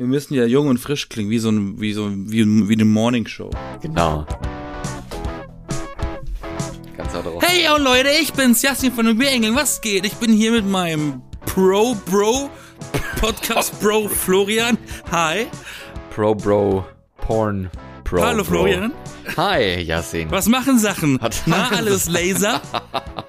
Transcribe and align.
Wir 0.00 0.06
müssen 0.06 0.32
ja 0.32 0.46
jung 0.46 0.68
und 0.68 0.78
frisch 0.78 1.10
klingen, 1.10 1.28
wie 1.28 1.38
so 1.38 1.50
ein, 1.50 1.78
wie 1.78 1.92
so, 1.92 2.10
wie, 2.10 2.46
wie 2.70 2.72
eine 2.72 2.86
Morning 2.86 3.26
Show. 3.26 3.50
Genau. 3.82 4.26
Ganz. 6.96 7.12
Hey, 7.40 7.66
yo 7.66 7.76
Leute, 7.76 8.08
ich 8.08 8.32
bin's, 8.32 8.62
Jasmin 8.62 8.92
von 8.92 9.04
den 9.04 9.18
Bierengeln. 9.18 9.54
Was 9.54 9.82
geht? 9.82 10.06
Ich 10.06 10.14
bin 10.14 10.32
hier 10.32 10.52
mit 10.52 10.64
meinem 10.64 11.20
Pro 11.44 11.94
Bro 12.06 12.48
Podcast 13.20 13.78
Bro 13.78 14.08
Florian. 14.08 14.78
Hi. 15.12 15.48
Pro 16.14 16.34
Bro 16.34 16.86
Porn 17.18 17.68
Pro. 18.04 18.22
Hallo 18.22 18.42
Bro. 18.42 18.44
Florian. 18.44 18.94
Hi, 19.36 19.82
Yasin. 19.82 20.30
Was 20.30 20.48
machen 20.48 20.78
Sachen? 20.78 21.20
Na, 21.44 21.72
alles 21.72 22.08
Laser? 22.08 22.62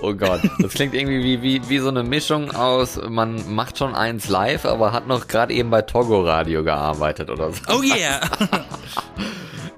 Oh 0.00 0.14
Gott, 0.14 0.40
das 0.60 0.72
klingt 0.74 0.94
irgendwie 0.94 1.22
wie, 1.22 1.42
wie, 1.42 1.68
wie 1.68 1.78
so 1.78 1.88
eine 1.88 2.02
Mischung 2.02 2.50
aus, 2.54 3.00
man 3.08 3.54
macht 3.54 3.78
schon 3.78 3.94
eins 3.94 4.28
live, 4.28 4.64
aber 4.64 4.92
hat 4.92 5.06
noch 5.06 5.26
gerade 5.28 5.52
eben 5.52 5.70
bei 5.70 5.82
Togo 5.82 6.22
Radio 6.22 6.62
gearbeitet 6.64 7.30
oder 7.30 7.52
so. 7.52 7.60
Oh 7.68 7.82
yeah. 7.82 8.20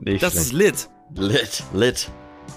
Nicht 0.00 0.22
Das 0.22 0.34
ist 0.34 0.52
lit. 0.52 0.88
lit, 1.14 1.62
lit, 1.72 2.08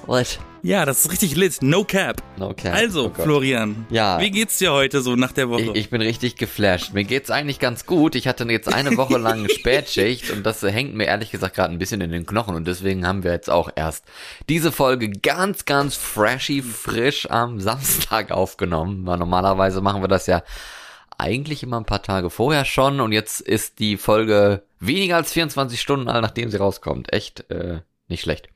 lit. 0.08 0.40
Ja, 0.62 0.86
das 0.86 1.06
ist 1.06 1.12
richtig 1.12 1.36
lit. 1.36 1.62
No 1.62 1.84
cap. 1.84 2.22
Okay. 2.40 2.70
Also, 2.70 3.14
oh. 3.18 3.22
Florian. 3.22 3.86
Ja. 3.90 4.20
Wie 4.20 4.30
geht's 4.30 4.58
dir 4.58 4.74
heute 4.74 5.02
so 5.02 5.16
nach 5.16 5.32
der 5.32 5.50
Woche? 5.50 5.62
Ich, 5.62 5.76
ich 5.76 5.90
bin 5.90 6.02
richtig 6.02 6.36
geflasht. 6.36 6.94
Mir 6.94 7.06
geht's 7.06 7.32
eigentlich 7.32 7.60
ganz 7.60 7.86
gut. 7.86 8.16
Ich 8.16 8.28
hatte 8.28 8.44
jetzt 8.46 8.72
eine 8.74 8.98
Woche 8.98 9.18
lang 9.18 9.48
Spätschicht 9.58 10.32
und 10.32 10.46
das 10.46 10.62
hängt 10.62 10.96
mir 10.96 11.06
ehrlich 11.06 11.32
gesagt 11.32 11.56
gerade 11.56 11.74
ein 11.74 11.80
bisschen 11.80 12.02
in 12.02 12.12
den 12.12 12.26
Knochen 12.26 12.56
und 12.56 12.68
deswegen 12.68 13.08
haben 13.08 13.24
wir 13.24 13.32
jetzt 13.32 13.50
auch 13.50 13.70
erst 13.76 14.06
diese 14.50 14.72
Folge 14.72 15.10
ganz, 15.10 15.66
ganz 15.66 15.96
freshy, 15.96 16.62
frisch 16.62 17.30
am 17.30 17.60
Samstag 17.60 18.32
aufgenommen. 18.32 19.06
Weil 19.06 19.18
normalerweise 19.18 19.82
machen 19.82 20.02
wir 20.02 20.10
das 20.10 20.28
ja 20.28 20.44
eigentlich 21.18 21.64
immer 21.64 21.80
ein 21.80 21.86
paar 21.86 22.04
Tage 22.04 22.30
vorher 22.30 22.66
schon 22.66 23.00
und 23.00 23.12
jetzt 23.12 23.42
ist 23.42 23.80
die 23.80 23.98
Folge 23.98 24.64
weniger 24.80 25.18
als 25.18 25.32
24 25.34 25.80
Stunden 25.80 26.10
alt, 26.10 26.22
nachdem 26.22 26.50
sie 26.50 26.58
rauskommt. 26.58 27.14
Echt 27.14 27.50
äh, 27.50 27.80
nicht 28.08 28.22
schlecht. 28.22 28.50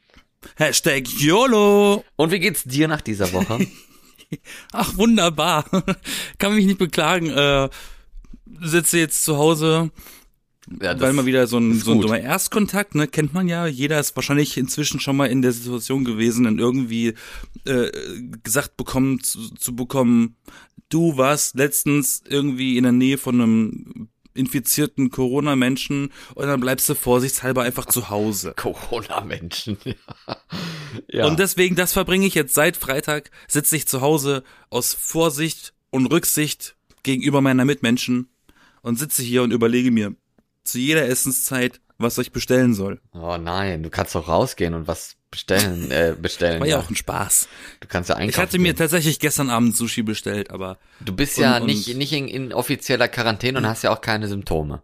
Hashtag 0.55 1.08
YOLO. 1.08 2.03
Und 2.16 2.31
wie 2.31 2.39
geht's 2.39 2.63
dir 2.63 2.88
nach 2.88 3.02
dieser 3.02 3.31
Woche? 3.33 3.66
Ach, 4.72 4.97
wunderbar. 4.97 5.66
Kann 6.38 6.55
mich 6.55 6.66
nicht 6.66 6.80
beklagen. 6.80 7.30
Äh, 7.30 7.69
sitze 8.61 8.97
jetzt 8.97 9.23
zu 9.23 9.38
Hause, 9.38 9.91
Ja, 10.81 11.00
weil 11.00 11.13
mal 11.13 11.25
wieder 11.25 11.47
so 11.47 11.58
ein, 11.58 11.80
so 11.80 11.91
ein 11.91 12.02
dummer 12.02 12.19
Erstkontakt, 12.19 12.95
ne, 12.95 13.08
kennt 13.08 13.33
man 13.33 13.47
ja. 13.47 13.67
Jeder 13.67 14.00
ist 14.00 14.16
wahrscheinlich 14.16 14.58
inzwischen 14.58 15.00
schon 15.00 15.17
mal 15.17 15.27
in 15.27 15.41
der 15.41 15.52
Situation 15.52 16.05
gewesen, 16.05 16.45
dann 16.45 16.59
irgendwie 16.59 17.13
äh, 17.66 17.91
gesagt 18.44 18.78
bekommen 18.78 19.22
zu, 19.22 19.53
zu 19.55 19.75
bekommen, 19.75 20.38
du 20.89 21.17
warst 21.17 21.55
letztens 21.55 22.23
irgendwie 22.28 22.78
in 22.78 22.83
der 22.83 22.91
Nähe 22.91 23.17
von 23.17 23.41
einem 23.41 24.09
infizierten 24.33 25.09
Corona-Menschen 25.09 26.11
und 26.35 26.47
dann 26.47 26.59
bleibst 26.59 26.89
du 26.89 26.95
vorsichtshalber 26.95 27.63
einfach 27.63 27.85
zu 27.85 28.09
Hause. 28.09 28.53
Corona-Menschen. 28.57 29.77
Ja. 29.83 29.93
ja. 31.07 31.25
Und 31.27 31.39
deswegen, 31.39 31.75
das 31.75 31.93
verbringe 31.93 32.25
ich 32.25 32.35
jetzt 32.35 32.53
seit 32.53 32.77
Freitag, 32.77 33.31
sitze 33.47 33.75
ich 33.75 33.87
zu 33.87 34.01
Hause 34.01 34.43
aus 34.69 34.93
Vorsicht 34.93 35.73
und 35.89 36.07
Rücksicht 36.07 36.75
gegenüber 37.03 37.41
meiner 37.41 37.65
Mitmenschen 37.65 38.29
und 38.81 38.97
sitze 38.97 39.23
hier 39.23 39.43
und 39.43 39.51
überlege 39.51 39.91
mir 39.91 40.15
zu 40.63 40.79
jeder 40.79 41.07
Essenszeit, 41.07 41.81
was 41.97 42.17
ich 42.17 42.31
bestellen 42.31 42.73
soll. 42.73 43.01
Oh 43.13 43.37
nein, 43.37 43.83
du 43.83 43.89
kannst 43.89 44.15
doch 44.15 44.27
rausgehen 44.27 44.73
und 44.73 44.87
was 44.87 45.15
bestellen, 45.33 45.89
äh, 45.91 46.15
bestellen. 46.19 46.59
War 46.59 46.67
ja 46.67 46.79
auch 46.79 46.89
ein 46.89 46.95
Spaß. 46.95 47.47
Du 47.79 47.87
kannst 47.87 48.09
ja 48.09 48.15
Ich 48.17 48.21
einkaufen. 48.21 48.41
hatte 48.41 48.59
mir 48.59 48.75
tatsächlich 48.75 49.19
gestern 49.19 49.49
Abend 49.49 49.75
Sushi 49.75 50.03
bestellt, 50.03 50.51
aber 50.51 50.77
Du 51.01 51.13
bist 51.15 51.37
ja 51.39 51.57
und- 51.57 51.65
nicht, 51.65 51.89
und- 51.89 51.97
nicht 51.97 52.13
in, 52.13 52.27
in 52.27 52.53
offizieller 52.53 53.07
Quarantäne 53.07 53.57
und 53.57 53.65
hast 53.67 53.83
ja 53.83 53.91
auch 53.91 54.01
keine 54.01 54.27
Symptome. 54.27 54.81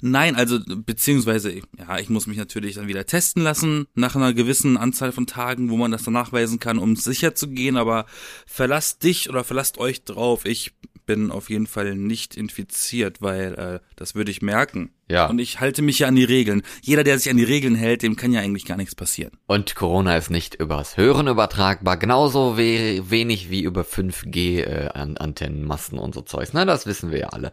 nein, 0.00 0.36
also 0.36 0.58
beziehungsweise, 0.66 1.52
ja, 1.78 1.98
ich 1.98 2.08
muss 2.10 2.26
mich 2.26 2.36
natürlich 2.36 2.74
dann 2.76 2.88
wieder 2.88 3.06
testen 3.06 3.42
lassen 3.42 3.86
nach 3.94 4.14
einer 4.16 4.32
gewissen 4.34 4.76
Anzahl 4.76 5.12
von 5.12 5.26
Tagen, 5.26 5.70
wo 5.70 5.76
man 5.76 5.90
das 5.90 6.02
dann 6.04 6.12
nachweisen 6.14 6.60
kann, 6.60 6.78
um 6.78 6.94
sicher 6.94 7.34
zu 7.34 7.48
gehen, 7.48 7.76
aber 7.76 8.06
verlasst 8.46 9.02
dich 9.02 9.28
oder 9.30 9.44
verlasst 9.44 9.78
euch 9.78 10.04
drauf. 10.04 10.44
Ich 10.44 10.72
bin 11.06 11.30
auf 11.30 11.50
jeden 11.50 11.66
Fall 11.66 11.94
nicht 11.94 12.36
infiziert, 12.36 13.20
weil 13.20 13.54
äh, 13.54 13.80
das 13.96 14.14
würde 14.14 14.30
ich 14.30 14.42
merken. 14.42 14.92
Ja. 15.08 15.26
Und 15.26 15.38
ich 15.38 15.60
halte 15.60 15.82
mich 15.82 15.98
ja 15.98 16.08
an 16.08 16.16
die 16.16 16.24
Regeln. 16.24 16.62
Jeder, 16.82 17.04
der 17.04 17.18
sich 17.18 17.30
an 17.30 17.36
die 17.36 17.44
Regeln 17.44 17.74
hält, 17.74 18.02
dem 18.02 18.16
kann 18.16 18.32
ja 18.32 18.40
eigentlich 18.40 18.64
gar 18.64 18.76
nichts 18.76 18.94
passieren. 18.94 19.32
Und 19.46 19.74
Corona 19.74 20.16
ist 20.16 20.30
nicht 20.30 20.54
übers 20.54 20.96
Hören 20.96 21.28
übertragbar, 21.28 21.96
genauso 21.96 22.56
we 22.56 23.02
wenig 23.10 23.50
wie 23.50 23.62
über 23.62 23.82
5G 23.82 24.60
äh, 24.62 25.98
und 25.98 26.14
so 26.14 26.22
Zeugs. 26.22 26.52
Na, 26.52 26.64
das 26.64 26.86
wissen 26.86 27.10
wir 27.10 27.18
ja 27.18 27.28
alle. 27.28 27.52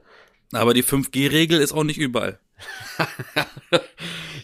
Aber 0.54 0.74
die 0.74 0.84
5G-Regel 0.84 1.60
ist 1.60 1.72
auch 1.72 1.84
nicht 1.84 2.00
überall. 2.00 2.40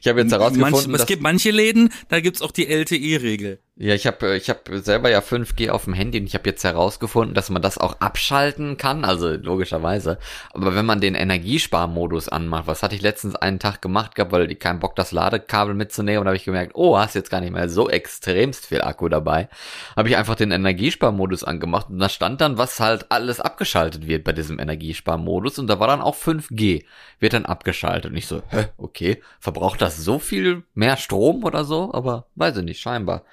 Ich 0.01 0.07
habe 0.07 0.21
jetzt 0.21 0.31
herausgefunden, 0.31 0.91
Manch, 0.91 1.01
es 1.01 1.07
gibt 1.07 1.21
manche 1.21 1.51
Läden, 1.51 1.89
da 2.09 2.19
gibt's 2.19 2.41
auch 2.41 2.51
die 2.51 2.67
LTE-Regel. 2.67 3.59
Ja, 3.79 3.93
ich 3.93 4.07
habe 4.07 4.35
ich 4.35 4.49
hab 4.49 4.67
selber 4.71 5.11
ja 5.11 5.19
5G 5.19 5.69
auf 5.69 5.83
dem 5.83 5.93
Handy 5.93 6.19
und 6.19 6.25
ich 6.25 6.33
habe 6.33 6.49
jetzt 6.49 6.63
herausgefunden, 6.63 7.35
dass 7.35 7.51
man 7.51 7.61
das 7.61 7.77
auch 7.77 7.99
abschalten 7.99 8.77
kann, 8.77 9.05
also 9.05 9.29
logischerweise. 9.29 10.17
Aber 10.51 10.73
wenn 10.75 10.85
man 10.87 10.99
den 10.99 11.13
Energiesparmodus 11.13 12.27
anmacht, 12.27 12.65
was 12.65 12.81
hatte 12.81 12.95
ich 12.95 13.03
letztens 13.03 13.35
einen 13.35 13.59
Tag 13.59 13.83
gemacht 13.83 14.15
gehabt, 14.15 14.31
weil 14.31 14.51
ich 14.51 14.57
keinen 14.57 14.79
Bock 14.79 14.95
das 14.95 15.11
Ladekabel 15.11 15.75
mitzunehmen 15.75 16.21
und 16.21 16.27
habe 16.27 16.37
ich 16.37 16.45
gemerkt, 16.45 16.71
oh, 16.73 16.97
hast 16.97 17.13
jetzt 17.13 17.29
gar 17.29 17.39
nicht 17.39 17.53
mehr 17.53 17.69
so 17.69 17.87
extremst 17.87 18.65
viel 18.65 18.81
Akku 18.81 19.09
dabei. 19.09 19.47
Habe 19.95 20.09
ich 20.09 20.17
einfach 20.17 20.35
den 20.35 20.49
Energiesparmodus 20.49 21.43
angemacht 21.43 21.89
und 21.91 21.99
da 21.99 22.09
stand 22.09 22.41
dann, 22.41 22.57
was 22.57 22.79
halt 22.79 23.11
alles 23.11 23.39
abgeschaltet 23.39 24.07
wird 24.07 24.23
bei 24.23 24.33
diesem 24.33 24.59
Energiesparmodus 24.59 25.59
und 25.59 25.67
da 25.67 25.79
war 25.79 25.87
dann 25.87 26.01
auch 26.01 26.15
5G 26.15 26.83
wird 27.19 27.33
dann 27.33 27.45
abgeschaltet 27.45 28.11
und 28.11 28.17
ich 28.17 28.27
so, 28.27 28.41
hä, 28.49 28.65
okay, 28.77 29.21
verbraucht 29.39 29.81
das 29.81 29.97
so 29.97 30.19
viel 30.19 30.63
mehr 30.73 30.97
Strom 30.97 31.43
oder 31.43 31.63
so? 31.63 31.91
Aber 31.93 32.27
weiß 32.35 32.57
ich 32.57 32.63
nicht, 32.63 32.79
scheinbar. 32.79 33.23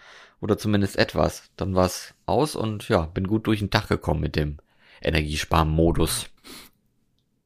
Oder 0.45 0.59
zumindest 0.59 0.99
etwas. 0.99 1.45
Dann 1.57 1.75
war's 1.75 2.13
aus 2.27 2.55
und 2.55 2.87
ja, 2.91 3.07
bin 3.07 3.27
gut 3.27 3.47
durch 3.47 3.61
den 3.61 3.71
Tag 3.71 3.89
gekommen 3.89 4.21
mit 4.21 4.37
dem 4.37 4.59
Energiesparmodus. 5.01 6.27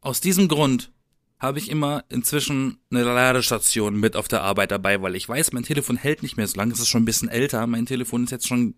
Aus 0.00 0.20
diesem 0.20 0.48
Grund 0.48 0.91
habe 1.38 1.60
ich 1.60 1.70
immer 1.70 2.03
inzwischen 2.08 2.78
eine 2.91 3.04
Ladestation 3.04 4.00
mit 4.00 4.16
auf 4.16 4.26
der 4.26 4.42
Arbeit 4.42 4.72
dabei, 4.72 5.00
weil 5.00 5.14
ich 5.14 5.28
weiß, 5.28 5.53
mein 5.53 5.62
Telefon 5.62 5.97
hält 5.97 6.25
nicht 6.25 6.37
mehr 6.37 6.48
so 6.48 6.56
lange. 6.56 6.72
Es 6.72 6.81
ist 6.81 6.88
schon 6.88 7.03
ein 7.03 7.04
bisschen 7.04 7.28
älter. 7.28 7.64
Mein 7.69 7.87
Telefon 7.87 8.25
ist 8.25 8.32
jetzt 8.32 8.48
schon 8.48 8.75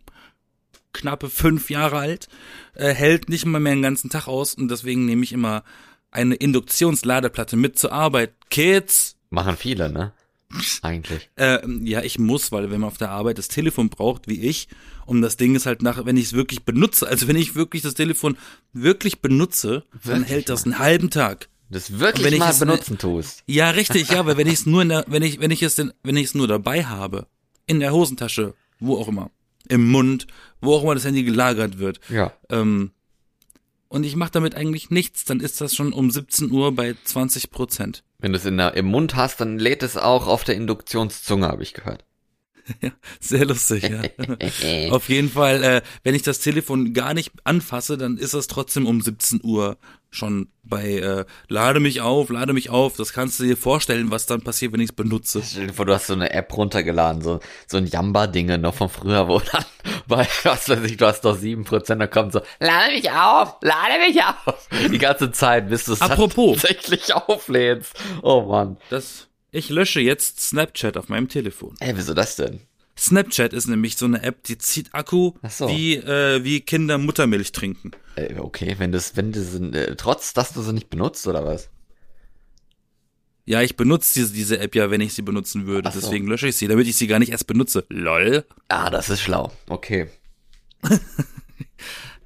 knappe 0.92 1.30
fünf 1.30 1.70
Jahre 1.70 1.96
alt, 1.96 2.28
äh, 2.74 2.92
hält 2.92 3.30
nicht 3.30 3.46
mal 3.46 3.58
mehr 3.58 3.72
den 3.72 3.80
ganzen 3.80 4.10
Tag 4.10 4.28
aus 4.28 4.54
und 4.54 4.70
deswegen 4.70 5.06
nehme 5.06 5.24
ich 5.24 5.32
immer 5.32 5.64
eine 6.10 6.34
Induktionsladeplatte 6.34 7.56
mit 7.56 7.78
zur 7.78 7.92
Arbeit. 7.92 8.34
Kids! 8.50 9.16
Machen 9.30 9.56
viele, 9.56 9.90
ne? 9.90 10.12
Eigentlich. 10.82 11.30
Äh, 11.36 11.58
ja, 11.84 12.02
ich 12.02 12.18
muss, 12.18 12.52
weil 12.52 12.70
wenn 12.70 12.80
man 12.80 12.88
auf 12.88 12.98
der 12.98 13.10
Arbeit 13.10 13.38
das 13.38 13.48
Telefon 13.48 13.88
braucht, 13.88 14.28
wie 14.28 14.40
ich, 14.40 14.68
und 15.06 15.22
das 15.22 15.36
Ding 15.36 15.54
ist 15.54 15.66
halt 15.66 15.82
nach, 15.82 16.04
wenn 16.04 16.16
ich 16.16 16.26
es 16.26 16.32
wirklich 16.32 16.64
benutze, 16.64 17.06
also 17.08 17.26
wenn 17.28 17.36
ich 17.36 17.54
wirklich 17.54 17.82
das 17.82 17.94
Telefon 17.94 18.36
wirklich 18.72 19.20
benutze, 19.20 19.84
dann 20.04 20.20
Wirklich 20.20 20.30
hält 20.30 20.48
das 20.48 20.64
einen 20.64 20.78
halben 20.78 21.10
Tag. 21.10 21.48
Das 21.68 21.98
wirklich 22.00 22.24
Wenn 22.26 22.32
ich 22.34 22.38
mal 22.40 22.50
es- 22.50 22.58
benutzen 22.58 22.98
tust. 22.98 23.42
Ja, 23.46 23.70
richtig, 23.70 24.10
ja, 24.10 24.26
weil 24.26 24.36
wenn 24.36 24.46
ich 24.48 24.54
es 24.54 24.66
nur 24.66 24.82
in 24.82 24.88
der, 24.88 25.04
wenn 25.08 25.22
ich, 25.22 25.40
wenn 25.40 25.50
ich 25.52 25.62
es 25.62 25.76
denn, 25.76 25.92
wenn 26.02 26.16
ich 26.16 26.26
es 26.26 26.34
nur 26.34 26.48
dabei 26.48 26.84
habe, 26.84 27.26
in 27.66 27.78
der 27.80 27.92
Hosentasche, 27.92 28.54
wo 28.80 28.96
auch 28.98 29.06
immer, 29.08 29.30
im 29.68 29.88
Mund, 29.88 30.26
wo 30.60 30.74
auch 30.74 30.82
immer 30.82 30.94
das 30.94 31.04
Handy 31.04 31.22
gelagert 31.22 31.78
wird, 31.78 32.00
Ja. 32.08 32.32
ähm, 32.48 32.90
und 33.90 34.04
ich 34.04 34.16
mache 34.16 34.30
damit 34.30 34.54
eigentlich 34.54 34.88
nichts, 34.88 35.24
dann 35.24 35.40
ist 35.40 35.60
das 35.60 35.74
schon 35.74 35.92
um 35.92 36.10
17 36.10 36.50
Uhr 36.50 36.74
bei 36.74 36.94
20 37.04 37.50
Prozent. 37.50 38.04
Wenn 38.18 38.32
du 38.32 38.38
es 38.38 38.46
im 38.46 38.86
Mund 38.86 39.16
hast, 39.16 39.40
dann 39.40 39.58
lädt 39.58 39.82
es 39.82 39.96
auch 39.96 40.26
auf 40.26 40.44
der 40.44 40.54
Induktionszunge, 40.54 41.48
habe 41.48 41.62
ich 41.62 41.74
gehört. 41.74 42.04
Ja, 42.80 42.90
sehr 43.20 43.44
lustig, 43.44 43.88
ja. 43.88 44.90
Auf 44.90 45.08
jeden 45.08 45.30
Fall, 45.30 45.62
äh, 45.62 45.82
wenn 46.02 46.14
ich 46.14 46.22
das 46.22 46.40
Telefon 46.40 46.94
gar 46.94 47.14
nicht 47.14 47.32
anfasse, 47.44 47.98
dann 47.98 48.16
ist 48.16 48.34
das 48.34 48.46
trotzdem 48.46 48.86
um 48.86 49.00
17 49.00 49.40
Uhr 49.42 49.76
schon 50.10 50.48
bei 50.62 50.98
äh, 50.98 51.24
lade 51.48 51.80
mich 51.80 52.00
auf, 52.00 52.30
lade 52.30 52.52
mich 52.52 52.70
auf. 52.70 52.96
Das 52.96 53.12
kannst 53.12 53.38
du 53.38 53.44
dir 53.44 53.56
vorstellen, 53.56 54.10
was 54.10 54.26
dann 54.26 54.42
passiert, 54.42 54.72
wenn 54.72 54.80
ich 54.80 54.90
es 54.90 54.96
benutze. 54.96 55.42
Stell 55.44 55.68
dir 55.68 55.72
vor, 55.72 55.86
du 55.86 55.94
hast 55.94 56.08
so 56.08 56.12
eine 56.14 56.32
App 56.32 56.56
runtergeladen, 56.56 57.22
so, 57.22 57.40
so 57.66 57.76
ein 57.76 57.86
Jamba-Dinge 57.86 58.58
noch 58.58 58.74
von 58.74 58.88
früher, 58.88 59.28
wo 59.28 59.38
dann 59.38 59.64
bei, 60.08 60.26
was 60.42 60.68
weiß 60.68 60.82
ich, 60.84 60.96
du 60.96 61.06
hast 61.06 61.24
doch 61.24 61.38
7%, 61.38 61.94
dann 61.94 62.10
kommt 62.10 62.32
so, 62.32 62.40
lade 62.58 62.92
mich 62.92 63.10
auf, 63.10 63.56
lade 63.62 63.98
mich 64.06 64.20
auf. 64.22 64.68
Die 64.90 64.98
ganze 64.98 65.30
Zeit, 65.32 65.68
bis 65.68 65.84
du 65.84 65.92
es 65.92 66.00
tatsächlich 66.00 67.14
auflädst. 67.14 67.94
Oh 68.22 68.42
Mann. 68.42 68.76
Das, 68.90 69.28
ich 69.50 69.68
lösche 69.70 70.00
jetzt 70.00 70.40
Snapchat 70.40 70.96
auf 70.96 71.08
meinem 71.08 71.28
Telefon. 71.28 71.74
Ey, 71.80 71.96
wieso 71.96 72.14
das 72.14 72.36
denn? 72.36 72.60
Snapchat 72.98 73.52
ist 73.52 73.66
nämlich 73.66 73.96
so 73.96 74.04
eine 74.04 74.22
App, 74.22 74.42
die 74.44 74.58
zieht 74.58 74.94
Akku, 74.94 75.32
so. 75.48 75.68
wie, 75.68 75.96
äh, 75.96 76.44
wie 76.44 76.60
Kinder 76.60 76.98
Muttermilch 76.98 77.52
trinken. 77.52 77.92
Äh, 78.16 78.34
okay, 78.38 78.74
wenn 78.78 78.92
das, 78.92 79.16
wenn 79.16 79.32
das, 79.32 79.54
äh, 79.54 79.96
trotz, 79.96 80.34
dass 80.34 80.52
du 80.52 80.60
sie 80.62 80.74
nicht 80.74 80.90
benutzt, 80.90 81.26
oder 81.26 81.44
was? 81.44 81.70
Ja, 83.46 83.62
ich 83.62 83.76
benutze 83.76 84.14
diese, 84.14 84.32
diese 84.32 84.58
App 84.60 84.74
ja, 84.74 84.90
wenn 84.90 85.00
ich 85.00 85.14
sie 85.14 85.22
benutzen 85.22 85.66
würde. 85.66 85.90
So. 85.90 86.00
Deswegen 86.00 86.26
lösche 86.26 86.48
ich 86.48 86.56
sie, 86.56 86.68
damit 86.68 86.86
ich 86.86 86.96
sie 86.96 87.06
gar 87.06 87.18
nicht 87.18 87.32
erst 87.32 87.46
benutze. 87.46 87.86
Lol. 87.88 88.44
Ah, 88.68 88.90
das 88.90 89.08
ist 89.08 89.20
schlau. 89.22 89.50
Okay. 89.68 90.08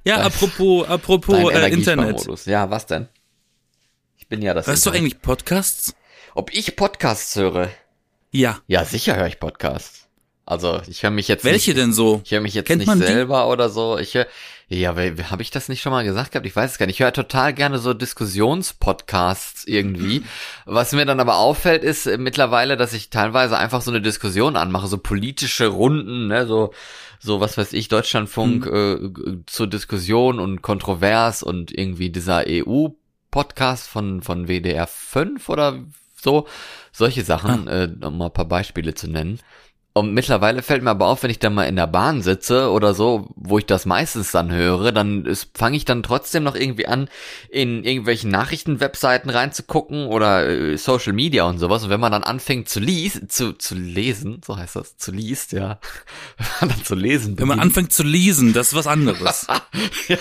Ja, 0.05 0.17
Dein- 0.17 0.25
apropos, 0.27 0.87
apropos 0.87 1.51
Dein 1.51 1.63
äh, 1.63 1.73
Internet. 1.73 2.45
Ja, 2.45 2.69
was 2.69 2.85
denn? 2.85 3.07
Ich 4.17 4.27
bin 4.27 4.41
ja 4.43 4.53
das. 4.53 4.67
Hörst 4.67 4.85
du 4.85 4.91
Internet. 4.91 5.13
eigentlich 5.13 5.21
Podcasts? 5.23 5.95
Ob 6.35 6.53
ich 6.53 6.75
Podcasts 6.75 7.35
höre? 7.35 7.69
Ja. 8.31 8.59
Ja, 8.67 8.85
sicher 8.85 9.15
höre 9.15 9.27
ich 9.27 9.39
Podcasts. 9.39 10.03
Also 10.45 10.79
ich 10.87 11.01
höre 11.01 11.09
mich 11.09 11.27
jetzt 11.27 11.43
Welche 11.43 11.71
nicht, 11.71 11.79
denn 11.81 11.91
so? 11.93 12.21
Ich 12.23 12.31
höre 12.31 12.41
mich 12.41 12.53
jetzt 12.53 12.67
Kennt 12.67 12.79
nicht 12.79 12.87
man 12.87 12.99
die? 12.99 13.07
selber 13.07 13.47
oder 13.49 13.69
so. 13.69 13.97
Ich 13.97 14.13
höre, 14.13 14.27
ja, 14.67 14.95
habe 14.95 15.41
ich 15.41 15.49
das 15.49 15.69
nicht 15.69 15.81
schon 15.81 15.91
mal 15.91 16.03
gesagt 16.03 16.31
gehabt? 16.33 16.45
Ich 16.45 16.55
weiß 16.55 16.73
es 16.73 16.77
gar 16.77 16.85
nicht. 16.85 16.97
Ich 16.97 17.03
höre 17.03 17.13
total 17.13 17.53
gerne 17.53 17.79
so 17.79 17.95
Diskussionspodcasts 17.95 19.65
irgendwie. 19.65 20.23
Was 20.65 20.91
mir 20.91 21.05
dann 21.05 21.19
aber 21.19 21.37
auffällt, 21.37 21.83
ist 21.83 22.05
äh, 22.05 22.17
mittlerweile, 22.19 22.77
dass 22.77 22.93
ich 22.93 23.09
teilweise 23.09 23.57
einfach 23.57 23.81
so 23.81 23.89
eine 23.89 24.01
Diskussion 24.01 24.55
anmache, 24.55 24.85
so 24.87 24.97
politische 24.99 25.67
Runden, 25.67 26.27
ne, 26.27 26.45
so 26.45 26.73
so 27.19 27.39
was 27.39 27.57
weiß 27.57 27.73
ich, 27.73 27.87
Deutschlandfunk 27.87 28.67
äh, 28.67 28.97
g- 29.09 29.37
zur 29.47 29.65
Diskussion 29.67 30.39
und 30.39 30.61
kontrovers 30.61 31.41
und 31.41 31.71
irgendwie 31.75 32.11
dieser 32.11 32.43
EU-Podcast 32.47 33.87
von 33.87 34.21
von 34.21 34.47
WDR 34.47 34.85
5 34.85 35.49
oder 35.49 35.79
so, 36.25 36.47
solche 36.91 37.23
Sachen, 37.23 37.69
äh, 37.69 37.89
um 38.05 38.17
mal 38.17 38.25
ein 38.25 38.33
paar 38.33 38.43
Beispiele 38.43 38.93
zu 38.93 39.07
nennen. 39.09 39.39
Und 39.97 40.13
mittlerweile 40.13 40.61
fällt 40.61 40.83
mir 40.83 40.89
aber 40.89 41.07
auf, 41.07 41.23
wenn 41.23 41.29
ich 41.29 41.39
dann 41.39 41.53
mal 41.53 41.69
in 41.69 41.77
der 41.77 41.87
Bahn 41.87 42.21
sitze 42.21 42.69
oder 42.69 42.93
so, 42.93 43.29
wo 43.37 43.59
ich 43.59 43.65
das 43.65 43.85
meistens 43.85 44.31
dann 44.31 44.51
höre, 44.51 44.91
dann 44.91 45.25
fange 45.53 45.77
ich 45.77 45.85
dann 45.85 46.03
trotzdem 46.03 46.43
noch 46.43 46.55
irgendwie 46.55 46.85
an, 46.85 47.07
in 47.49 47.85
irgendwelchen 47.85 48.29
Nachrichtenwebseiten 48.29 49.29
reinzugucken 49.29 50.07
oder 50.07 50.49
äh, 50.49 50.77
Social 50.77 51.13
Media 51.13 51.45
und 51.45 51.59
sowas. 51.59 51.85
Und 51.85 51.91
wenn 51.91 52.01
man 52.01 52.11
dann 52.11 52.25
anfängt 52.25 52.67
zu 52.67 52.81
lies, 52.81 53.21
zu, 53.29 53.53
zu 53.53 53.75
lesen, 53.75 54.41
so 54.45 54.57
heißt 54.57 54.75
das, 54.75 54.97
zu 54.97 55.13
liest, 55.13 55.53
ja, 55.53 55.79
wenn 56.37 56.47
man 56.59 56.69
dann 56.71 56.83
zu 56.83 56.95
lesen 56.95 57.39
Wenn 57.39 57.47
man 57.47 57.61
anfängt 57.61 57.93
zu 57.93 58.03
lesen, 58.03 58.51
das 58.51 58.67
ist 58.67 58.75
was 58.75 58.87
anderes. 58.87 59.47
ja, 60.09 60.17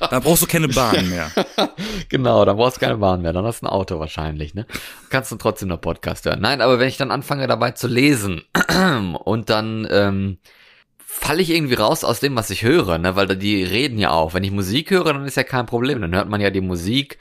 Da 0.00 0.20
brauchst 0.20 0.42
du 0.42 0.46
keine 0.46 0.68
Bahn 0.68 1.08
mehr. 1.10 1.30
genau, 2.08 2.44
dann 2.44 2.56
brauchst 2.56 2.76
du 2.76 2.80
keine 2.80 2.96
Bahn 2.96 3.22
mehr, 3.22 3.32
dann 3.32 3.44
hast 3.44 3.62
du 3.62 3.66
ein 3.66 3.70
Auto 3.70 3.98
wahrscheinlich, 3.98 4.54
ne? 4.54 4.66
Kannst 5.10 5.30
du 5.30 5.36
trotzdem 5.36 5.68
noch 5.68 5.80
Podcast 5.80 6.24
hören. 6.24 6.40
Nein, 6.40 6.60
aber 6.60 6.78
wenn 6.78 6.88
ich 6.88 6.96
dann 6.96 7.10
anfange 7.10 7.46
dabei 7.46 7.72
zu 7.72 7.86
lesen 7.86 8.42
und 9.24 9.50
dann 9.50 9.86
ähm, 9.90 10.38
falle 11.04 11.42
ich 11.42 11.50
irgendwie 11.50 11.74
raus 11.74 12.04
aus 12.04 12.20
dem, 12.20 12.36
was 12.36 12.50
ich 12.50 12.62
höre, 12.62 12.98
ne? 12.98 13.16
Weil 13.16 13.36
die 13.36 13.62
reden 13.62 13.98
ja 13.98 14.10
auch. 14.10 14.32
Wenn 14.32 14.44
ich 14.44 14.50
Musik 14.50 14.90
höre, 14.90 15.12
dann 15.12 15.26
ist 15.26 15.36
ja 15.36 15.44
kein 15.44 15.66
Problem, 15.66 16.00
dann 16.00 16.14
hört 16.14 16.28
man 16.28 16.40
ja 16.40 16.50
die 16.50 16.60
Musik. 16.60 17.18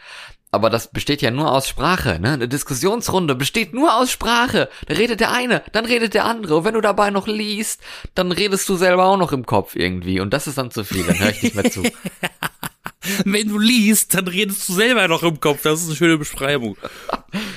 Aber 0.51 0.71
das 0.71 0.91
besteht 0.91 1.21
ja 1.21 1.29
nur 1.29 1.51
aus 1.51 1.67
Sprache, 1.67 2.19
ne? 2.19 2.31
Eine 2.31 2.47
Diskussionsrunde 2.47 3.35
besteht 3.35 3.73
nur 3.73 3.95
aus 3.95 4.11
Sprache. 4.11 4.69
Da 4.87 4.95
redet 4.95 5.19
der 5.19 5.31
eine, 5.31 5.61
dann 5.73 5.85
redet 5.85 6.13
der 6.13 6.25
andere. 6.25 6.57
Und 6.57 6.65
wenn 6.65 6.73
du 6.73 6.81
dabei 6.81 7.11
noch 7.11 7.27
liest, 7.27 7.81
dann 8.15 8.31
redest 8.31 8.67
du 8.67 8.75
selber 8.75 9.05
auch 9.05 9.17
noch 9.17 9.31
im 9.31 9.45
Kopf 9.45 9.75
irgendwie. 9.75 10.19
Und 10.19 10.33
das 10.33 10.47
ist 10.47 10.57
dann 10.57 10.71
zu 10.71 10.83
viel, 10.83 11.05
dann 11.05 11.19
höre 11.19 11.29
ich 11.29 11.43
nicht 11.43 11.55
mehr 11.55 11.69
zu. 11.69 11.83
Wenn 13.25 13.49
du 13.49 13.57
liest, 13.59 14.13
dann 14.13 14.27
redest 14.27 14.67
du 14.69 14.73
selber 14.73 15.07
noch 15.07 15.23
im 15.23 15.39
Kopf. 15.39 15.61
Das 15.63 15.81
ist 15.81 15.87
eine 15.87 15.95
schöne 15.95 16.17
Beschreibung. 16.17 16.77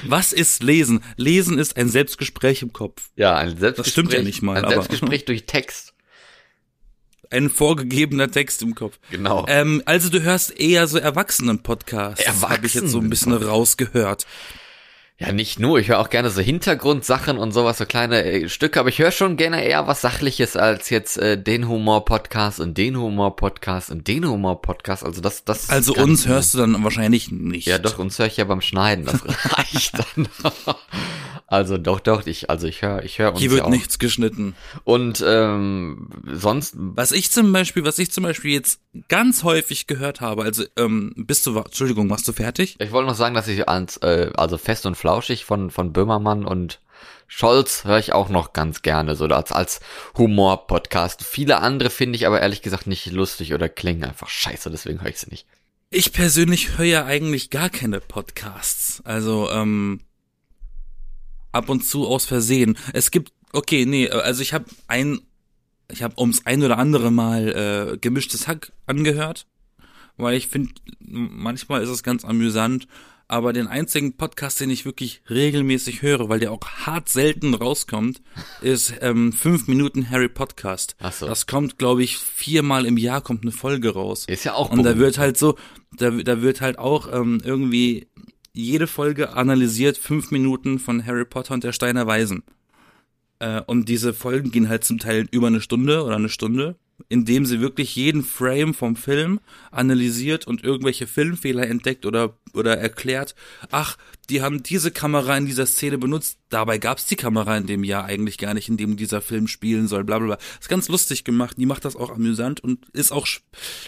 Was 0.06 0.32
ist 0.32 0.62
Lesen? 0.62 1.02
Lesen 1.16 1.58
ist 1.58 1.76
ein 1.76 1.88
Selbstgespräch 1.88 2.62
im 2.62 2.72
Kopf. 2.72 3.10
Ja, 3.16 3.36
ein 3.36 3.48
Selbstgespräch. 3.58 3.76
Das 3.76 3.88
stimmt 3.92 4.12
ja 4.12 4.22
nicht 4.22 4.42
mal, 4.42 4.56
Ein 4.56 4.64
aber- 4.64 4.74
Selbstgespräch 4.74 5.24
durch 5.24 5.46
Text. 5.46 5.94
Ein 7.30 7.48
vorgegebener 7.48 8.30
Text 8.30 8.60
im 8.60 8.74
Kopf. 8.74 8.98
Genau. 9.10 9.46
Ähm, 9.48 9.82
also 9.86 10.10
du 10.10 10.20
hörst 10.22 10.50
eher 10.58 10.86
so 10.86 10.98
Erwachsenen-Podcasts. 10.98 12.42
Habe 12.42 12.66
ich 12.66 12.74
jetzt 12.74 12.90
so 12.90 12.98
ein 12.98 13.08
bisschen 13.08 13.32
rausgehört. 13.32 14.26
Ja, 15.18 15.30
nicht 15.30 15.60
nur. 15.60 15.78
Ich 15.78 15.88
höre 15.88 16.00
auch 16.00 16.10
gerne 16.10 16.30
so 16.30 16.40
Hintergrundsachen 16.40 17.38
und 17.38 17.52
sowas, 17.52 17.78
so 17.78 17.86
kleine 17.86 18.24
äh, 18.24 18.48
Stücke, 18.48 18.80
aber 18.80 18.88
ich 18.88 18.98
höre 18.98 19.12
schon 19.12 19.36
gerne 19.36 19.62
eher 19.64 19.86
was 19.86 20.00
Sachliches 20.00 20.56
als 20.56 20.90
jetzt 20.90 21.16
äh, 21.18 21.40
den 21.40 21.68
Humor-Podcast 21.68 22.58
und 22.58 22.76
den 22.76 22.96
Humor-Podcast 22.98 23.90
und 23.90 24.08
den 24.08 24.26
Humor-Podcast. 24.26 25.04
Also 25.04 25.20
das, 25.20 25.44
das. 25.44 25.70
Also 25.70 25.94
uns 25.94 26.26
hörst 26.26 26.54
du 26.54 26.58
dann 26.58 26.82
wahrscheinlich 26.82 27.30
nicht. 27.30 27.66
Ja, 27.68 27.78
doch, 27.78 27.98
uns 27.98 28.18
höre 28.18 28.26
ich 28.26 28.36
ja 28.38 28.44
beim 28.44 28.62
Schneiden. 28.62 29.04
Das 29.04 29.22
reicht 29.58 29.94
dann. 29.98 30.28
Also 31.46 31.76
doch, 31.76 32.00
doch, 32.00 32.26
ich, 32.26 32.48
also 32.48 32.66
ich 32.66 32.80
höre, 32.80 33.04
ich 33.04 33.18
höre 33.18 33.32
uns 33.32 33.40
Hier 33.40 33.50
ja 33.50 33.56
wird 33.56 33.64
auch. 33.66 33.70
nichts 33.70 33.98
geschnitten. 33.98 34.54
Und 34.84 35.22
ähm, 35.26 36.08
sonst, 36.32 36.74
Was 36.78 37.12
ich 37.12 37.30
zum 37.30 37.52
Beispiel, 37.52 37.84
was 37.84 37.98
ich 37.98 38.10
zum 38.10 38.24
Beispiel 38.24 38.52
jetzt 38.52 38.80
ganz 39.08 39.44
häufig 39.44 39.86
gehört 39.86 40.22
habe, 40.22 40.44
also 40.44 40.64
ähm, 40.78 41.12
bist 41.14 41.44
du, 41.46 41.58
Entschuldigung, 41.58 42.06
machst 42.06 42.26
du 42.26 42.32
fertig? 42.32 42.76
ich 42.80 42.90
wollte 42.90 43.06
noch 43.08 43.16
sagen, 43.16 43.34
dass 43.34 43.48
ich 43.48 43.68
ans, 43.68 43.98
äh, 43.98 44.30
also 44.34 44.56
fest 44.56 44.86
und 44.86 44.96
flauschig 45.02 45.44
von 45.44 45.72
von 45.72 45.92
Böhmermann 45.92 46.44
und 46.44 46.80
Scholz 47.26 47.82
höre 47.82 47.98
ich 47.98 48.12
auch 48.12 48.28
noch 48.28 48.52
ganz 48.52 48.82
gerne, 48.82 49.16
so 49.16 49.24
als, 49.24 49.50
als 49.50 49.80
Humor-Podcast. 50.16 51.24
Viele 51.24 51.58
andere 51.58 51.90
finde 51.90 52.14
ich 52.14 52.26
aber 52.26 52.40
ehrlich 52.40 52.62
gesagt 52.62 52.86
nicht 52.86 53.06
lustig 53.06 53.52
oder 53.52 53.68
klingen 53.68 54.04
einfach 54.04 54.28
scheiße, 54.28 54.70
deswegen 54.70 55.00
höre 55.00 55.08
ich 55.08 55.18
sie 55.18 55.30
nicht. 55.30 55.46
Ich 55.90 56.12
persönlich 56.12 56.78
höre 56.78 56.86
ja 56.86 57.04
eigentlich 57.04 57.50
gar 57.50 57.68
keine 57.68 58.00
Podcasts. 58.00 59.02
Also 59.04 59.50
ähm, 59.50 60.02
ab 61.50 61.68
und 61.68 61.84
zu 61.84 62.06
aus 62.06 62.26
Versehen. 62.26 62.78
Es 62.92 63.10
gibt, 63.10 63.32
okay, 63.52 63.86
nee, 63.86 64.08
also 64.08 64.40
ich 64.40 64.52
habe 64.52 64.66
ein, 64.86 65.20
ich 65.90 66.04
habe 66.04 66.14
ums 66.18 66.46
ein 66.46 66.62
oder 66.62 66.78
andere 66.78 67.10
Mal 67.10 67.92
äh, 67.92 67.98
gemischtes 67.98 68.46
Hack 68.46 68.72
angehört, 68.86 69.46
weil 70.16 70.36
ich 70.36 70.46
finde, 70.46 70.74
manchmal 71.00 71.82
ist 71.82 71.88
es 71.88 72.04
ganz 72.04 72.24
amüsant. 72.24 72.86
Aber 73.32 73.54
den 73.54 73.66
einzigen 73.66 74.18
Podcast, 74.18 74.60
den 74.60 74.68
ich 74.68 74.84
wirklich 74.84 75.22
regelmäßig 75.30 76.02
höre, 76.02 76.28
weil 76.28 76.38
der 76.38 76.52
auch 76.52 76.60
hart 76.62 77.08
selten 77.08 77.54
rauskommt, 77.54 78.20
ist 78.60 78.92
ähm, 79.00 79.32
5 79.32 79.68
Minuten 79.68 80.10
Harry 80.10 80.28
Podcast. 80.28 80.96
Ach 81.00 81.14
so. 81.14 81.26
Das 81.26 81.46
kommt, 81.46 81.78
glaube 81.78 82.02
ich, 82.02 82.18
viermal 82.18 82.84
im 82.84 82.98
Jahr 82.98 83.22
kommt 83.22 83.40
eine 83.40 83.52
Folge 83.52 83.94
raus. 83.94 84.26
Ist 84.26 84.44
ja 84.44 84.52
auch 84.52 84.68
Und 84.70 84.80
da 84.80 84.90
berühmt. 84.90 84.98
wird 84.98 85.18
halt 85.18 85.38
so, 85.38 85.56
da, 85.96 86.10
da 86.10 86.42
wird 86.42 86.60
halt 86.60 86.78
auch 86.78 87.10
ähm, 87.10 87.40
irgendwie 87.42 88.06
jede 88.52 88.86
Folge 88.86 89.32
analysiert 89.32 89.96
fünf 89.96 90.30
Minuten 90.30 90.78
von 90.78 91.06
Harry 91.06 91.24
Potter 91.24 91.54
und 91.54 91.64
der 91.64 91.72
Steiner 91.72 92.06
Weisen. 92.06 92.42
Äh, 93.38 93.62
und 93.62 93.88
diese 93.88 94.12
Folgen 94.12 94.50
gehen 94.50 94.68
halt 94.68 94.84
zum 94.84 94.98
Teil 94.98 95.26
über 95.30 95.46
eine 95.46 95.62
Stunde 95.62 96.04
oder 96.04 96.16
eine 96.16 96.28
Stunde, 96.28 96.76
indem 97.08 97.46
sie 97.46 97.60
wirklich 97.60 97.96
jeden 97.96 98.22
Frame 98.22 98.74
vom 98.74 98.96
Film 98.96 99.40
analysiert 99.70 100.46
und 100.46 100.64
irgendwelche 100.64 101.06
Filmfehler 101.06 101.66
entdeckt 101.66 102.06
oder, 102.06 102.36
oder 102.52 102.78
erklärt. 102.78 103.34
Ach, 103.70 103.96
die 104.30 104.42
haben 104.42 104.62
diese 104.62 104.90
Kamera 104.90 105.36
in 105.36 105.46
dieser 105.46 105.66
Szene 105.66 105.98
benutzt. 105.98 106.38
Dabei 106.48 106.78
gab's 106.78 107.06
die 107.06 107.16
Kamera 107.16 107.56
in 107.56 107.66
dem 107.66 107.84
Jahr 107.84 108.04
eigentlich 108.04 108.38
gar 108.38 108.54
nicht, 108.54 108.68
in 108.68 108.76
dem 108.76 108.96
dieser 108.96 109.20
Film 109.20 109.48
spielen 109.48 109.88
soll. 109.88 110.04
Bla 110.04 110.18
bla 110.18 110.26
bla. 110.26 110.38
Ist 110.60 110.68
ganz 110.68 110.88
lustig 110.88 111.24
gemacht. 111.24 111.56
Die 111.58 111.66
macht 111.66 111.84
das 111.84 111.96
auch 111.96 112.10
amüsant 112.10 112.60
und 112.60 112.86
ist 112.92 113.12
auch 113.12 113.26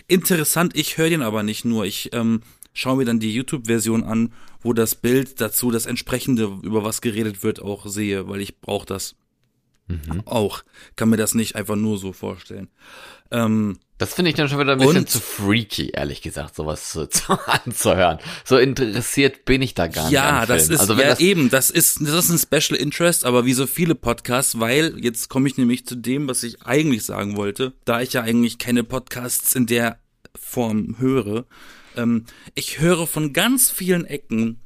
interessant. 0.09 0.77
Ich 0.77 0.99
höre 0.99 1.11
den 1.11 1.23
aber 1.23 1.43
nicht 1.43 1.65
nur. 1.65 1.85
Ich 1.85 2.11
ähm, 2.13 2.43
schaue 2.73 2.97
mir 2.97 3.05
dann 3.05 3.21
die 3.21 3.33
YouTube-Version 3.33 4.03
an, 4.03 4.33
wo 4.61 4.73
das 4.73 4.95
Bild 4.95 5.41
dazu, 5.41 5.71
das 5.71 5.87
entsprechende, 5.87 6.59
über 6.63 6.85
was 6.85 7.01
geredet 7.01 7.43
wird, 7.43 7.63
auch 7.63 7.87
sehe, 7.87 8.29
weil 8.29 8.41
ich 8.41 8.61
brauche 8.61 8.87
das 8.87 9.17
auch. 10.25 10.63
Kann 10.97 11.11
mir 11.11 11.17
das 11.17 11.35
nicht 11.35 11.57
einfach 11.57 11.77
nur 11.77 11.99
so 11.99 12.13
vorstellen. 12.13 12.69
Ähm, 13.31 13.79
Das 13.99 14.15
finde 14.15 14.31
ich 14.31 14.37
dann 14.37 14.49
schon 14.49 14.59
wieder 14.59 14.73
ein 14.73 14.79
bisschen 14.79 14.99
Und- 14.99 15.09
zu 15.11 15.21
freaky, 15.21 15.91
ehrlich 15.91 16.23
gesagt, 16.23 16.55
sowas 16.55 16.91
zu, 16.91 17.07
zu 17.11 17.39
anzuhören. 17.47 18.19
So 18.45 18.59
interessiert 18.59 19.45
bin 19.45 19.61
ich 19.63 19.75
da 19.75 19.87
gar 19.89 20.05
nicht. 20.05 20.13
ja, 20.13 20.47
das 20.47 20.69
ist 20.69 20.81
also 20.81 20.95
ja 20.95 21.09
das, 21.09 21.21
eben, 21.21 21.51
das 21.51 21.71
ist 21.71 22.01
das 22.01 22.29
ist 22.29 22.31
ein 22.31 22.61
Special 22.61 22.79
Interest, 22.79 23.25
aber 23.25 23.45
wie 23.45 23.53
so 23.55 23.67
viele 23.67 23.95
Podcasts, 23.95 24.59
weil 24.59 24.97
jetzt 25.01 25.29
komme 25.29 25.49
ich 25.49 25.57
nämlich 25.59 25.87
zu 25.87 25.95
dem, 25.97 26.29
was 26.29 26.43
ich 26.43 26.63
eigentlich 26.63 27.05
sagen 27.05 27.37
wollte, 27.37 27.73
da 27.85 28.01
ich 28.01 28.13
ja 28.15 28.23
eigentlich 28.23 28.59
keine 28.59 28.85
Podcasts 28.85 29.55
in 29.55 29.67
der 29.67 29.99
Form 30.39 30.97
höre. 30.99 31.45
Ähm, 31.97 32.25
ich 32.55 32.81
höre 32.81 33.07
von 33.07 33.33
ganz 33.33 33.71
vielen 33.71 34.05
Ecken, 34.05 34.61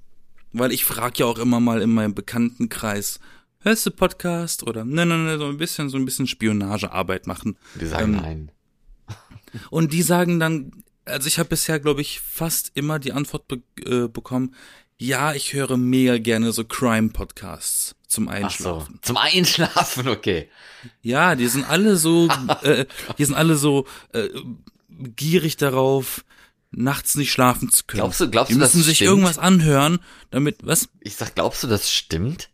weil 0.53 0.73
ich 0.73 0.85
frage 0.85 1.19
ja 1.19 1.27
auch 1.27 1.39
immer 1.39 1.61
mal 1.61 1.83
in 1.83 1.91
meinem 1.91 2.15
Bekanntenkreis, 2.15 3.21
hörst 3.61 3.85
du 3.87 3.91
Podcast 3.91 4.62
oder 4.62 4.85
ne 4.85 5.05
ne 5.07 5.19
ne 5.19 5.38
so 5.38 5.47
ein 5.47 5.57
bisschen 5.59 5.88
so 5.91 5.97
ein 5.97 6.05
bisschen 6.05 6.27
Spionagearbeit 6.27 7.27
machen. 7.27 7.57
die 7.81 7.87
sagen 7.87 8.15
ähm, 8.15 8.21
nein. 8.21 8.53
Und 9.71 9.93
die 9.93 10.03
sagen 10.03 10.38
dann, 10.41 10.73
also 11.05 11.27
ich 11.27 11.38
habe 11.38 11.49
bisher, 11.49 11.81
glaube 11.81 12.00
ich, 12.03 12.21
fast 12.21 12.73
immer 12.75 12.99
die 12.99 13.12
Antwort 13.12 13.49
be 13.49 13.62
äh, 13.85 14.09
bekommen, 14.09 14.55
ja, 15.00 15.33
ich 15.33 15.53
höre 15.53 15.77
mega 15.77 16.19
gerne 16.19 16.50
so 16.53 16.65
Crime-Podcasts 16.65 17.95
zum 18.09 18.29
Ach 18.29 18.33
so, 18.33 18.37
Einschlafen. 18.45 18.99
zum 19.03 19.17
Einschlafen, 19.17 20.09
okay. 20.09 20.49
Ja, 21.03 21.35
die 21.37 21.47
sind 21.47 21.69
alle 21.69 21.97
so, 21.97 22.29
äh, 22.62 22.85
die 23.17 23.25
sind 23.25 23.35
alle 23.37 23.57
so 23.57 23.87
äh, 24.12 24.29
gierig 25.17 25.57
darauf, 25.57 26.25
nachts 26.73 27.15
nicht 27.15 27.33
schlafen 27.33 27.71
zu 27.71 27.85
können. 27.87 28.00
Glaubst 28.03 28.21
du- 28.21 28.29
glaubst 28.29 28.50
die 28.50 28.55
du, 28.55 28.61
das 28.61 28.75
müssen 28.75 28.85
sich 28.85 28.97
stimmt? 28.97 29.11
irgendwas 29.11 29.38
anhören, 29.38 30.00
damit, 30.31 30.59
was? 30.62 30.88
Ich 31.00 31.17
sag, 31.17 31.35
glaubst 31.37 31.62
du, 31.62 31.69
das 31.69 31.91
stimmt? 31.91 32.50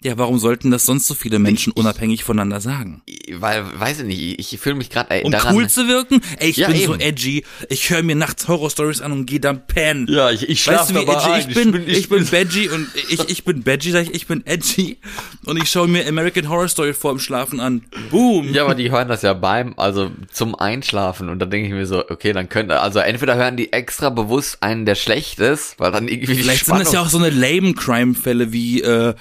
Ja, 0.00 0.16
warum 0.16 0.38
sollten 0.38 0.70
das 0.70 0.86
sonst 0.86 1.08
so 1.08 1.14
viele 1.14 1.40
Menschen 1.40 1.72
unabhängig 1.72 2.22
voneinander 2.22 2.60
sagen? 2.60 3.02
Weil, 3.32 3.64
weiß 3.80 3.98
ich 4.00 4.04
nicht, 4.06 4.38
ich 4.52 4.60
fühle 4.60 4.76
mich 4.76 4.90
gerade 4.90 5.22
Um 5.24 5.32
daran. 5.32 5.56
cool 5.56 5.68
zu 5.68 5.88
wirken? 5.88 6.20
Ey, 6.38 6.50
ich 6.50 6.56
Ja, 6.58 6.68
bin 6.68 6.76
so 6.86 6.94
eben. 6.94 7.00
edgy. 7.00 7.44
Ich 7.68 7.90
höre 7.90 8.04
mir 8.04 8.14
nachts 8.14 8.46
Horror-Stories 8.46 9.00
an 9.00 9.10
und 9.10 9.26
gehe 9.26 9.40
dann 9.40 9.66
pennen. 9.66 10.06
ja, 10.08 10.30
ich, 10.30 10.48
ich 10.48 10.64
Weißt 10.68 10.90
du, 10.90 10.94
wie 10.94 10.98
edgy 11.00 11.38
ich 11.40 11.46
bin? 11.52 11.82
Ich 11.88 12.08
bin, 12.08 12.24
Badgy 12.26 12.68
und 12.68 12.86
ich, 13.08 13.28
ich 13.28 13.44
bin 13.44 13.64
Badgy, 13.64 13.90
sag 13.90 14.02
ich, 14.04 14.14
ich 14.14 14.26
bin 14.28 14.46
edgy. 14.46 14.98
Und 15.46 15.60
ich 15.60 15.68
schaue 15.68 15.88
mir 15.88 16.06
American 16.06 16.48
Horror 16.48 16.68
Story 16.68 16.94
vor 16.94 17.10
dem 17.12 17.18
Schlafen 17.18 17.58
an. 17.58 17.82
Boom. 18.12 18.54
Ja, 18.54 18.64
aber 18.66 18.76
die 18.76 18.92
hören 18.92 19.08
das 19.08 19.22
ja 19.22 19.32
beim, 19.32 19.74
also 19.78 20.12
zum 20.32 20.54
Einschlafen 20.54 21.28
und 21.28 21.40
dann 21.40 21.50
denke 21.50 21.66
ich 21.66 21.74
mir 21.74 21.86
so, 21.86 22.08
okay, 22.08 22.32
dann 22.32 22.48
könnte, 22.48 22.80
also 22.80 23.00
entweder 23.00 23.34
hören 23.34 23.56
die 23.56 23.72
extra 23.72 24.10
bewusst 24.10 24.62
einen, 24.62 24.86
der 24.86 24.94
schlecht 24.94 25.40
ist, 25.40 25.74
weil 25.80 25.90
dann 25.90 26.06
irgendwie 26.06 26.34
die 26.34 26.42
Vielleicht 26.44 26.66
sind 26.66 26.78
das 26.78 26.92
ja 26.92 27.00
Spannung- 27.00 27.06
auch 27.06 27.10
so 27.10 27.18
eine 27.18 27.30
lame 27.30 27.74
Crime-Fälle 27.74 28.52
wie 28.52 28.80
äh, 28.82 29.14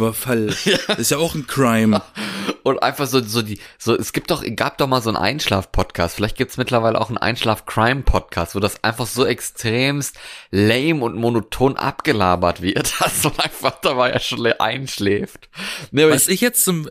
Banküberfall. 0.00 0.54
Das 0.86 0.98
ist 0.98 1.10
ja 1.10 1.18
auch 1.18 1.34
ein 1.34 1.46
Crime. 1.46 2.02
und 2.62 2.82
einfach 2.82 3.06
so, 3.06 3.22
so 3.22 3.42
die, 3.42 3.58
so, 3.78 3.94
es 3.94 4.12
gibt 4.12 4.30
doch, 4.30 4.42
gab 4.56 4.78
doch 4.78 4.86
mal 4.86 5.02
so 5.02 5.10
einen 5.10 5.16
Einschlaf-Podcast, 5.16 6.16
vielleicht 6.16 6.36
gibt's 6.36 6.56
mittlerweile 6.56 7.00
auch 7.00 7.08
einen 7.08 7.18
Einschlaf-Crime-Podcast, 7.18 8.54
wo 8.54 8.60
das 8.60 8.82
einfach 8.82 9.06
so 9.06 9.24
extremst 9.24 10.16
lame 10.50 11.04
und 11.04 11.16
monoton 11.16 11.76
abgelabert 11.76 12.62
wird, 12.62 12.94
dass 13.00 13.24
man 13.24 13.38
einfach 13.38 13.80
dabei 13.80 14.10
ja 14.10 14.20
schon 14.20 14.46
einschläft. 14.46 15.48
Nee, 15.90 16.08
Was 16.08 16.28
ich 16.28 16.40
jetzt 16.40 16.64
zum 16.64 16.88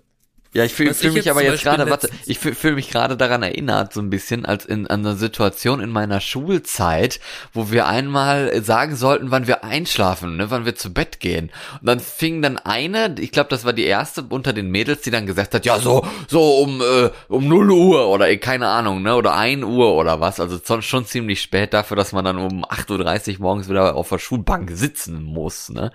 Ja, 0.51 0.63
ich 0.63 0.73
fühle 0.73 0.95
fühl 0.95 1.09
ich 1.09 1.15
mich 1.15 1.25
jetzt 1.25 1.31
aber 1.31 1.43
jetzt 1.43 1.63
Beispiel 1.63 1.71
gerade, 1.71 1.91
warte, 1.91 2.09
ich 2.25 2.39
fühle 2.39 2.55
fühl 2.55 2.73
mich 2.73 2.89
gerade 2.89 3.15
daran 3.15 3.43
erinnert, 3.43 3.93
so 3.93 4.01
ein 4.01 4.09
bisschen, 4.09 4.45
als 4.47 4.65
in 4.65 4.87
an 4.87 5.01
einer 5.01 5.15
Situation 5.15 5.79
in 5.79 5.91
meiner 5.91 6.21
Schulzeit, 6.21 7.19
wo 7.53 7.69
wir 7.69 7.85
einmal 7.85 8.63
sagen 8.63 8.95
sollten, 8.95 9.29
wann 9.29 9.45
wir 9.45 9.63
einschlafen, 9.63 10.37
ne, 10.37 10.49
wann 10.49 10.65
wir 10.65 10.73
zu 10.73 10.91
Bett 10.91 11.19
gehen. 11.19 11.51
Und 11.81 11.87
dann 11.87 11.99
fing 11.99 12.41
dann 12.41 12.57
eine, 12.57 13.13
ich 13.19 13.31
glaube, 13.31 13.51
das 13.51 13.63
war 13.63 13.73
die 13.73 13.83
erste 13.83 14.23
unter 14.27 14.51
den 14.51 14.71
Mädels, 14.71 15.01
die 15.01 15.11
dann 15.11 15.27
gesagt 15.27 15.53
hat, 15.53 15.67
ja, 15.67 15.77
so, 15.77 16.03
so 16.27 16.57
um, 16.57 16.81
äh, 16.81 17.11
um 17.27 17.47
0 17.47 17.69
Uhr 17.69 18.07
oder 18.07 18.35
keine 18.37 18.69
Ahnung, 18.69 19.03
ne, 19.03 19.15
oder 19.15 19.35
1 19.35 19.63
Uhr 19.63 19.93
oder 19.93 20.19
was. 20.19 20.39
Also 20.39 20.59
schon, 20.65 20.81
schon 20.81 21.05
ziemlich 21.05 21.43
spät 21.43 21.75
dafür, 21.75 21.95
dass 21.95 22.11
man 22.11 22.25
dann 22.25 22.39
um 22.39 22.65
8.30 22.65 23.33
Uhr 23.33 23.41
morgens 23.41 23.69
wieder 23.69 23.95
auf 23.95 24.09
der 24.09 24.17
Schulbank 24.17 24.71
sitzen 24.73 25.21
muss, 25.21 25.69
ne. 25.69 25.91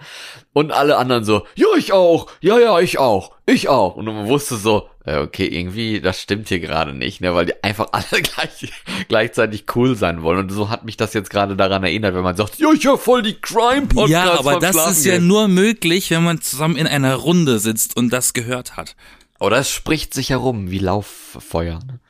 Und 0.53 0.71
alle 0.71 0.97
anderen 0.97 1.25
so, 1.25 1.45
ja, 1.57 1.67
ich 1.77 1.93
auch, 1.93 2.29
ja, 2.41 2.57
ja, 2.61 2.79
ich 2.79 3.01
auch, 3.01 3.33
ich 3.47 3.69
auch. 3.69 3.97
Und 3.97 4.05
man 4.05 4.29
wusste 4.29 4.44
so, 4.49 4.89
äh, 5.05 5.19
okay, 5.19 5.47
irgendwie, 5.47 6.01
das 6.01 6.21
stimmt 6.21 6.49
hier 6.49 6.61
gerade 6.61 6.95
nicht, 6.95 7.21
ne, 7.21 7.35
weil 7.35 7.47
die 7.47 7.63
einfach 7.63 7.89
alle 7.93 8.23
gleich, 8.23 8.73
gleichzeitig 9.09 9.65
cool 9.75 9.97
sein 9.97 10.23
wollen. 10.23 10.39
Und 10.39 10.51
so 10.51 10.71
hat 10.71 10.85
mich 10.85 10.97
das 10.97 11.15
jetzt 11.15 11.31
gerade 11.31 11.57
daran 11.57 11.85
erinnert, 11.85 12.15
wenn 12.15 12.23
man 12.23 12.37
sagt, 12.37 12.59
ja, 12.59 12.73
ich 12.73 12.85
höre 12.85 12.99
voll 12.99 13.23
die 13.23 13.35
Crime-Podcasts 13.35 14.11
Ja, 14.11 14.39
aber 14.39 14.59
das 14.59 14.73
Schlafen 14.73 14.93
ist 14.93 15.05
ja 15.05 15.15
gehen. 15.15 15.27
nur 15.27 15.49
möglich, 15.49 16.11
wenn 16.11 16.25
man 16.25 16.41
zusammen 16.41 16.77
in 16.77 16.87
einer 16.87 17.15
Runde 17.15 17.59
sitzt 17.59 17.97
und 17.97 18.11
das 18.11 18.33
gehört 18.33 18.77
hat. 18.77 18.97
Oder 19.41 19.59
es 19.59 19.71
spricht 19.71 20.15
sich 20.15 20.31
herum, 20.31 20.71
wie 20.71 20.79
Lauffeuer. 20.79 21.81
Ne? 21.87 22.01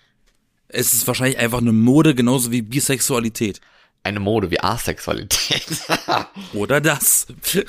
Es 0.69 0.93
ist 0.93 1.07
wahrscheinlich 1.07 1.39
einfach 1.39 1.59
eine 1.59 1.73
Mode, 1.73 2.15
genauso 2.15 2.53
wie 2.53 2.63
Bisexualität. 2.63 3.61
Eine 4.05 4.21
Mode 4.21 4.51
wie 4.51 4.61
Asexualität. 4.61 5.67
Oder 6.53 6.81
das. 6.83 7.27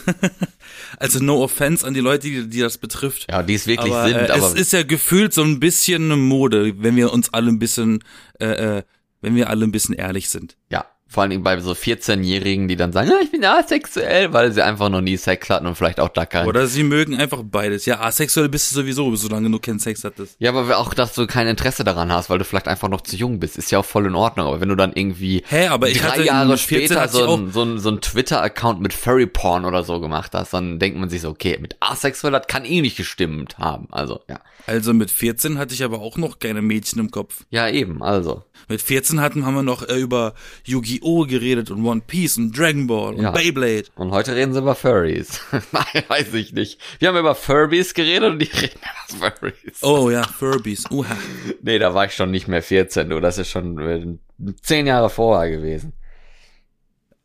also 1.00 1.20
no 1.20 1.42
offense 1.42 1.88
an 1.88 1.94
die 1.94 2.02
Leute, 2.02 2.28
die, 2.28 2.50
die 2.50 2.60
das 2.60 2.78
betrifft. 2.78 3.32
ja, 3.32 3.42
die 3.42 3.56
es 3.56 3.68
wirklich 3.68 3.94
aber, 3.94 4.08
sind, 4.08 4.18
äh, 4.18 4.32
aber 4.32 4.48
es 4.48 4.54
ist 4.54 4.74
ja 4.74 4.84
gefühlt 4.84 5.34
so 5.34 5.44
ein 5.44 5.62
bisschen 5.62 6.04
eine 6.12 6.18
Mode, 6.18 6.84
wenn 6.84 6.98
wir 6.98 7.14
uns 7.14 7.34
alle 7.34 7.50
ein 7.50 7.58
bisschen, 7.58 8.04
äh, 8.40 8.78
äh, 8.78 8.84
wenn 9.22 9.36
wir 9.36 9.50
alle 9.50 9.66
ein 9.66 9.72
bisschen 9.72 9.96
ehrlich 9.96 10.30
sind. 10.30 10.58
ja. 10.70 10.86
Vor 11.08 11.22
allen 11.22 11.30
Dingen 11.30 11.44
bei 11.44 11.58
so 11.60 11.72
14-Jährigen, 11.72 12.68
die 12.68 12.76
dann 12.76 12.92
sagen, 12.92 13.10
ja, 13.10 13.18
ich 13.22 13.32
bin 13.32 13.46
asexuell, 13.46 14.34
weil 14.34 14.52
sie 14.52 14.64
einfach 14.64 14.90
noch 14.90 15.02
nie 15.02 15.18
Sex 15.18 15.50
hatten 15.52 15.68
und 15.68 15.76
vielleicht 15.76 16.00
auch 16.00 16.10
da 16.10 16.26
keinen 16.26 16.48
Oder 16.48 16.66
sie 16.66 16.84
mögen 16.84 17.16
einfach 17.16 17.44
beides. 17.44 17.86
Ja, 17.86 18.02
asexuell 18.02 18.50
bist 18.50 18.72
du 18.72 18.76
sowieso, 18.82 19.16
solange 19.16 19.50
du 19.52 19.60
keinen 19.60 19.78
Sex 19.80 20.04
hattest. 20.04 20.36
Ja, 20.40 20.52
aber 20.52 20.78
auch, 20.78 20.96
dass 20.96 21.14
du 21.14 21.28
kein 21.28 21.48
Interesse 21.48 21.84
daran 21.84 22.12
hast, 22.12 22.30
weil 22.32 22.40
du 22.40 22.44
vielleicht 22.44 22.68
einfach 22.68 22.90
noch 22.90 23.02
zu 23.02 23.16
jung 23.16 23.40
bist, 23.40 23.56
ist 23.58 23.72
ja 23.72 23.80
auch 23.80 23.86
voll 23.86 24.08
in 24.08 24.16
Ordnung. 24.16 24.48
Aber 24.48 24.60
wenn 24.62 24.70
du 24.70 24.76
dann 24.76 24.94
irgendwie 24.94 25.44
Hä, 25.48 25.68
aber 25.68 25.90
ich 25.90 26.02
drei 26.02 26.24
Jahre 26.24 26.50
mit 26.50 26.60
14 26.60 26.88
später 26.88 27.08
so 27.08 27.20
ich 27.20 27.26
auch- 27.26 27.38
ein, 27.38 27.52
so 27.52 27.62
ein, 27.64 27.80
so 27.80 27.90
ein 27.92 28.02
Twitter-Account 28.02 28.82
mit 28.82 28.94
Furry 28.94 29.28
Porn 29.28 29.64
oder 29.66 29.84
so 29.84 30.00
gemacht 30.02 30.32
hast, 30.34 30.54
dann 30.54 30.80
denkt 30.80 30.98
man 30.98 31.10
sich 31.10 31.22
so, 31.22 31.30
okay, 31.30 31.58
mit 31.62 31.76
asexuell, 31.82 32.34
das 32.34 32.48
kann 32.48 32.66
eh 32.66 32.82
nicht 32.82 32.98
gestimmt 32.98 33.60
haben. 33.60 33.88
Also, 33.92 34.22
ja. 34.28 34.40
Also 34.68 34.94
mit 34.94 35.12
14 35.12 35.58
hatte 35.58 35.74
ich 35.74 35.84
aber 35.84 36.00
auch 36.00 36.18
noch 36.18 36.40
keine 36.40 36.62
Mädchen 36.62 37.00
im 37.00 37.12
Kopf. 37.12 37.46
Ja, 37.50 37.68
eben, 37.70 38.02
also. 38.02 38.44
Mit 38.68 38.82
14 38.82 39.22
hatten, 39.22 39.46
haben 39.46 39.54
wir 39.56 39.64
noch 39.64 39.88
äh, 39.88 40.00
über 40.00 40.34
Yu-Gi-Oh! 40.66 41.26
geredet 41.28 41.70
und 41.70 41.86
One 41.86 42.02
Piece 42.06 42.38
und 42.38 42.58
Dragon 42.58 42.88
Ball 42.88 43.14
und 43.14 43.22
Ja. 43.22 43.32
Beyblade. 43.32 43.86
Und 43.96 44.12
heute 44.12 44.36
reden 44.36 44.54
sie 44.54 44.60
über 44.60 44.74
Furries. 44.76 45.40
Nein, 45.72 46.04
weiß 46.08 46.34
ich 46.34 46.54
nicht. 46.54 46.80
Wir 47.00 47.10
haben 47.10 47.18
über 47.18 47.36
Furbies 47.36 47.94
geredet 47.94 48.32
und 48.32 48.40
die 48.40 48.46
reden 48.54 48.80
über 49.16 49.32
Furries. 49.32 49.84
Oh 49.84 50.10
ja, 50.10 50.24
Furbies. 50.24 50.90
Uha. 50.90 51.16
Nee, 51.62 51.78
da 51.80 51.94
war 51.94 52.06
ich 52.06 52.14
schon 52.14 52.32
nicht 52.32 52.48
mehr 52.48 52.64
14, 52.64 53.10
du. 53.10 53.20
Das 53.20 53.38
ist 53.38 53.50
schon 53.52 53.78
äh, 53.80 54.54
zehn 54.62 54.88
Jahre 54.88 55.10
vorher 55.10 55.52
gewesen. 55.52 55.94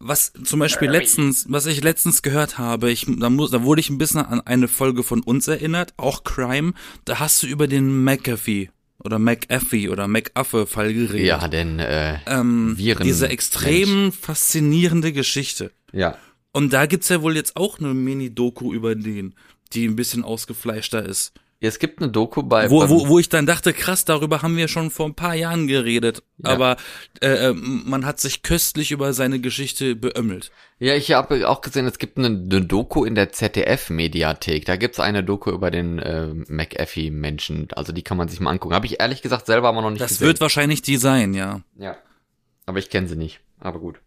Was 0.02 0.32
zum 0.44 0.60
Beispiel 0.60 0.88
letztens, 0.88 1.44
was 1.50 1.66
ich 1.66 1.82
letztens 1.82 2.22
gehört 2.22 2.56
habe, 2.56 2.90
ich, 2.90 3.06
da, 3.06 3.28
muss, 3.28 3.50
da 3.50 3.62
wurde 3.62 3.80
ich 3.80 3.90
ein 3.90 3.98
bisschen 3.98 4.20
an 4.20 4.40
eine 4.40 4.66
Folge 4.66 5.02
von 5.02 5.22
uns 5.22 5.46
erinnert, 5.46 5.92
auch 5.98 6.24
Crime. 6.24 6.72
Da 7.04 7.18
hast 7.18 7.42
du 7.42 7.46
über 7.46 7.68
den 7.68 8.02
McAfee 8.02 8.70
oder 9.04 9.18
McAfee 9.18 9.90
oder 9.90 10.08
McAfee-Fall 10.08 10.94
geredet. 10.94 11.26
Ja, 11.26 11.46
denn, 11.48 11.78
äh, 11.78 12.18
ähm, 12.26 12.76
Viren- 12.78 13.04
diese 13.04 13.28
extrem 13.28 14.10
faszinierende 14.12 15.12
Geschichte. 15.12 15.70
ja. 15.92 16.16
Und 16.52 16.72
da 16.72 16.86
gibt's 16.86 17.08
ja 17.08 17.22
wohl 17.22 17.36
jetzt 17.36 17.54
auch 17.54 17.78
eine 17.78 17.94
Mini-Doku 17.94 18.72
über 18.74 18.96
den, 18.96 19.34
die 19.72 19.86
ein 19.86 19.94
bisschen 19.94 20.24
ausgefleischter 20.24 21.04
ist. 21.06 21.32
Es 21.62 21.78
gibt 21.78 22.00
eine 22.00 22.10
Doku 22.10 22.42
bei, 22.42 22.70
Wo, 22.70 22.88
wo, 22.88 23.08
wo 23.08 23.18
ich 23.18 23.28
dann 23.28 23.44
dachte, 23.44 23.74
krass, 23.74 24.06
darüber 24.06 24.40
haben 24.40 24.56
wir 24.56 24.66
schon 24.66 24.90
vor 24.90 25.04
ein 25.04 25.14
paar 25.14 25.34
Jahren 25.34 25.66
geredet. 25.66 26.22
Ja. 26.38 26.50
Aber 26.52 26.76
äh, 27.20 27.48
äh, 27.50 27.52
man 27.52 28.06
hat 28.06 28.18
sich 28.18 28.42
köstlich 28.42 28.92
über 28.92 29.12
seine 29.12 29.40
Geschichte 29.40 29.94
beömmelt. 29.94 30.50
Ja, 30.78 30.94
ich 30.94 31.12
habe 31.12 31.46
auch 31.46 31.60
gesehen, 31.60 31.84
es 31.84 31.98
gibt 31.98 32.16
eine, 32.16 32.28
eine 32.28 32.62
Doku 32.62 33.04
in 33.04 33.14
der 33.14 33.30
ZDF-Mediathek. 33.32 34.64
Da 34.64 34.76
gibt's 34.76 35.00
eine 35.00 35.22
Doku 35.22 35.50
über 35.50 35.70
den 35.70 35.98
äh, 35.98 36.28
McAfee-Menschen. 36.48 37.68
Also 37.74 37.92
die 37.92 38.02
kann 38.02 38.16
man 38.16 38.28
sich 38.28 38.40
mal 38.40 38.50
angucken. 38.52 38.74
Habe 38.74 38.86
ich 38.86 38.98
ehrlich 38.98 39.20
gesagt 39.20 39.44
selber 39.44 39.68
aber 39.68 39.82
noch 39.82 39.90
nicht 39.90 40.00
Das 40.00 40.12
gesehen. 40.12 40.28
wird 40.28 40.40
wahrscheinlich 40.40 40.80
die 40.80 40.96
sein, 40.96 41.34
ja. 41.34 41.60
ja. 41.76 41.96
Aber 42.64 42.78
ich 42.78 42.88
kenne 42.88 43.06
sie 43.06 43.16
nicht. 43.16 43.40
Aber 43.58 43.80
gut. 43.80 44.00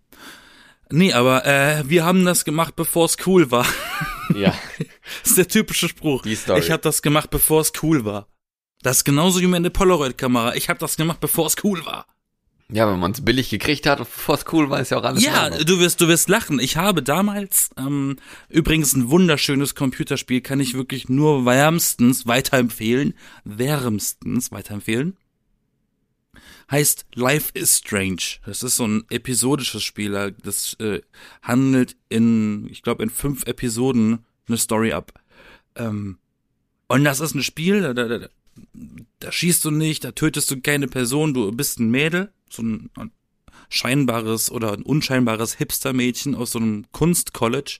Nee, 0.91 1.13
aber 1.13 1.45
äh, 1.45 1.83
wir 1.87 2.05
haben 2.05 2.25
das 2.25 2.45
gemacht, 2.45 2.75
bevor 2.75 3.05
es 3.05 3.17
cool 3.25 3.51
war. 3.51 3.65
Ja. 4.35 4.53
Das 5.21 5.31
ist 5.31 5.37
der 5.37 5.47
typische 5.47 5.87
Spruch. 5.89 6.23
Die 6.23 6.35
Story. 6.35 6.59
Ich 6.59 6.71
habe 6.71 6.81
das 6.81 7.01
gemacht, 7.03 7.29
bevor 7.29 7.61
es 7.61 7.71
cool 7.83 8.03
war. 8.05 8.27
Das 8.81 8.97
ist 8.97 9.03
genauso 9.03 9.41
wie 9.41 9.47
meine 9.47 9.69
Polaroid-Kamera. 9.69 10.55
Ich 10.55 10.69
habe 10.69 10.79
das 10.79 10.95
gemacht, 10.95 11.19
bevor 11.19 11.45
es 11.45 11.55
cool 11.63 11.85
war. 11.85 12.07
ja, 12.71 12.89
wenn 12.89 12.99
man 12.99 13.11
es 13.11 13.23
billig 13.23 13.49
gekriegt 13.49 13.85
hat, 13.85 13.99
bevor 13.99 14.35
es 14.35 14.45
cool 14.53 14.69
war, 14.71 14.79
ist 14.79 14.89
ja 14.91 14.97
auch 14.97 15.03
alles 15.03 15.23
Ja, 15.23 15.49
du 15.49 15.77
wirst, 15.79 16.01
du 16.01 16.07
wirst 16.07 16.29
lachen. 16.29 16.59
Ich 16.59 16.77
habe 16.77 17.03
damals, 17.03 17.69
ähm, 17.77 18.15
übrigens 18.49 18.93
ein 18.95 19.09
wunderschönes 19.11 19.75
Computerspiel, 19.75 20.41
kann 20.41 20.59
ich 20.61 20.73
wirklich 20.73 21.09
nur 21.09 21.45
wärmstens 21.45 22.25
weiterempfehlen. 22.25 23.13
Wärmstens 23.43 24.51
weiterempfehlen. 24.51 25.17
Heißt 26.72 27.05
Life 27.15 27.51
is 27.53 27.77
Strange. 27.77 28.39
Das 28.46 28.63
ist 28.63 28.77
so 28.77 28.88
ein 28.88 29.05
episodisches 29.10 29.84
Spiel. 29.84 30.36
Das 30.43 30.75
äh, 30.79 31.01
handelt 31.41 31.96
in, 32.10 32.67
ich 32.70 32.82
glaube, 32.82 33.03
in 33.03 33.10
fünf 33.10 33.46
Episoden 33.46 34.25
eine 34.48 34.58
Story 34.58 34.93
ab. 34.93 35.13
Ähm, 35.75 36.17
und 36.88 37.03
das 37.03 37.20
ist 37.20 37.36
ein 37.36 37.43
Spiel, 37.43 37.82
da, 37.82 37.93
da, 37.93 38.08
da, 38.08 38.27
da 39.20 39.32
schießt 39.32 39.65
du 39.65 39.72
nicht, 39.72 40.03
da 40.03 40.12
tötest 40.12 40.51
du 40.51 40.62
keine 40.62 40.88
Person, 40.88 41.34
du 41.34 41.51
bist 41.51 41.79
ein 41.79 41.89
Mädel, 41.89 42.32
so 42.50 42.62
ein 42.62 42.89
scheinbares 43.70 44.51
oder 44.51 44.74
ein 44.74 44.84
unscheinbares 44.84 45.55
Hipster-Mädchen 45.55 46.36
aus 46.36 46.51
so 46.51 46.60
einem 46.60 46.86
Kunstcollege 46.91 47.79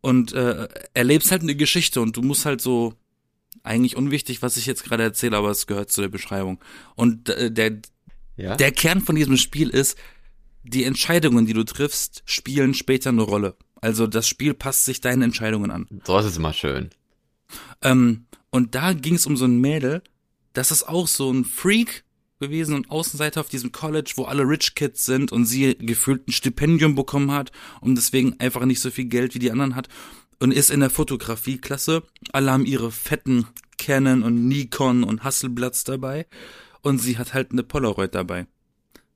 und 0.00 0.32
äh, 0.32 0.68
erlebst 0.94 1.32
halt 1.32 1.42
eine 1.42 1.56
Geschichte 1.56 2.00
und 2.00 2.16
du 2.16 2.22
musst 2.22 2.44
halt 2.44 2.60
so 2.60 2.94
eigentlich 3.62 3.96
unwichtig, 3.96 4.42
was 4.42 4.56
ich 4.56 4.66
jetzt 4.66 4.84
gerade 4.84 5.02
erzähle, 5.02 5.36
aber 5.36 5.50
es 5.50 5.66
gehört 5.66 5.90
zu 5.90 6.00
der 6.00 6.08
Beschreibung. 6.08 6.58
Und 6.94 7.28
äh, 7.28 7.50
der 7.50 7.78
Ja? 8.36 8.56
der 8.56 8.72
Kern 8.72 9.00
von 9.00 9.14
diesem 9.14 9.36
Spiel 9.36 9.68
ist, 9.68 9.96
die 10.64 10.84
Entscheidungen, 10.84 11.46
die 11.46 11.54
du 11.54 11.64
triffst, 11.64 12.22
spielen 12.24 12.74
später 12.74 13.10
eine 13.10 13.22
Rolle. 13.22 13.56
Also 13.80 14.06
das 14.06 14.28
Spiel 14.28 14.54
passt 14.54 14.84
sich 14.84 15.00
deinen 15.00 15.22
Entscheidungen 15.22 15.70
an. 15.70 15.86
so 16.06 16.18
ist 16.18 16.26
es 16.26 16.36
immer 16.36 16.52
schön. 16.52 16.90
Ähm, 17.82 18.26
und 18.50 18.74
da 18.74 18.92
ging 18.92 19.14
es 19.16 19.26
um 19.26 19.36
so 19.36 19.44
ein 19.44 19.60
Mädel, 19.60 20.02
das 20.52 20.70
ist 20.70 20.86
auch 20.88 21.08
so 21.08 21.32
ein 21.32 21.44
Freak 21.44 22.04
gewesen 22.38 22.74
und 22.74 22.90
Außenseiter 22.90 23.40
auf 23.40 23.48
diesem 23.48 23.72
College, 23.72 24.12
wo 24.16 24.24
alle 24.24 24.42
Rich 24.42 24.74
Kids 24.74 25.04
sind 25.04 25.32
und 25.32 25.46
sie 25.46 25.76
gefühlt 25.78 26.28
ein 26.28 26.32
Stipendium 26.32 26.94
bekommen 26.94 27.30
hat 27.30 27.52
und 27.80 27.94
deswegen 27.94 28.38
einfach 28.40 28.64
nicht 28.64 28.80
so 28.80 28.90
viel 28.90 29.06
Geld 29.06 29.34
wie 29.34 29.38
die 29.38 29.50
anderen 29.50 29.74
hat 29.76 29.88
und 30.42 30.50
ist 30.50 30.70
in 30.70 30.80
der 30.80 30.90
Fotografieklasse. 30.90 32.02
Alle 32.32 32.50
haben 32.50 32.66
ihre 32.66 32.90
fetten 32.90 33.46
Canon 33.78 34.24
und 34.24 34.48
Nikon 34.48 35.04
und 35.04 35.22
Hasselblatts 35.22 35.84
dabei 35.84 36.26
und 36.82 36.98
sie 36.98 37.16
hat 37.16 37.32
halt 37.32 37.52
eine 37.52 37.62
Polaroid 37.62 38.14
dabei, 38.14 38.46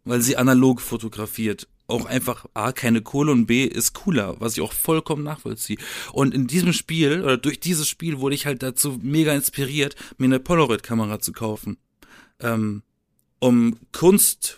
weil 0.04 0.20
sie 0.20 0.36
analog 0.36 0.80
fotografiert 0.80 1.68
auch 1.88 2.04
einfach 2.04 2.46
A, 2.54 2.72
keine 2.72 3.00
Kohle 3.00 3.30
und 3.30 3.46
B, 3.46 3.64
ist 3.64 3.92
cooler, 3.92 4.40
was 4.40 4.54
ich 4.54 4.60
auch 4.60 4.72
vollkommen 4.72 5.22
nachvollziehe. 5.22 5.78
Und 6.12 6.34
in 6.34 6.48
diesem 6.48 6.72
Spiel, 6.72 7.22
oder 7.22 7.36
durch 7.36 7.60
dieses 7.60 7.88
Spiel 7.88 8.18
wurde 8.18 8.34
ich 8.34 8.44
halt 8.44 8.64
dazu 8.64 8.98
mega 9.02 9.32
inspiriert, 9.32 9.94
mir 10.18 10.24
eine 10.24 10.40
Polaroid-Kamera 10.40 11.20
zu 11.20 11.30
kaufen. 11.30 11.76
Ähm, 12.40 12.82
um 13.38 13.78
Kunst, 13.92 14.56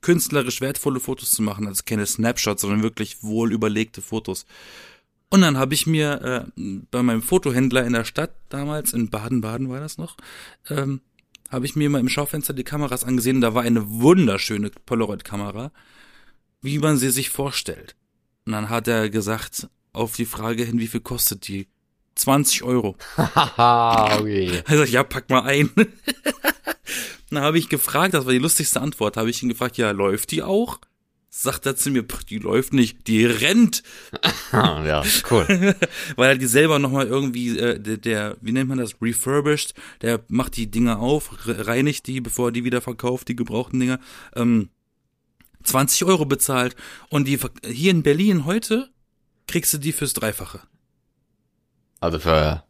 künstlerisch 0.00 0.62
wertvolle 0.62 0.98
Fotos 0.98 1.32
zu 1.32 1.42
machen, 1.42 1.66
also 1.66 1.82
keine 1.84 2.06
Snapshots, 2.06 2.62
sondern 2.62 2.82
wirklich 2.82 3.22
wohl 3.22 3.52
überlegte 3.52 4.00
Fotos. 4.00 4.46
Und 5.34 5.40
dann 5.40 5.58
habe 5.58 5.74
ich 5.74 5.86
mir 5.86 6.46
äh, 6.56 6.62
bei 6.90 7.02
meinem 7.02 7.22
Fotohändler 7.22 7.84
in 7.84 7.92
der 7.92 8.04
Stadt 8.04 8.30
damals, 8.48 8.92
in 8.92 9.10
Baden-Baden 9.10 9.68
war 9.68 9.80
das 9.80 9.98
noch, 9.98 10.16
ähm, 10.70 11.00
habe 11.50 11.66
ich 11.66 11.76
mir 11.76 11.90
mal 11.90 12.00
im 12.00 12.08
Schaufenster 12.08 12.52
die 12.52 12.64
Kameras 12.64 13.04
angesehen. 13.04 13.40
Da 13.40 13.54
war 13.54 13.62
eine 13.62 13.88
wunderschöne 13.88 14.70
Polaroid-Kamera 14.86 15.70
wie 16.64 16.78
man 16.78 16.96
sie 16.96 17.10
sich 17.10 17.28
vorstellt. 17.28 17.94
Und 18.46 18.52
dann 18.52 18.70
hat 18.70 18.88
er 18.88 19.10
gesagt, 19.10 19.68
auf 19.92 20.16
die 20.16 20.24
Frage 20.24 20.64
hin, 20.64 20.80
wie 20.80 20.86
viel 20.86 21.00
kostet 21.00 21.46
die? 21.46 21.68
20 22.14 22.62
Euro. 22.62 22.96
Okay. 23.16 24.62
Also 24.66 24.84
ja, 24.84 25.02
pack 25.04 25.28
mal 25.28 25.42
ein. 25.42 25.70
dann 27.30 27.42
habe 27.42 27.58
ich 27.58 27.68
gefragt, 27.68 28.14
das 28.14 28.24
war 28.24 28.32
die 28.32 28.38
lustigste 28.38 28.80
Antwort, 28.80 29.16
habe 29.16 29.30
ich 29.30 29.42
ihn 29.42 29.48
gefragt, 29.50 29.76
ja, 29.76 29.90
läuft 29.90 30.30
die 30.30 30.42
auch? 30.42 30.78
Sagt 31.36 31.66
er 31.66 31.74
zu 31.74 31.90
mir, 31.90 32.04
die 32.30 32.38
läuft 32.38 32.72
nicht, 32.72 33.08
die 33.08 33.26
rennt. 33.26 33.82
ja, 34.52 35.02
cool. 35.32 35.74
Weil 36.16 36.28
er 36.28 36.38
die 36.38 36.46
selber 36.46 36.78
nochmal 36.78 37.08
irgendwie, 37.08 37.58
äh, 37.58 37.80
der, 37.80 37.96
der, 37.96 38.36
wie 38.40 38.52
nennt 38.52 38.68
man 38.68 38.78
das, 38.78 38.94
refurbished, 39.02 39.74
der 40.00 40.22
macht 40.28 40.56
die 40.56 40.70
Dinger 40.70 41.00
auf, 41.00 41.30
reinigt 41.44 42.06
die, 42.06 42.20
bevor 42.20 42.48
er 42.48 42.52
die 42.52 42.62
wieder 42.62 42.80
verkauft, 42.80 43.26
die 43.26 43.34
gebrauchten 43.34 43.80
Dinger. 43.80 43.98
Ähm, 44.36 44.68
20 45.64 46.04
Euro 46.04 46.24
bezahlt 46.24 46.76
und 47.08 47.26
die 47.26 47.40
hier 47.66 47.90
in 47.90 48.04
Berlin 48.04 48.44
heute 48.44 48.88
kriegst 49.48 49.74
du 49.74 49.78
die 49.78 49.92
fürs 49.92 50.12
Dreifache. 50.12 50.60
Also 51.98 52.20
für 52.20 52.62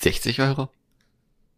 60 0.00 0.40
Euro? 0.40 0.72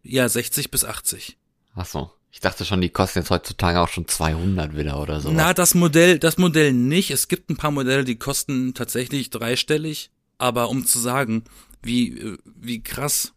Ja, 0.03 0.29
60 0.29 0.71
bis 0.71 0.85
80. 0.85 1.39
Ach 1.75 1.87
so. 1.87 2.13
Ich 2.33 2.41
dachte 2.41 2.65
schon, 2.65 2.81
die 2.81 2.91
kosten 2.91 3.21
jetzt 3.21 3.31
heutzutage 3.31 3.81
auch 3.81 3.89
schon 3.89 4.07
200 4.07 4.77
wieder 4.77 5.01
oder 5.01 5.21
so. 5.21 5.31
Na, 5.33 5.53
das 5.53 5.75
Modell, 5.75 6.19
das 6.19 6.39
Modell 6.39 6.73
nicht. 6.73 7.11
Es 7.11 7.29
gibt 7.29 7.51
ein 7.51 7.57
paar 7.57 7.73
Modelle, 7.73 8.05
die 8.05 8.17
kosten 8.17 8.73
tatsächlich 8.75 9.31
dreistellig. 9.31 10.11
Aber 10.39 10.71
um 10.71 10.87
zu 10.87 10.99
sagen, 10.99 11.45
wie, 11.83 12.37
wie 12.45 12.83
krass 12.83 13.33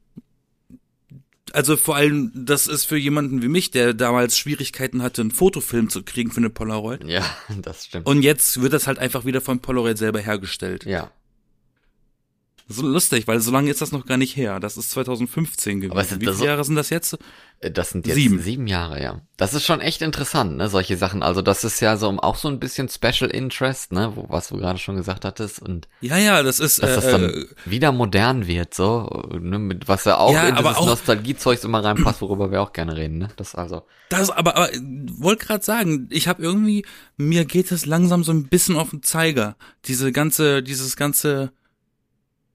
also 1.53 1.77
vor 1.77 1.95
allem, 1.95 2.31
das 2.33 2.67
ist 2.67 2.85
für 2.85 2.97
jemanden 2.97 3.43
wie 3.43 3.47
mich, 3.47 3.69
der 3.69 3.93
damals 3.93 4.37
Schwierigkeiten 4.37 5.03
hatte, 5.03 5.21
einen 5.21 5.31
Fotofilm 5.31 5.89
zu 5.89 6.03
kriegen 6.03 6.31
für 6.31 6.37
eine 6.37 6.49
Polaroid. 6.49 7.03
Ja, 7.05 7.23
das 7.61 7.85
stimmt. 7.85 8.07
Und 8.07 8.23
jetzt 8.23 8.61
wird 8.61 8.73
das 8.73 8.87
halt 8.87 8.97
einfach 8.99 9.23
wieder 9.23 9.39
von 9.39 9.59
Polaroid 9.59 9.97
selber 9.97 10.19
hergestellt. 10.19 10.85
Ja. 10.85 11.11
So 12.73 12.87
lustig, 12.87 13.27
weil 13.27 13.39
so 13.39 13.51
lange 13.51 13.69
ist 13.69 13.81
das 13.81 13.91
noch 13.91 14.05
gar 14.05 14.17
nicht 14.17 14.35
her. 14.35 14.59
Das 14.59 14.77
ist 14.77 14.91
2015 14.91 15.81
gewesen. 15.81 15.91
Aber 15.91 16.01
es, 16.01 16.19
Wie 16.19 16.25
viele 16.25 16.45
Jahre 16.45 16.63
sind 16.63 16.75
das 16.75 16.89
jetzt? 16.89 17.17
Äh, 17.59 17.71
das 17.71 17.91
sind 17.91 18.07
jetzt 18.07 18.15
sieben. 18.15 18.39
sieben 18.39 18.67
Jahre, 18.67 19.01
ja. 19.01 19.21
Das 19.37 19.53
ist 19.53 19.65
schon 19.65 19.81
echt 19.81 20.01
interessant, 20.01 20.57
ne, 20.57 20.69
solche 20.69 20.97
Sachen. 20.97 21.23
Also 21.23 21.41
das 21.41 21.63
ist 21.63 21.79
ja 21.79 21.97
so 21.97 22.09
auch 22.19 22.35
so 22.35 22.47
ein 22.47 22.59
bisschen 22.59 22.89
Special 22.89 23.29
Interest, 23.29 23.91
ne, 23.91 24.11
wo, 24.15 24.25
was 24.29 24.49
du 24.49 24.57
gerade 24.57 24.79
schon 24.79 24.95
gesagt 24.95 25.25
hattest. 25.25 25.61
Und 25.61 25.87
ja, 26.01 26.17
ja, 26.17 26.43
das 26.43 26.59
ist. 26.59 26.81
Dass 26.81 26.91
äh, 26.91 26.95
das 26.95 27.05
dann 27.05 27.29
äh, 27.29 27.45
wieder 27.65 27.91
modern 27.91 28.47
wird, 28.47 28.73
so, 28.73 29.23
ne, 29.39 29.59
mit 29.59 29.87
was 29.87 30.05
ja 30.05 30.17
auch 30.17 30.33
ja, 30.33 30.47
in 30.47 30.55
dieses 30.55 30.79
Nostalgiezeugs 30.79 31.63
immer 31.63 31.83
reinpasst, 31.83 32.21
worüber 32.21 32.51
wir 32.51 32.61
auch 32.61 32.73
gerne 32.73 32.95
reden, 32.95 33.17
ne? 33.19 33.29
Das 33.35 33.55
also. 33.55 33.83
Das, 34.09 34.29
aber, 34.29 34.55
aber 34.55 34.69
wollte 35.17 35.45
gerade 35.45 35.63
sagen, 35.63 36.07
ich 36.11 36.27
habe 36.27 36.43
irgendwie, 36.43 36.85
mir 37.17 37.45
geht 37.45 37.71
es 37.71 37.85
langsam 37.85 38.23
so 38.23 38.31
ein 38.31 38.47
bisschen 38.47 38.75
auf 38.75 38.91
den 38.91 39.03
Zeiger. 39.03 39.55
Diese 39.85 40.11
ganze, 40.11 40.61
dieses 40.61 40.95
ganze 40.95 41.51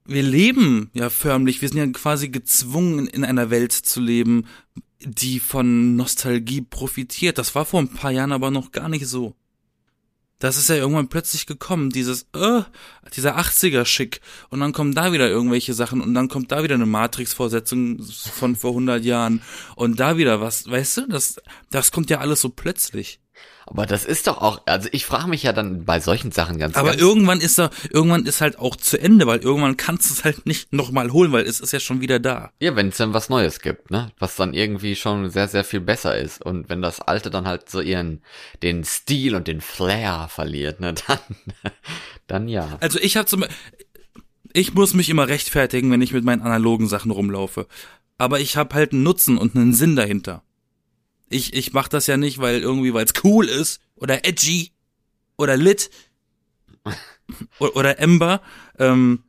wir 0.09 0.23
leben 0.23 0.89
ja 0.93 1.09
förmlich, 1.09 1.61
wir 1.61 1.69
sind 1.69 1.77
ja 1.77 1.87
quasi 1.87 2.29
gezwungen, 2.29 3.07
in 3.07 3.23
einer 3.23 3.49
Welt 3.49 3.71
zu 3.71 4.01
leben, 4.01 4.45
die 5.01 5.39
von 5.39 5.95
Nostalgie 5.95 6.61
profitiert. 6.61 7.37
Das 7.37 7.55
war 7.55 7.65
vor 7.65 7.79
ein 7.79 7.93
paar 7.93 8.11
Jahren 8.11 8.31
aber 8.31 8.51
noch 8.51 8.71
gar 8.71 8.89
nicht 8.89 9.07
so. 9.07 9.35
Das 10.39 10.55
ist 10.55 10.69
ja 10.69 10.77
irgendwann 10.77 11.09
plötzlich 11.09 11.45
gekommen, 11.45 11.89
dieses, 11.89 12.23
äh, 12.33 12.61
dieser 13.13 13.37
80er-Schick. 13.37 14.21
Und 14.49 14.61
dann 14.61 14.71
kommen 14.71 14.95
da 14.95 15.11
wieder 15.11 15.29
irgendwelche 15.29 15.73
Sachen 15.73 15.99
und 15.99 16.13
dann 16.13 16.29
kommt 16.29 16.53
da 16.53 16.63
wieder 16.63 16.75
eine 16.75 16.85
Matrix-Vorsetzung 16.85 18.01
von 18.01 18.55
vor 18.55 18.71
100 18.71 19.03
Jahren 19.03 19.41
und 19.75 19.99
da 19.99 20.15
wieder 20.15 20.39
was, 20.39 20.69
weißt 20.69 20.97
du, 20.97 21.07
das, 21.07 21.41
das 21.71 21.91
kommt 21.91 22.09
ja 22.09 22.19
alles 22.19 22.39
so 22.39 22.49
plötzlich. 22.49 23.19
Aber 23.69 23.85
das 23.85 24.03
ist 24.03 24.25
doch 24.25 24.41
auch, 24.41 24.61
also 24.65 24.89
ich 24.91 25.05
frage 25.05 25.27
mich 25.27 25.43
ja 25.43 25.53
dann 25.53 25.85
bei 25.85 25.99
solchen 25.99 26.31
Sachen 26.31 26.57
ganz 26.57 26.75
Aber 26.75 26.89
ganz 26.89 27.01
irgendwann 27.01 27.39
ist 27.39 27.59
er, 27.59 27.69
irgendwann 27.91 28.25
ist 28.25 28.41
halt 28.41 28.57
auch 28.57 28.75
zu 28.75 28.99
Ende, 28.99 29.27
weil 29.27 29.39
irgendwann 29.39 29.77
kannst 29.77 30.09
du 30.09 30.13
es 30.15 30.23
halt 30.23 30.47
nicht 30.47 30.73
nochmal 30.73 31.11
holen, 31.11 31.31
weil 31.31 31.45
es 31.45 31.59
ist 31.59 31.71
ja 31.71 31.79
schon 31.79 32.01
wieder 32.01 32.19
da. 32.19 32.51
Ja, 32.59 32.75
wenn 32.75 32.89
es 32.89 32.97
dann 32.97 33.13
was 33.13 33.29
Neues 33.29 33.59
gibt, 33.59 33.91
ne? 33.91 34.11
Was 34.17 34.35
dann 34.35 34.55
irgendwie 34.55 34.95
schon 34.95 35.29
sehr, 35.29 35.47
sehr 35.47 35.63
viel 35.63 35.81
besser 35.81 36.17
ist. 36.17 36.43
Und 36.43 36.67
wenn 36.69 36.81
das 36.81 36.99
Alte 36.99 37.29
dann 37.29 37.47
halt 37.47 37.69
so 37.69 37.79
ihren, 37.79 38.23
den 38.63 38.83
Stil 38.83 39.35
und 39.35 39.47
den 39.47 39.61
Flair 39.61 40.27
verliert, 40.29 40.79
ne, 40.79 40.95
dann, 41.07 41.19
dann 42.25 42.47
ja. 42.47 42.77
Also 42.81 42.97
ich 42.99 43.17
habe 43.17 43.27
zum 43.27 43.45
ich 44.51 44.73
muss 44.73 44.95
mich 44.95 45.09
immer 45.09 45.27
rechtfertigen, 45.27 45.91
wenn 45.91 46.01
ich 46.01 46.11
mit 46.11 46.23
meinen 46.23 46.41
analogen 46.41 46.87
Sachen 46.87 47.11
rumlaufe. 47.11 47.67
Aber 48.17 48.39
ich 48.39 48.57
habe 48.57 48.73
halt 48.73 48.93
einen 48.93 49.03
Nutzen 49.03 49.37
und 49.37 49.55
einen 49.55 49.73
Sinn 49.73 49.95
dahinter. 49.95 50.43
Ich, 51.29 51.53
ich 51.53 51.73
mach 51.73 51.87
das 51.87 52.07
ja 52.07 52.17
nicht, 52.17 52.39
weil 52.39 52.61
irgendwie, 52.61 52.93
weil 52.93 53.05
es 53.05 53.23
cool 53.23 53.47
ist 53.47 53.79
oder 53.95 54.25
edgy 54.25 54.71
oder 55.37 55.57
lit 55.57 55.89
oder, 57.59 57.75
oder 57.75 57.99
Ember, 57.99 58.41
ähm, 58.77 59.23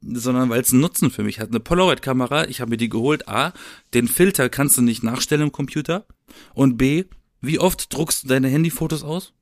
sondern 0.00 0.50
weil 0.50 0.60
es 0.60 0.72
einen 0.72 0.80
Nutzen 0.80 1.10
für 1.10 1.22
mich 1.22 1.40
hat. 1.40 1.50
Eine 1.50 1.60
Polaroid-Kamera, 1.60 2.48
ich 2.48 2.60
habe 2.60 2.70
mir 2.70 2.76
die 2.76 2.88
geholt. 2.88 3.28
A, 3.28 3.52
den 3.94 4.08
Filter 4.08 4.48
kannst 4.48 4.76
du 4.76 4.82
nicht 4.82 5.02
nachstellen 5.02 5.42
im 5.42 5.52
Computer. 5.52 6.06
Und 6.54 6.76
B, 6.76 7.04
wie 7.40 7.58
oft 7.58 7.92
druckst 7.92 8.24
du 8.24 8.28
deine 8.28 8.48
Handyfotos 8.48 9.02
aus? 9.02 9.32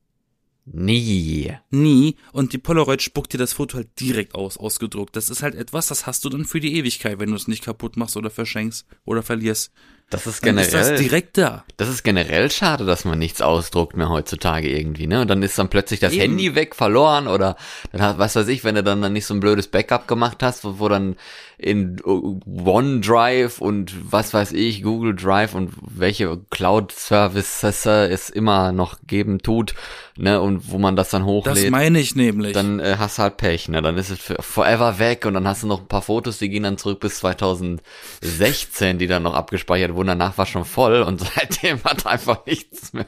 Nie. 0.72 1.52
Nie. 1.70 2.16
Und 2.32 2.52
die 2.52 2.58
Polaroid 2.58 3.00
spuckt 3.00 3.32
dir 3.32 3.38
das 3.38 3.54
Foto 3.54 3.78
halt 3.78 3.88
direkt 4.00 4.34
aus, 4.34 4.58
ausgedruckt. 4.58 5.16
Das 5.16 5.30
ist 5.30 5.42
halt 5.42 5.54
etwas, 5.54 5.86
das 5.86 6.06
hast 6.06 6.24
du 6.24 6.28
dann 6.28 6.44
für 6.44 6.60
die 6.60 6.76
Ewigkeit, 6.76 7.18
wenn 7.18 7.30
du 7.30 7.36
es 7.36 7.48
nicht 7.48 7.64
kaputt 7.64 7.96
machst 7.96 8.16
oder 8.16 8.30
verschenkst 8.30 8.86
oder 9.04 9.22
verlierst. 9.22 9.72
Das 10.10 10.26
ist 10.26 10.40
generell. 10.40 10.70
Dann 10.70 10.80
ist 10.80 10.90
das 10.90 11.00
direkt 11.00 11.36
da. 11.36 11.64
Das 11.76 11.88
ist 11.88 12.02
generell 12.02 12.50
schade, 12.50 12.86
dass 12.86 13.04
man 13.04 13.18
nichts 13.18 13.42
ausdruckt 13.42 13.96
mehr 13.96 14.08
heutzutage 14.08 14.68
irgendwie, 14.68 15.06
ne? 15.06 15.20
Und 15.20 15.28
dann 15.28 15.42
ist 15.42 15.58
dann 15.58 15.68
plötzlich 15.68 16.00
das 16.00 16.14
Eben. 16.14 16.22
Handy 16.22 16.54
weg, 16.54 16.74
verloren 16.74 17.28
oder 17.28 17.56
dann 17.92 18.18
was 18.18 18.34
weiß 18.34 18.48
ich, 18.48 18.64
wenn 18.64 18.74
du 18.74 18.82
dann, 18.82 19.02
dann 19.02 19.12
nicht 19.12 19.26
so 19.26 19.34
ein 19.34 19.40
blödes 19.40 19.68
Backup 19.68 20.08
gemacht 20.08 20.42
hast, 20.42 20.64
wo, 20.64 20.78
wo 20.78 20.88
dann 20.88 21.16
in 21.58 22.00
OneDrive 22.04 23.60
und 23.60 24.12
was 24.12 24.32
weiß 24.32 24.52
ich, 24.52 24.84
Google 24.84 25.16
Drive 25.16 25.56
und 25.56 25.72
welche 25.80 26.38
Cloud 26.50 26.92
Services 26.92 27.84
es 27.84 28.30
immer 28.30 28.70
noch 28.70 28.98
geben 29.08 29.40
tut, 29.40 29.74
ne, 30.16 30.40
und 30.40 30.70
wo 30.70 30.78
man 30.78 30.94
das 30.94 31.10
dann 31.10 31.24
hochlädt. 31.24 31.64
Das 31.64 31.70
meine 31.70 31.98
ich 31.98 32.14
nämlich. 32.14 32.52
Dann 32.52 32.78
äh, 32.78 32.94
hast 32.98 33.18
du 33.18 33.22
halt 33.22 33.38
Pech, 33.38 33.68
ne, 33.68 33.82
dann 33.82 33.96
ist 33.96 34.10
es 34.10 34.20
forever 34.38 35.00
weg 35.00 35.26
und 35.26 35.34
dann 35.34 35.48
hast 35.48 35.64
du 35.64 35.66
noch 35.66 35.80
ein 35.80 35.88
paar 35.88 36.02
Fotos, 36.02 36.38
die 36.38 36.48
gehen 36.48 36.62
dann 36.62 36.78
zurück 36.78 37.00
bis 37.00 37.18
2016, 37.18 38.98
die 38.98 39.08
dann 39.08 39.24
noch 39.24 39.34
abgespeichert 39.34 39.94
wurden, 39.94 39.97
danach 40.06 40.38
war 40.38 40.46
schon 40.46 40.64
voll 40.64 41.02
und 41.02 41.20
seitdem 41.34 41.82
hat 41.84 42.06
einfach 42.06 42.46
nichts 42.46 42.92
mehr, 42.92 43.06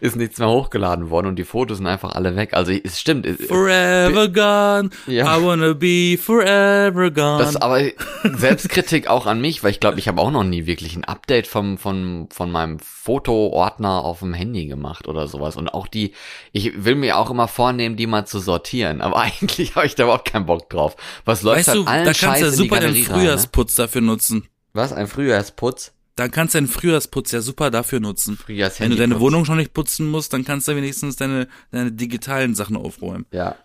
ist 0.00 0.16
nichts 0.16 0.38
mehr 0.38 0.48
hochgeladen 0.48 1.10
worden 1.10 1.28
und 1.28 1.36
die 1.36 1.44
Fotos 1.44 1.78
sind 1.78 1.86
einfach 1.86 2.14
alle 2.14 2.36
weg. 2.36 2.54
Also 2.54 2.72
es 2.72 3.00
stimmt. 3.00 3.26
Forever 3.26 4.28
gone, 4.28 4.90
ja. 5.06 5.38
I 5.38 5.42
wanna 5.42 5.72
be 5.72 6.18
forever 6.20 7.10
gone. 7.10 7.38
Das 7.38 7.56
aber 7.56 7.80
Selbstkritik 8.22 9.08
auch 9.08 9.26
an 9.26 9.40
mich, 9.40 9.62
weil 9.62 9.70
ich 9.70 9.80
glaube, 9.80 9.98
ich 9.98 10.08
habe 10.08 10.20
auch 10.20 10.30
noch 10.30 10.44
nie 10.44 10.66
wirklich 10.66 10.96
ein 10.96 11.04
Update 11.04 11.46
vom, 11.46 11.78
von, 11.78 12.28
von 12.30 12.50
meinem 12.50 12.78
Fotoordner 12.78 14.04
auf 14.04 14.20
dem 14.20 14.34
Handy 14.34 14.66
gemacht 14.66 15.08
oder 15.08 15.26
sowas. 15.26 15.56
Und 15.56 15.68
auch 15.68 15.86
die, 15.86 16.12
ich 16.52 16.84
will 16.84 16.94
mir 16.94 17.18
auch 17.18 17.30
immer 17.30 17.48
vornehmen, 17.48 17.96
die 17.96 18.06
mal 18.06 18.26
zu 18.26 18.38
sortieren. 18.38 19.00
Aber 19.00 19.16
eigentlich 19.20 19.76
habe 19.76 19.86
ich 19.86 19.94
da 19.94 20.04
überhaupt 20.04 20.30
keinen 20.30 20.46
Bock 20.46 20.70
drauf. 20.70 20.96
Was 21.24 21.42
läuft 21.42 21.58
weißt 21.60 21.68
halt 21.68 21.78
du, 21.78 21.84
allen 21.84 22.04
da 22.04 22.12
kannst 22.12 22.42
du 22.42 22.46
ja 22.46 22.52
super 22.52 22.80
den 22.80 22.94
Frühjahrsputz 22.94 23.78
rein, 23.78 23.82
ne? 23.82 23.86
dafür 23.86 24.00
nutzen. 24.00 24.48
Was? 24.72 24.92
Ein 24.92 25.06
Frühjahrsputz? 25.06 25.92
Dann 26.16 26.30
kannst 26.30 26.54
du 26.54 26.58
den 26.58 26.68
Frühjahrsputz 26.68 27.32
ja 27.32 27.40
super 27.40 27.70
dafür 27.70 27.98
nutzen. 27.98 28.38
Wenn 28.46 28.90
du 28.90 28.96
deine 28.96 29.18
Wohnung 29.18 29.44
schon 29.44 29.56
nicht 29.56 29.74
putzen 29.74 30.08
musst, 30.08 30.32
dann 30.32 30.44
kannst 30.44 30.68
du 30.68 30.76
wenigstens 30.76 31.16
deine, 31.16 31.48
deine 31.72 31.90
digitalen 31.90 32.54
Sachen 32.54 32.76
aufräumen. 32.76 33.26
Ja, 33.32 33.56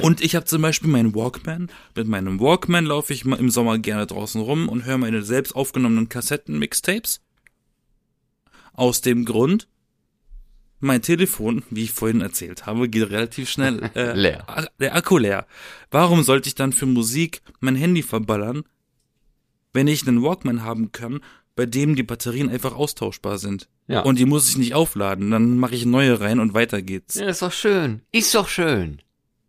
und 0.00 0.22
ich 0.22 0.34
habe 0.34 0.46
zum 0.46 0.62
Beispiel 0.62 0.88
meinen 0.88 1.14
Walkman. 1.14 1.68
Mit 1.94 2.08
meinem 2.08 2.40
Walkman 2.40 2.86
laufe 2.86 3.12
ich 3.12 3.24
im 3.24 3.50
Sommer 3.50 3.78
gerne 3.78 4.06
draußen 4.06 4.40
rum 4.40 4.68
und 4.68 4.86
höre 4.86 4.98
meine 4.98 5.22
selbst 5.22 5.54
aufgenommenen 5.54 6.08
Kassetten-Mixtapes. 6.08 7.20
Aus 8.72 9.02
dem 9.02 9.24
Grund, 9.24 9.68
mein 10.80 11.02
Telefon, 11.02 11.64
wie 11.70 11.84
ich 11.84 11.92
vorhin 11.92 12.20
erzählt 12.22 12.64
habe, 12.64 12.88
geht 12.88 13.10
relativ 13.10 13.50
schnell 13.50 13.90
äh, 13.94 14.14
leer. 14.14 14.70
Der 14.80 14.94
Akku 14.94 15.18
leer. 15.18 15.46
Warum 15.90 16.22
sollte 16.22 16.48
ich 16.48 16.54
dann 16.54 16.72
für 16.72 16.86
Musik 16.86 17.42
mein 17.60 17.76
Handy 17.76 18.02
verballern, 18.02 18.64
wenn 19.78 19.86
ich 19.86 20.08
einen 20.08 20.24
Walkman 20.24 20.64
haben 20.64 20.90
kann, 20.90 21.20
bei 21.54 21.64
dem 21.64 21.94
die 21.94 22.02
Batterien 22.02 22.50
einfach 22.50 22.74
austauschbar 22.74 23.38
sind. 23.38 23.68
Ja. 23.86 24.00
Und 24.00 24.18
die 24.18 24.24
muss 24.24 24.48
ich 24.48 24.58
nicht 24.58 24.74
aufladen. 24.74 25.30
Dann 25.30 25.56
mache 25.56 25.76
ich 25.76 25.86
neue 25.86 26.20
rein 26.20 26.40
und 26.40 26.52
weiter 26.52 26.82
geht's. 26.82 27.14
Ja, 27.14 27.28
ist 27.28 27.42
doch 27.42 27.52
schön. 27.52 28.02
Ist 28.10 28.34
doch 28.34 28.48
schön. 28.48 29.00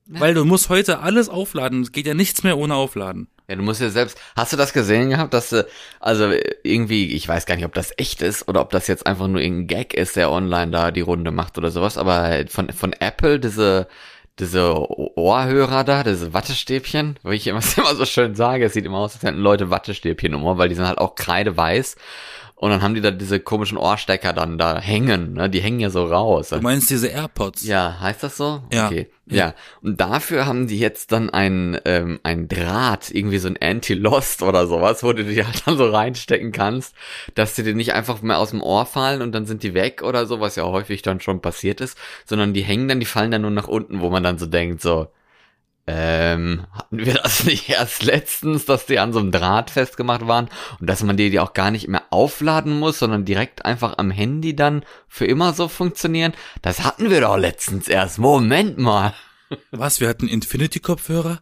Weil 0.05 0.35
du 0.35 0.45
musst 0.45 0.69
heute 0.69 0.99
alles 0.99 1.29
aufladen. 1.29 1.81
Es 1.81 1.91
geht 1.91 2.05
ja 2.05 2.13
nichts 2.13 2.43
mehr 2.43 2.59
ohne 2.59 2.75
Aufladen. 2.75 3.27
Ja, 3.47 3.55
du 3.55 3.63
musst 3.63 3.81
ja 3.81 3.89
selbst. 3.89 4.19
Hast 4.35 4.53
du 4.53 4.57
das 4.57 4.71
gesehen 4.71 5.09
gehabt, 5.09 5.33
dass 5.33 5.49
du, 5.49 5.65
also 5.99 6.31
irgendwie, 6.61 7.11
ich 7.13 7.27
weiß 7.27 7.47
gar 7.47 7.55
nicht, 7.55 7.65
ob 7.65 7.73
das 7.73 7.91
echt 7.97 8.21
ist 8.21 8.47
oder 8.47 8.61
ob 8.61 8.69
das 8.69 8.85
jetzt 8.85 9.07
einfach 9.07 9.27
nur 9.27 9.41
irgendein 9.41 9.65
Gag 9.65 9.95
ist, 9.95 10.15
der 10.15 10.31
online 10.31 10.69
da 10.69 10.91
die 10.91 11.01
Runde 11.01 11.31
macht 11.31 11.57
oder 11.57 11.71
sowas, 11.71 11.97
aber 11.97 12.45
von, 12.49 12.69
von 12.69 12.93
Apple 12.93 13.39
diese, 13.39 13.87
diese 14.39 14.73
Ohrhörer 15.17 15.83
da, 15.83 16.03
diese 16.03 16.33
Wattestäbchen, 16.33 17.17
wo 17.23 17.31
ich 17.31 17.47
immer, 17.47 17.61
so 17.61 18.05
schön 18.05 18.35
sage, 18.35 18.65
es 18.65 18.73
sieht 18.73 18.85
immer 18.85 18.99
aus, 18.99 19.13
als 19.13 19.23
hätten 19.23 19.39
Leute 19.39 19.69
Wattestäbchen 19.69 20.33
Ohr, 20.43 20.57
weil 20.57 20.69
die 20.69 20.75
sind 20.75 20.87
halt 20.87 20.97
auch 20.97 21.15
kreideweiß. 21.15 21.95
Und 22.59 22.71
dann 22.71 22.81
haben 22.81 22.93
die 22.93 22.99
da 22.99 23.09
diese 23.09 23.39
komischen 23.39 23.77
Ohrstecker 23.77 24.33
dann 24.33 24.57
da 24.57 24.81
hängen, 24.81 25.31
ne? 25.31 25.49
Die 25.49 25.61
hängen 25.61 25.79
ja 25.79 25.89
so 25.89 26.03
raus. 26.03 26.49
Du 26.49 26.59
meinst 26.59 26.89
diese 26.89 27.07
AirPods? 27.07 27.63
Ja, 27.63 28.01
heißt 28.01 28.21
das 28.21 28.35
so? 28.35 28.61
Ja. 28.73 28.87
Okay. 28.87 29.07
Ja. 29.27 29.53
Und 29.81 30.01
dafür 30.01 30.45
haben 30.45 30.67
die 30.67 30.77
jetzt 30.77 31.13
dann 31.13 31.29
ein, 31.29 31.79
ähm, 31.85 32.19
ein 32.23 32.49
Draht, 32.49 33.11
irgendwie 33.11 33.37
so 33.37 33.47
ein 33.47 33.55
Anti-Lost 33.61 34.43
oder 34.43 34.67
sowas, 34.67 35.03
wo 35.03 35.13
du 35.13 35.23
die 35.23 35.45
halt 35.45 35.65
dann 35.65 35.77
so 35.77 35.89
reinstecken 35.89 36.51
kannst, 36.51 36.95
dass 37.33 37.53
die 37.53 37.63
dir 37.63 37.75
nicht 37.75 37.93
einfach 37.93 38.21
mehr 38.21 38.39
aus 38.39 38.49
dem 38.49 38.61
Ohr 38.61 38.85
fallen 38.85 39.21
und 39.21 39.31
dann 39.31 39.45
sind 39.45 39.63
die 39.63 39.73
weg 39.73 40.01
oder 40.03 40.25
so, 40.25 40.41
was 40.41 40.57
ja 40.57 40.65
häufig 40.65 41.01
dann 41.01 41.21
schon 41.21 41.41
passiert 41.41 41.79
ist, 41.79 41.97
sondern 42.25 42.53
die 42.53 42.63
hängen 42.63 42.89
dann, 42.89 42.99
die 42.99 43.05
fallen 43.05 43.31
dann 43.31 43.43
nur 43.43 43.51
nach 43.51 43.69
unten, 43.69 44.01
wo 44.01 44.09
man 44.09 44.23
dann 44.23 44.37
so 44.37 44.47
denkt, 44.47 44.81
so, 44.81 45.07
ähm, 45.91 46.67
hatten 46.71 46.99
wir 46.99 47.15
das 47.15 47.43
nicht 47.45 47.67
erst 47.67 48.03
letztens, 48.03 48.65
dass 48.65 48.85
die 48.85 48.99
an 48.99 49.11
so 49.11 49.19
einem 49.19 49.31
Draht 49.31 49.71
festgemacht 49.71 50.27
waren 50.27 50.49
und 50.79 50.87
dass 50.87 51.01
man 51.01 51.17
die, 51.17 51.31
die 51.31 51.39
auch 51.39 51.53
gar 51.53 51.71
nicht 51.71 51.87
mehr 51.87 52.03
aufladen 52.11 52.77
muss, 52.77 52.99
sondern 52.99 53.25
direkt 53.25 53.65
einfach 53.65 53.97
am 53.97 54.11
Handy 54.11 54.55
dann 54.55 54.83
für 55.07 55.25
immer 55.25 55.53
so 55.53 55.67
funktionieren? 55.67 56.33
Das 56.61 56.83
hatten 56.83 57.09
wir 57.09 57.21
doch 57.21 57.37
letztens 57.37 57.87
erst. 57.87 58.19
Moment 58.19 58.77
mal. 58.77 59.15
Was? 59.71 59.99
Wir 59.99 60.09
hatten 60.09 60.27
Infinity-Kopfhörer? 60.27 61.41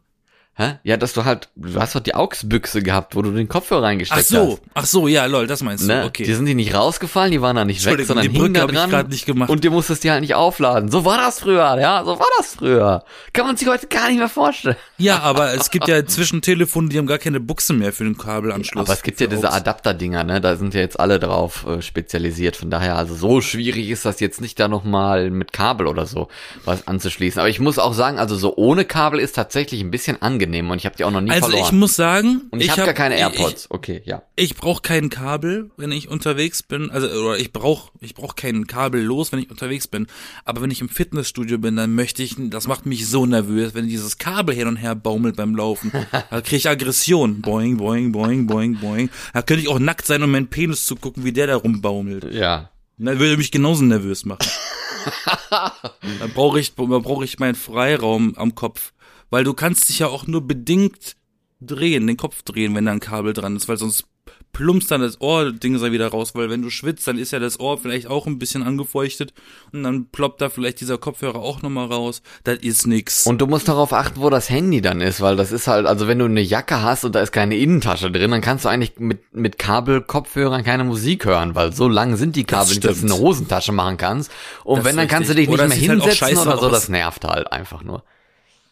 Hä? 0.59 0.79
Ja, 0.83 0.97
dass 0.97 1.13
du 1.13 1.23
halt, 1.23 1.49
du 1.55 1.79
hast 1.79 1.93
doch 1.93 1.99
die 1.99 2.15
AUX-Büchse 2.15 2.81
gehabt, 2.81 3.15
wo 3.15 3.21
du 3.21 3.29
den 3.29 3.47
Kopfhörer 3.47 3.83
reingesteckt 3.83 4.19
Ach 4.19 4.25
so, 4.25 4.51
hast. 4.53 4.61
ach 4.73 4.85
so, 4.87 5.07
ja, 5.07 5.27
lol, 5.27 5.45
das 5.45 5.61
meinst 5.61 5.83
du. 5.83 5.87
Ne? 5.87 6.05
Okay. 6.05 6.23
Die 6.23 6.33
sind 6.33 6.47
die 6.47 6.55
nicht 6.55 6.73
rausgefallen, 6.73 7.31
die 7.31 7.43
waren 7.43 7.55
da 7.55 7.63
nicht 7.63 7.85
weg, 7.85 8.03
sondern 8.07 8.25
die 8.25 8.31
hingen 8.31 8.53
Brücke 8.53 8.65
da 8.65 8.73
ich 8.73 8.75
dran. 8.79 8.89
grad 8.89 9.09
nicht 9.09 9.27
gemacht. 9.27 9.51
Und 9.51 9.63
du 9.63 9.69
musstest 9.69 10.03
die 10.03 10.09
halt 10.09 10.21
nicht 10.21 10.33
aufladen. 10.33 10.89
So 10.89 11.05
war 11.05 11.17
das 11.19 11.41
früher, 11.41 11.79
ja, 11.79 12.03
so 12.03 12.17
war 12.17 12.25
das 12.39 12.55
früher. 12.55 13.03
Kann 13.33 13.45
man 13.45 13.55
sich 13.55 13.67
heute 13.67 13.85
gar 13.85 14.07
nicht 14.07 14.17
mehr 14.17 14.29
vorstellen. 14.29 14.77
Ja, 14.97 15.19
aber 15.19 15.53
es 15.53 15.69
gibt 15.69 15.87
ja 15.87 15.97
inzwischen 15.99 16.41
Telefone, 16.41 16.89
die 16.89 16.97
haben 16.97 17.05
gar 17.05 17.19
keine 17.19 17.39
Buchse 17.39 17.73
mehr 17.73 17.93
für 17.93 18.05
den 18.05 18.17
Kabelanschluss. 18.17 18.83
Aber 18.83 18.93
es 18.93 19.03
gibt 19.03 19.21
ja 19.21 19.27
diese. 19.27 19.51
Adapter-Dinger, 19.51 20.23
ne? 20.23 20.41
Da 20.41 20.55
sind 20.55 20.73
ja 20.73 20.79
jetzt 20.81 20.99
alle 20.99 21.19
drauf 21.19 21.67
äh, 21.67 21.83
spezialisiert. 21.83 22.55
Von 22.55 22.71
daher, 22.71 22.95
also 22.95 23.13
so 23.13 23.41
schwierig 23.41 23.91
ist 23.91 24.05
das 24.05 24.19
jetzt 24.19 24.41
nicht, 24.41 24.59
da 24.59 24.67
nochmal 24.67 25.29
mit 25.29 25.53
Kabel 25.53 25.85
oder 25.85 26.07
so 26.07 26.29
was 26.65 26.87
anzuschließen. 26.87 27.39
Aber 27.39 27.49
ich 27.49 27.59
muss 27.59 27.77
auch 27.77 27.93
sagen, 27.93 28.17
also 28.17 28.35
so 28.35 28.55
ohne 28.55 28.85
Kabel 28.85 29.19
ist 29.19 29.33
tatsächlich 29.35 29.81
ein 29.81 29.91
bisschen 29.91 30.19
angenehm 30.19 30.46
und 30.55 30.77
ich 30.77 30.85
habe 30.85 30.95
die 30.95 31.03
auch 31.03 31.11
noch 31.11 31.21
nie 31.21 31.29
Also 31.31 31.47
verloren. 31.49 31.65
ich 31.65 31.71
muss 31.71 31.95
sagen, 31.95 32.41
und 32.51 32.61
ich, 32.61 32.69
habe 32.69 32.81
hab- 32.81 32.85
gar 32.87 32.93
keine 32.95 33.15
ich- 33.15 33.21
AirPods. 33.21 33.67
okay, 33.69 34.01
ja. 34.05 34.23
Ich, 34.35 34.51
ich 34.51 34.55
brauche 34.55 34.81
kein 34.81 35.09
Kabel, 35.09 35.71
wenn 35.77 35.91
ich 35.91 36.09
unterwegs 36.09 36.63
bin. 36.63 36.89
Also 36.91 37.07
oder 37.07 37.37
ich 37.37 37.51
brauche 37.53 37.91
ich 38.01 38.13
brauch 38.15 38.35
kein 38.35 38.67
Kabel 38.67 39.01
los, 39.03 39.31
wenn 39.31 39.39
ich 39.39 39.49
unterwegs 39.49 39.87
bin. 39.87 40.07
Aber 40.45 40.61
wenn 40.61 40.71
ich 40.71 40.81
im 40.81 40.89
Fitnessstudio 40.89 41.57
bin, 41.57 41.75
dann 41.75 41.93
möchte 41.95 42.23
ich, 42.23 42.35
das 42.37 42.67
macht 42.67 42.85
mich 42.85 43.07
so 43.07 43.25
nervös, 43.25 43.73
wenn 43.75 43.87
dieses 43.87 44.17
Kabel 44.17 44.55
hin 44.55 44.67
und 44.67 44.77
her 44.77 44.95
baumelt 44.95 45.35
beim 45.35 45.55
Laufen. 45.55 45.91
Da 46.29 46.41
kriege 46.41 46.57
ich 46.57 46.69
Aggression. 46.69 47.41
Boing, 47.41 47.77
boing, 47.77 48.11
boing, 48.11 48.47
boing, 48.47 48.79
boing. 48.79 49.09
Da 49.33 49.41
könnte 49.41 49.61
ich 49.63 49.69
auch 49.69 49.79
nackt 49.79 50.05
sein, 50.05 50.23
um 50.23 50.31
meinen 50.31 50.47
Penis 50.47 50.85
zu 50.85 50.95
gucken, 50.95 51.23
wie 51.25 51.31
der 51.31 51.47
da 51.47 51.55
rumbaumelt. 51.55 52.33
Ja. 52.33 52.69
Das 52.97 53.19
würde 53.19 53.37
mich 53.37 53.51
genauso 53.51 53.83
nervös 53.83 54.25
machen. 54.25 54.47
dann 55.49 56.31
brauche 56.33 56.59
ich, 56.59 56.73
dann 56.75 56.87
brauche 57.01 57.23
ich 57.25 57.39
meinen 57.39 57.55
Freiraum 57.55 58.33
am 58.37 58.55
Kopf. 58.55 58.93
Weil 59.29 59.43
du 59.43 59.53
kannst 59.53 59.89
dich 59.89 59.99
ja 59.99 60.07
auch 60.07 60.27
nur 60.27 60.45
bedingt 60.45 61.15
drehen, 61.59 62.07
den 62.07 62.17
Kopf 62.17 62.43
drehen, 62.43 62.75
wenn 62.75 62.85
da 62.85 62.91
ein 62.91 62.99
Kabel 62.99 63.33
dran 63.33 63.55
ist, 63.55 63.67
weil 63.67 63.77
sonst 63.77 64.05
plumpst 64.53 64.89
dann 64.89 65.01
das 65.01 65.21
Ohrding 65.21 65.79
da 65.79 65.91
wieder 65.91 66.07
raus, 66.07 66.33
weil 66.33 66.49
wenn 66.49 66.61
du 66.61 66.69
schwitzt, 66.69 67.07
dann 67.07 67.17
ist 67.19 67.31
ja 67.31 67.39
das 67.39 67.59
Ohr 67.59 67.77
vielleicht 67.77 68.07
auch 68.07 68.25
ein 68.25 68.39
bisschen 68.39 68.63
angefeuchtet 68.63 69.33
und 69.71 69.83
dann 69.83 70.07
ploppt 70.07 70.41
da 70.41 70.49
vielleicht 70.49 70.81
dieser 70.81 70.97
Kopfhörer 70.97 71.39
auch 71.39 71.61
nochmal 71.61 71.87
raus. 71.87 72.21
Das 72.43 72.57
ist 72.59 72.87
nix. 72.87 73.25
Und 73.27 73.39
du 73.39 73.45
musst 73.47 73.67
darauf 73.67 73.93
achten, 73.93 74.19
wo 74.19 74.29
das 74.29 74.49
Handy 74.49 74.81
dann 74.81 74.99
ist, 74.99 75.21
weil 75.21 75.35
das 75.35 75.51
ist 75.51 75.67
halt, 75.67 75.85
also 75.85 76.07
wenn 76.07 76.17
du 76.19 76.25
eine 76.25 76.41
Jacke 76.41 76.81
hast 76.81 77.03
und 77.05 77.13
da 77.13 77.21
ist 77.21 77.31
keine 77.31 77.55
Innentasche 77.55 78.09
drin, 78.11 78.31
dann 78.31 78.41
kannst 78.41 78.65
du 78.65 78.69
eigentlich 78.69 78.97
mit, 78.97 79.33
mit 79.33 79.59
Kabelkopfhörern 79.59 80.63
keine 80.63 80.83
Musik 80.85 81.25
hören, 81.25 81.53
weil 81.53 81.71
so 81.73 81.87
lang 81.87 82.15
sind 82.15 82.35
die 82.35 82.43
Kabel, 82.43 82.69
nicht, 82.69 82.83
dass 82.83 83.01
du 83.01 83.05
eine 83.05 83.17
Hosentasche 83.17 83.71
machen 83.73 83.97
kannst. 83.97 84.31
Und 84.63 84.77
Das 84.79 84.85
wenn, 84.85 84.97
dann 84.97 85.07
kannst 85.07 85.29
du 85.29 85.35
richtig. 85.35 85.49
dich 85.49 85.49
nicht 85.49 85.59
Oder 85.59 85.67
mehr 85.67 85.77
halt 85.77 86.01
hinsetzen 86.01 86.17
scheiße 86.17 86.41
oder 86.41 86.57
so, 86.57 86.65
aus. 86.67 86.71
das 86.71 86.89
nervt 86.89 87.23
halt 87.25 87.51
einfach 87.51 87.83
nur. 87.83 88.03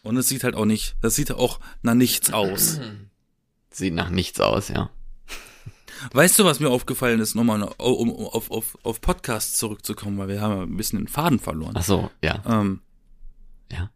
Und 0.06 0.16
es 0.16 0.28
sieht 0.28 0.44
halt 0.44 0.54
auch 0.54 0.64
nicht, 0.64 0.96
das 1.02 1.16
sieht 1.16 1.32
auch 1.32 1.60
nach 1.82 1.94
nichts 1.94 2.32
aus. 2.32 2.80
Sieht 3.70 3.92
nach 3.92 4.08
nichts 4.08 4.40
aus, 4.40 4.68
ja. 4.68 4.88
Weißt 6.12 6.38
du, 6.38 6.44
was 6.44 6.60
mir 6.60 6.70
aufgefallen 6.70 7.20
ist, 7.20 7.34
nochmal 7.34 7.62
um, 7.62 8.10
um 8.10 8.26
auf, 8.26 8.50
auf, 8.50 8.78
auf 8.82 9.02
Podcasts 9.02 9.58
zurückzukommen, 9.58 10.16
weil 10.16 10.28
wir 10.28 10.40
haben 10.40 10.56
ja 10.56 10.62
ein 10.62 10.76
bisschen 10.78 11.00
den 11.00 11.08
Faden 11.08 11.38
verloren. 11.38 11.74
Ach 11.76 11.84
so, 11.84 12.10
ja. 12.22 12.42
Ähm, 12.46 12.80
Ja. 13.70 13.90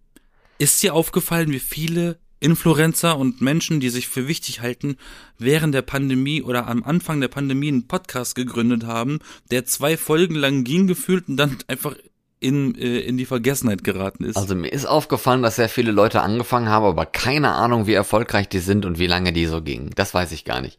Ist 0.59 0.83
dir 0.83 0.93
aufgefallen, 0.95 1.51
wie 1.51 1.61
viele 1.61 2.19
Influencer 2.41 3.17
und 3.17 3.41
Menschen, 3.41 3.81
die 3.81 3.91
sich 3.91 4.09
für 4.09 4.27
wichtig 4.27 4.61
halten, 4.61 4.97
während 5.39 5.75
der 5.75 5.83
Pandemie 5.83 6.43
oder 6.43 6.67
am 6.67 6.83
Anfang 6.85 7.21
der 7.21 7.29
Pandemie 7.29 7.69
einen 7.69 7.87
Podcast 7.87 8.35
gegründet 8.35 8.85
haben, 8.85 9.21
der 9.51 9.67
zwei 9.67 9.97
Folgen 9.97 10.35
lang 10.35 10.65
ging 10.65 10.87
gefühlt 10.87 11.29
und 11.29 11.37
dann 11.37 11.59
einfach 11.69 11.97
in, 12.41 12.75
äh, 12.75 13.01
in 13.01 13.17
die 13.17 13.27
Vergessenheit 13.27 13.85
geraten 13.85 14.25
ist? 14.25 14.37
Also 14.37 14.55
mir 14.55 14.73
ist 14.73 14.87
aufgefallen, 14.87 15.43
dass 15.43 15.57
sehr 15.57 15.69
viele 15.69 15.93
Leute 15.93 16.23
angefangen 16.23 16.69
haben, 16.69 16.85
aber 16.85 17.07
keine 17.07 17.53
Ahnung, 17.53 17.87
wie 17.87 17.95
erfolgreich 17.95 18.49
die 18.49 18.59
sind 18.59 18.85
und 18.85 18.99
wie 18.99 19.07
lange 19.07 19.33
die 19.33 19.47
so 19.47 19.63
gingen. 19.63 19.91
Das 19.95 20.15
weiß 20.15 20.33
ich 20.33 20.45
gar 20.45 20.61
nicht. 20.61 20.79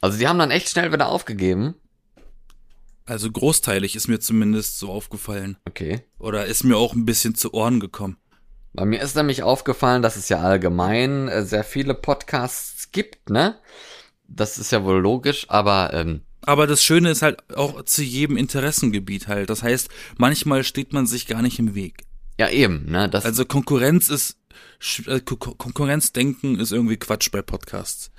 Also 0.00 0.18
die 0.18 0.28
haben 0.28 0.38
dann 0.38 0.50
echt 0.50 0.68
schnell 0.68 0.92
wieder 0.92 1.08
aufgegeben. 1.08 1.74
also 3.06 3.30
großteilig 3.30 3.96
ist 3.96 4.08
mir 4.08 4.20
zumindest 4.20 4.78
so 4.78 4.90
aufgefallen. 4.90 5.56
Okay. 5.68 6.02
Oder 6.18 6.46
ist 6.46 6.64
mir 6.64 6.76
auch 6.76 6.94
ein 6.94 7.06
bisschen 7.06 7.34
zu 7.34 7.54
Ohren 7.54 7.80
gekommen. 7.80 8.16
Bei 8.72 8.84
mir 8.84 9.02
ist 9.02 9.16
nämlich 9.16 9.42
aufgefallen, 9.42 10.02
dass 10.02 10.16
es 10.16 10.28
ja 10.28 10.40
allgemein 10.40 11.28
äh, 11.28 11.44
sehr 11.44 11.64
viele 11.64 11.94
Podcasts 11.94 12.92
gibt, 12.92 13.28
ne? 13.30 13.58
Das 14.28 14.58
ist 14.58 14.70
ja 14.70 14.84
wohl 14.84 15.00
logisch, 15.00 15.46
aber 15.48 15.92
ähm, 15.92 16.22
Aber 16.42 16.66
das 16.66 16.82
Schöne 16.82 17.10
ist 17.10 17.22
halt 17.22 17.38
auch 17.54 17.82
zu 17.84 18.02
jedem 18.02 18.36
Interessengebiet 18.36 19.28
halt. 19.28 19.50
Das 19.50 19.62
heißt, 19.62 19.88
manchmal 20.18 20.64
steht 20.64 20.92
man 20.92 21.06
sich 21.06 21.26
gar 21.26 21.42
nicht 21.42 21.58
im 21.58 21.74
Weg. 21.74 22.04
ja 22.38 22.48
eben, 22.48 22.86
ne? 22.90 23.08
Das 23.08 23.24
Also 23.24 23.44
Konkurrenz 23.44 24.08
ist 24.08 24.38
äh, 25.06 25.20
Ko- 25.20 25.36
Ko- 25.36 25.54
Konkurrenzdenken 25.54 26.58
ist 26.58 26.72
irgendwie 26.72 26.96
Quatsch 26.96 27.30
bei 27.30 27.42
Podcasts. 27.42 28.10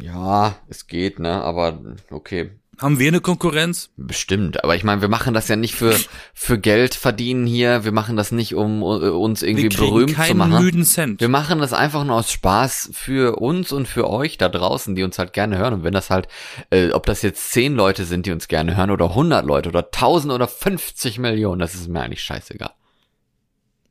ja, 0.00 0.56
es 0.68 0.86
geht, 0.86 1.18
ne? 1.18 1.42
Aber 1.42 1.96
okay, 2.10 2.50
Haben 2.80 2.98
wir 2.98 3.08
eine 3.08 3.20
Konkurrenz? 3.20 3.90
bestimmt. 3.96 4.62
Aber 4.62 4.76
ich 4.76 4.84
meine, 4.84 5.00
wir 5.00 5.08
machen 5.08 5.34
das 5.34 5.48
ja 5.48 5.56
nicht 5.56 5.74
für 5.74 5.94
für 6.32 6.58
Geld 6.58 6.94
verdienen 6.94 7.46
hier. 7.46 7.84
Wir 7.84 7.92
machen 7.92 8.16
das 8.16 8.32
nicht, 8.32 8.54
um 8.54 8.82
äh, 8.82 8.84
uns 8.84 9.42
irgendwie 9.42 9.68
berühmt 9.68 10.10
zu 10.10 10.16
keinen 10.16 10.38
machen. 10.38 10.62
müden 10.62 10.84
Cent. 10.84 11.20
Wir 11.20 11.28
machen 11.28 11.58
das 11.58 11.72
einfach 11.72 12.04
nur 12.04 12.16
aus 12.16 12.30
Spaß 12.30 12.90
für 12.92 13.36
uns 13.36 13.72
und 13.72 13.88
für 13.88 14.08
euch 14.08 14.38
da 14.38 14.48
draußen, 14.48 14.94
die 14.94 15.02
uns 15.02 15.18
halt 15.18 15.32
gerne 15.32 15.58
hören. 15.58 15.74
Und 15.74 15.84
wenn 15.84 15.94
das 15.94 16.10
halt, 16.10 16.28
äh, 16.70 16.90
ob 16.92 17.06
das 17.06 17.22
jetzt 17.22 17.50
zehn 17.50 17.74
Leute 17.74 18.04
sind, 18.04 18.26
die 18.26 18.32
uns 18.32 18.48
gerne 18.48 18.76
hören, 18.76 18.90
oder 18.90 19.10
100 19.10 19.44
Leute, 19.44 19.68
oder 19.68 19.84
1000 19.84 20.32
oder 20.32 20.48
50 20.48 21.18
Millionen, 21.18 21.58
das 21.58 21.74
ist 21.74 21.88
mir 21.88 22.00
eigentlich 22.00 22.22
scheißegal. 22.22 22.72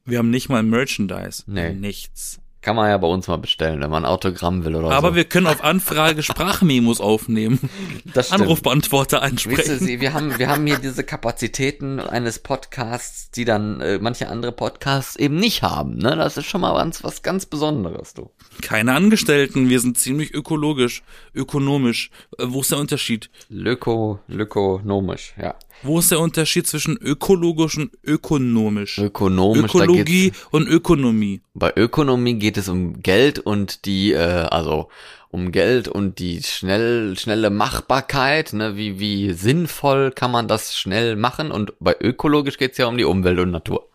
Wir 0.06 0.20
haben 0.20 0.30
nicht 0.30 0.48
mal 0.48 0.64
Merchandise. 0.64 1.44
Nee. 1.48 1.74
Nichts. 1.74 2.40
Kann 2.62 2.76
man 2.76 2.90
ja 2.90 2.98
bei 2.98 3.08
uns 3.08 3.28
mal 3.28 3.38
bestellen, 3.38 3.82
wenn 3.82 3.90
man 3.90 4.04
ein 4.04 4.10
Autogramm 4.10 4.66
will 4.66 4.76
oder 4.76 4.92
Aber 4.92 5.10
so. 5.10 5.16
wir 5.16 5.26
können 5.26 5.48
auf 5.48 5.64
Anfrage 5.64 6.24
Sprachmemos 6.24 7.00
aufnehmen. 7.00 7.70
das 8.14 8.28
stimmt. 8.28 8.42
Anrufbeantworter 8.42 9.22
ansprechen. 9.22 9.80
Sie, 9.80 10.02
wir 10.02 10.14
haben, 10.14 10.38
wir 10.40 10.50
haben 10.50 10.66
hier 10.66 10.80
diese 10.80 11.04
Kapazitäten 11.04 12.00
eines 12.00 12.40
Podcasts, 12.40 13.30
die 13.32 13.46
dann 13.46 13.80
äh, 13.82 14.00
manche 14.00 14.28
andere 14.28 14.52
Podcasts 14.52 15.16
eben 15.16 15.36
nicht 15.36 15.62
haben. 15.62 15.98
Ne? 15.98 16.16
Das 16.16 16.36
ist 16.36 16.48
schon 16.48 16.62
mal 16.62 16.74
was, 16.74 17.04
was 17.04 17.22
ganz 17.22 17.46
Besonderes, 17.46 18.14
du. 18.16 18.32
Keine 18.62 18.94
Angestellten. 18.94 19.70
Wir 19.70 19.80
sind 19.80 19.98
ziemlich 19.98 20.34
ökologisch, 20.34 21.04
ökonomisch. 21.36 22.10
Äh, 22.38 22.46
Wo 22.48 22.62
ist 22.62 22.72
der 22.72 22.80
Unterschied? 22.80 23.30
Löko, 23.50 24.20
lökonomisch, 24.28 25.36
ja. 25.40 25.56
Wo 25.84 26.00
ist 26.00 26.12
der 26.12 26.20
Unterschied 26.20 26.68
zwischen 26.68 26.98
ökologisch 26.98 27.78
und 27.78 27.92
ökonomisch? 28.04 28.98
Ökonomisch, 28.98 29.74
Ökologie 29.76 30.32
und 30.52 30.68
Ökonomie. 30.68 31.42
bei 31.54 31.72
Ökonomie 31.76 32.36
geht 32.36 32.58
es 32.58 32.68
um 32.68 33.02
Geld 33.02 33.40
und 33.40 33.86
die, 33.86 34.14
äh, 34.14 34.18
also 34.18 34.90
um 35.30 35.52
Geld 35.52 35.88
und 35.88 36.20
die 36.20 36.42
schnell, 36.42 37.18
schnelle 37.18 37.50
Machbarkeit, 37.50 38.54
ne, 38.54 38.76
wie, 38.76 39.00
wie 39.00 39.34
sinnvoll 39.34 40.12
kann 40.12 40.32
man 40.32 40.48
das 40.48 40.78
schnell 40.78 41.16
machen 41.16 41.52
und 41.52 41.74
bei 41.80 41.96
ökologisch 42.00 42.58
geht's 42.58 42.78
ja 42.78 42.88
um 42.88 42.98
die 42.98 43.06
Umwelt 43.06 43.40
und 43.40 43.52
Natur. 43.52 43.88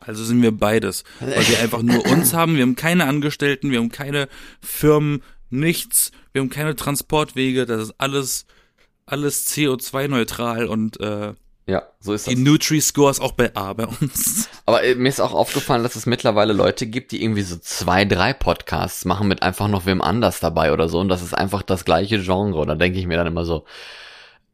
Also 0.00 0.24
sind 0.24 0.42
wir 0.42 0.52
beides. 0.52 1.04
Weil 1.20 1.48
wir 1.48 1.60
einfach 1.60 1.82
nur 1.82 2.04
uns 2.06 2.34
haben. 2.34 2.56
Wir 2.56 2.62
haben 2.62 2.74
keine 2.76 3.06
Angestellten, 3.06 3.70
wir 3.70 3.78
haben 3.78 3.92
keine 3.92 4.28
Firmen, 4.60 5.22
nichts. 5.50 6.10
Wir 6.32 6.42
haben 6.42 6.50
keine 6.50 6.74
Transportwege. 6.74 7.66
Das 7.66 7.82
ist 7.82 7.94
alles 7.98 8.46
alles 9.06 9.46
CO2-neutral 9.48 10.66
und 10.66 11.00
äh, 11.00 11.32
Ja, 11.66 11.82
so 12.00 12.12
ist 12.12 12.26
die 12.26 12.34
das. 12.34 12.42
Nutri-Score 12.44 13.10
ist 13.10 13.20
auch 13.20 13.32
bei 13.32 13.54
A 13.56 13.72
bei 13.72 13.86
uns. 13.86 14.48
Aber 14.66 14.82
äh, 14.84 14.94
mir 14.94 15.08
ist 15.08 15.20
auch 15.20 15.32
aufgefallen, 15.34 15.82
dass 15.82 15.96
es 15.96 16.06
mittlerweile 16.06 16.52
Leute 16.52 16.86
gibt, 16.86 17.12
die 17.12 17.22
irgendwie 17.22 17.42
so 17.42 17.56
zwei, 17.56 18.04
drei 18.04 18.32
Podcasts 18.32 19.04
machen 19.04 19.28
mit 19.28 19.42
einfach 19.42 19.68
noch 19.68 19.86
wem 19.86 20.00
anders 20.02 20.40
dabei 20.40 20.72
oder 20.72 20.88
so. 20.88 20.98
Und 21.00 21.08
das 21.08 21.22
ist 21.22 21.34
einfach 21.34 21.62
das 21.62 21.84
gleiche 21.84 22.20
Genre. 22.22 22.60
Und 22.60 22.68
da 22.68 22.74
denke 22.74 22.98
ich 22.98 23.06
mir 23.06 23.16
dann 23.16 23.26
immer 23.26 23.44
so, 23.44 23.64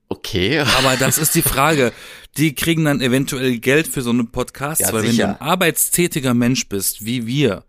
okay. 0.09 0.61
Aber 0.79 0.97
das 0.97 1.19
ist 1.19 1.35
die 1.35 1.43
Frage. 1.43 1.93
Die 2.37 2.55
kriegen 2.55 2.85
dann 2.85 3.01
eventuell 3.01 3.59
Geld 3.59 3.89
für 3.89 4.03
so 4.03 4.11
eine 4.11 4.25
Podcast, 4.25 4.81
Ja, 4.81 4.93
weil 4.93 5.03
wenn 5.03 5.11
sicher. 5.11 5.25
du 5.25 5.31
ein 5.31 5.41
arbeitstätiger 5.41 6.35
Mensch 6.35 6.69
bist, 6.69 7.05
wie 7.05 7.27
wir, 7.27 7.65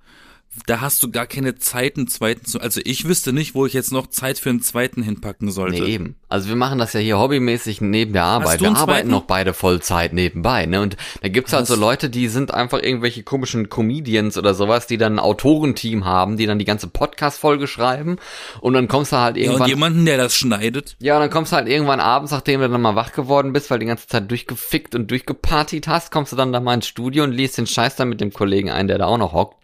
da 0.65 0.82
hast 0.82 1.02
du 1.04 1.12
gar 1.12 1.28
keine 1.28 1.56
Zeit, 1.56 1.98
einen 1.98 2.08
zweiten 2.08 2.45
zu. 2.45 2.60
Also 2.60 2.82
ich 2.84 3.08
wüsste 3.08 3.34
nicht, 3.34 3.56
wo 3.56 3.65
ich 3.65 3.74
jetzt 3.74 3.91
noch 3.91 4.08
Zeit 4.08 4.39
für 4.39 4.50
einen 4.50 4.62
zweiten 4.62 5.02
hinpacken 5.02 5.52
sollte. 5.52 5.82
Nee, 5.82 5.89
eben. 5.89 6.15
Also 6.28 6.50
wir 6.50 6.56
machen 6.56 6.78
das 6.80 6.93
ja 6.93 7.00
hier 7.00 7.17
hobbymäßig 7.19 7.82
neben 7.82 8.13
der 8.13 8.24
Arbeit. 8.24 8.62
Wir 8.62 8.76
arbeiten 8.76 9.10
noch 9.10 9.24
beide 9.24 9.54
Vollzeit 9.54 10.13
nebenbei, 10.13 10.65
ne? 10.65 10.82
Und 10.82 10.98
da 11.22 11.30
gibt's 11.30 11.54
halt 11.54 11.67
so. 11.67 11.76
Leute, 11.76 12.10
die 12.10 12.28
sind 12.28 12.54
einfach 12.54 12.82
irgendwelche 12.82 13.24
komischen 13.24 13.69
Comedians 13.69 14.38
oder 14.38 14.54
sowas, 14.54 14.86
die 14.88 14.98
dann 14.98 15.15
ein 15.15 15.19
Autorenteam 15.19 16.06
haben, 16.06 16.38
die 16.38 16.45
dann 16.45 16.60
die 16.60 16.65
ganze 16.65 16.88
Podcast-Folge 16.88 17.67
schreiben. 17.67 18.17
Und 18.62 18.74
dann 18.74 18.88
kommst 18.88 19.12
du 19.12 19.17
halt 19.17 19.38
Ja, 19.38 19.43
und 19.43 19.48
irgendwann. 19.48 19.69
jemanden, 19.69 20.06
der 20.06 20.17
das 20.17 20.36
schneidet. 20.36 20.95
Ja, 21.00 21.15
und 21.15 21.22
dann 21.22 21.30
kommst 21.30 21.52
du 21.52 21.56
halt 21.56 21.67
irgendwann 21.67 22.00
abends, 22.00 22.32
nachdem 22.32 22.62
du 22.62 22.69
dann 22.69 22.82
mal 22.82 22.95
wach 22.95 23.13
geworden 23.13 23.54
bist, 23.54 23.69
weil 23.72 23.80
du 23.80 23.86
die 23.86 23.89
ganze 23.89 24.08
Zeit 24.08 24.30
durchgefickt 24.30 24.95
und 24.95 25.10
durchgepartied 25.10 25.88
hast, 25.88 26.12
kommst 26.12 26.32
du 26.32 26.36
dann 26.36 26.54
da 26.54 26.60
mal 26.60 26.76
ins 26.76 26.88
Studio 26.88 27.24
und 27.24 27.32
liest 27.32 27.58
den 27.58 27.67
Scheiß 27.67 27.95
dann 27.95 28.10
mit 28.10 28.22
dem 28.22 28.34
Kollegen 28.34 28.69
ein, 28.69 28.88
der 28.88 28.98
da 28.98 29.06
auch 29.06 29.17
noch 29.17 29.34
hockt. 29.34 29.56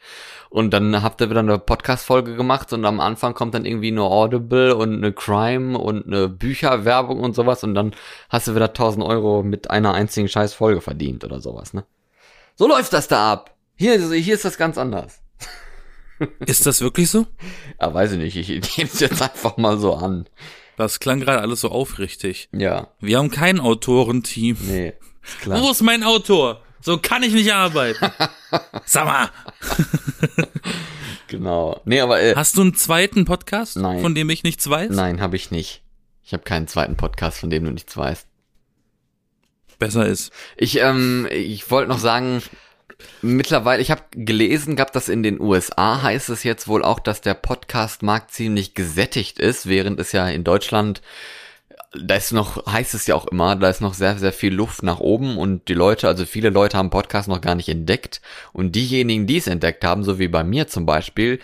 Und 0.55 0.71
dann 0.71 1.03
habt 1.03 1.19
ihr 1.19 1.29
wieder 1.29 1.41
eine 1.41 1.59
Podcast-Folge 1.59 2.37
gemacht 2.37 2.71
und 2.71 2.85
am 2.85 3.01
Anfang 3.01 3.33
kommt 3.33 3.53
dann 3.55 3.65
irgendwie 3.65 3.91
nur 3.91 4.09
Audible 4.09 4.73
und 4.73 4.93
eine 4.95 5.11
Crime 5.11 5.77
und 5.77 6.07
eine 6.07 6.29
Bücherwerbung 6.29 7.19
und 7.19 7.35
sowas 7.35 7.65
und 7.65 7.75
dann 7.75 7.93
hast 8.29 8.47
du 8.47 8.55
wieder 8.55 8.69
1000 8.69 9.03
Euro 9.05 9.43
mit 9.43 9.69
einer 9.69 9.93
einzigen 9.93 10.29
scheiß 10.29 10.53
Folge 10.53 10.79
verdient 10.79 11.25
oder 11.25 11.41
sowas, 11.41 11.73
ne? 11.73 11.83
So 12.55 12.69
läuft 12.69 12.93
das 12.93 13.09
da 13.09 13.33
ab. 13.33 13.53
Hier, 13.75 13.99
hier 14.13 14.33
ist 14.33 14.45
das 14.45 14.57
ganz 14.57 14.77
anders. 14.77 15.21
Ist 16.45 16.65
das 16.65 16.79
wirklich 16.79 17.09
so? 17.09 17.27
Ja, 17.81 17.93
weiß 17.93 18.13
ich 18.13 18.17
nicht, 18.19 18.37
ich 18.37 18.77
nehme 18.77 18.89
es 18.89 19.01
jetzt 19.01 19.21
einfach 19.21 19.57
mal 19.57 19.77
so 19.77 19.93
an. 19.95 20.29
Das 20.77 21.01
klang 21.01 21.19
gerade 21.19 21.41
alles 21.41 21.59
so 21.59 21.69
aufrichtig. 21.69 22.47
Ja, 22.53 22.87
Wir 23.01 23.17
haben 23.17 23.29
kein 23.29 23.59
Autorenteam. 23.59 24.55
nee, 24.61 24.93
ist 25.21 25.41
klar. 25.41 25.61
Wo 25.61 25.69
ist 25.71 25.81
mein 25.81 26.03
Autor? 26.05 26.61
So 26.85 26.99
kann 26.99 27.23
ich 27.23 27.33
nicht 27.33 27.51
arbeiten. 27.51 28.11
Sag 28.85 29.05
mal, 29.05 29.31
Genau. 31.27 31.81
Nee, 31.85 31.99
aber 31.99 32.21
äh, 32.21 32.35
hast 32.35 32.57
du 32.57 32.61
einen 32.61 32.75
zweiten 32.75 33.25
Podcast, 33.25 33.77
Nein. 33.77 34.01
von 34.01 34.13
dem 34.13 34.29
ich 34.29 34.43
nichts 34.43 34.69
weiß? 34.69 34.91
Nein, 34.91 35.19
habe 35.19 35.35
ich 35.35 35.49
nicht. 35.49 35.81
Ich 36.23 36.33
habe 36.33 36.43
keinen 36.43 36.67
zweiten 36.67 36.95
Podcast, 36.95 37.39
von 37.39 37.49
dem 37.49 37.65
du 37.65 37.71
nichts 37.71 37.97
weißt. 37.97 38.27
Besser 39.79 40.05
ist. 40.05 40.31
Ich, 40.57 40.79
ähm, 40.79 41.27
ich 41.31 41.71
wollte 41.71 41.89
noch 41.89 41.97
sagen, 41.97 42.43
mittlerweile, 43.23 43.81
ich 43.81 43.89
habe 43.89 44.03
gelesen 44.11 44.75
gehabt, 44.75 44.95
dass 44.95 45.09
in 45.09 45.23
den 45.23 45.41
USA 45.41 46.03
heißt 46.03 46.29
es 46.29 46.43
jetzt 46.43 46.67
wohl 46.67 46.83
auch, 46.83 46.99
dass 46.99 47.19
der 47.19 47.33
Podcast-Markt 47.33 48.31
ziemlich 48.31 48.75
gesättigt 48.75 49.39
ist, 49.39 49.67
während 49.67 49.99
es 49.99 50.11
ja 50.11 50.29
in 50.29 50.43
Deutschland 50.43 51.01
da 52.01 52.15
ist 52.15 52.31
noch, 52.31 52.65
heißt 52.65 52.93
es 52.93 53.08
ja 53.08 53.15
auch 53.15 53.27
immer, 53.27 53.55
da 53.55 53.69
ist 53.69 53.81
noch 53.81 53.93
sehr, 53.93 54.17
sehr 54.17 54.34
viel 54.34 54.53
Luft 54.53 54.84
nach 54.84 54.99
oben 54.99 55.38
und 55.38 55.67
die 55.67 55.73
Leute, 55.73 56.08
also 56.08 56.25
viele 56.25 56.49
Leute 56.49 56.77
haben 56.77 56.89
Podcast 56.89 57.27
noch 57.27 57.41
gar 57.41 57.55
nicht 57.55 57.69
entdeckt. 57.69 58.21
Und 58.53 58.75
diejenigen, 58.75 59.27
die 59.27 59.38
es 59.38 59.47
entdeckt 59.47 59.84
haben, 59.84 60.03
so 60.03 60.19
wie 60.19 60.27
bei 60.27 60.43
mir 60.43 60.67
zum 60.67 60.86
Beispiel, 60.86 61.39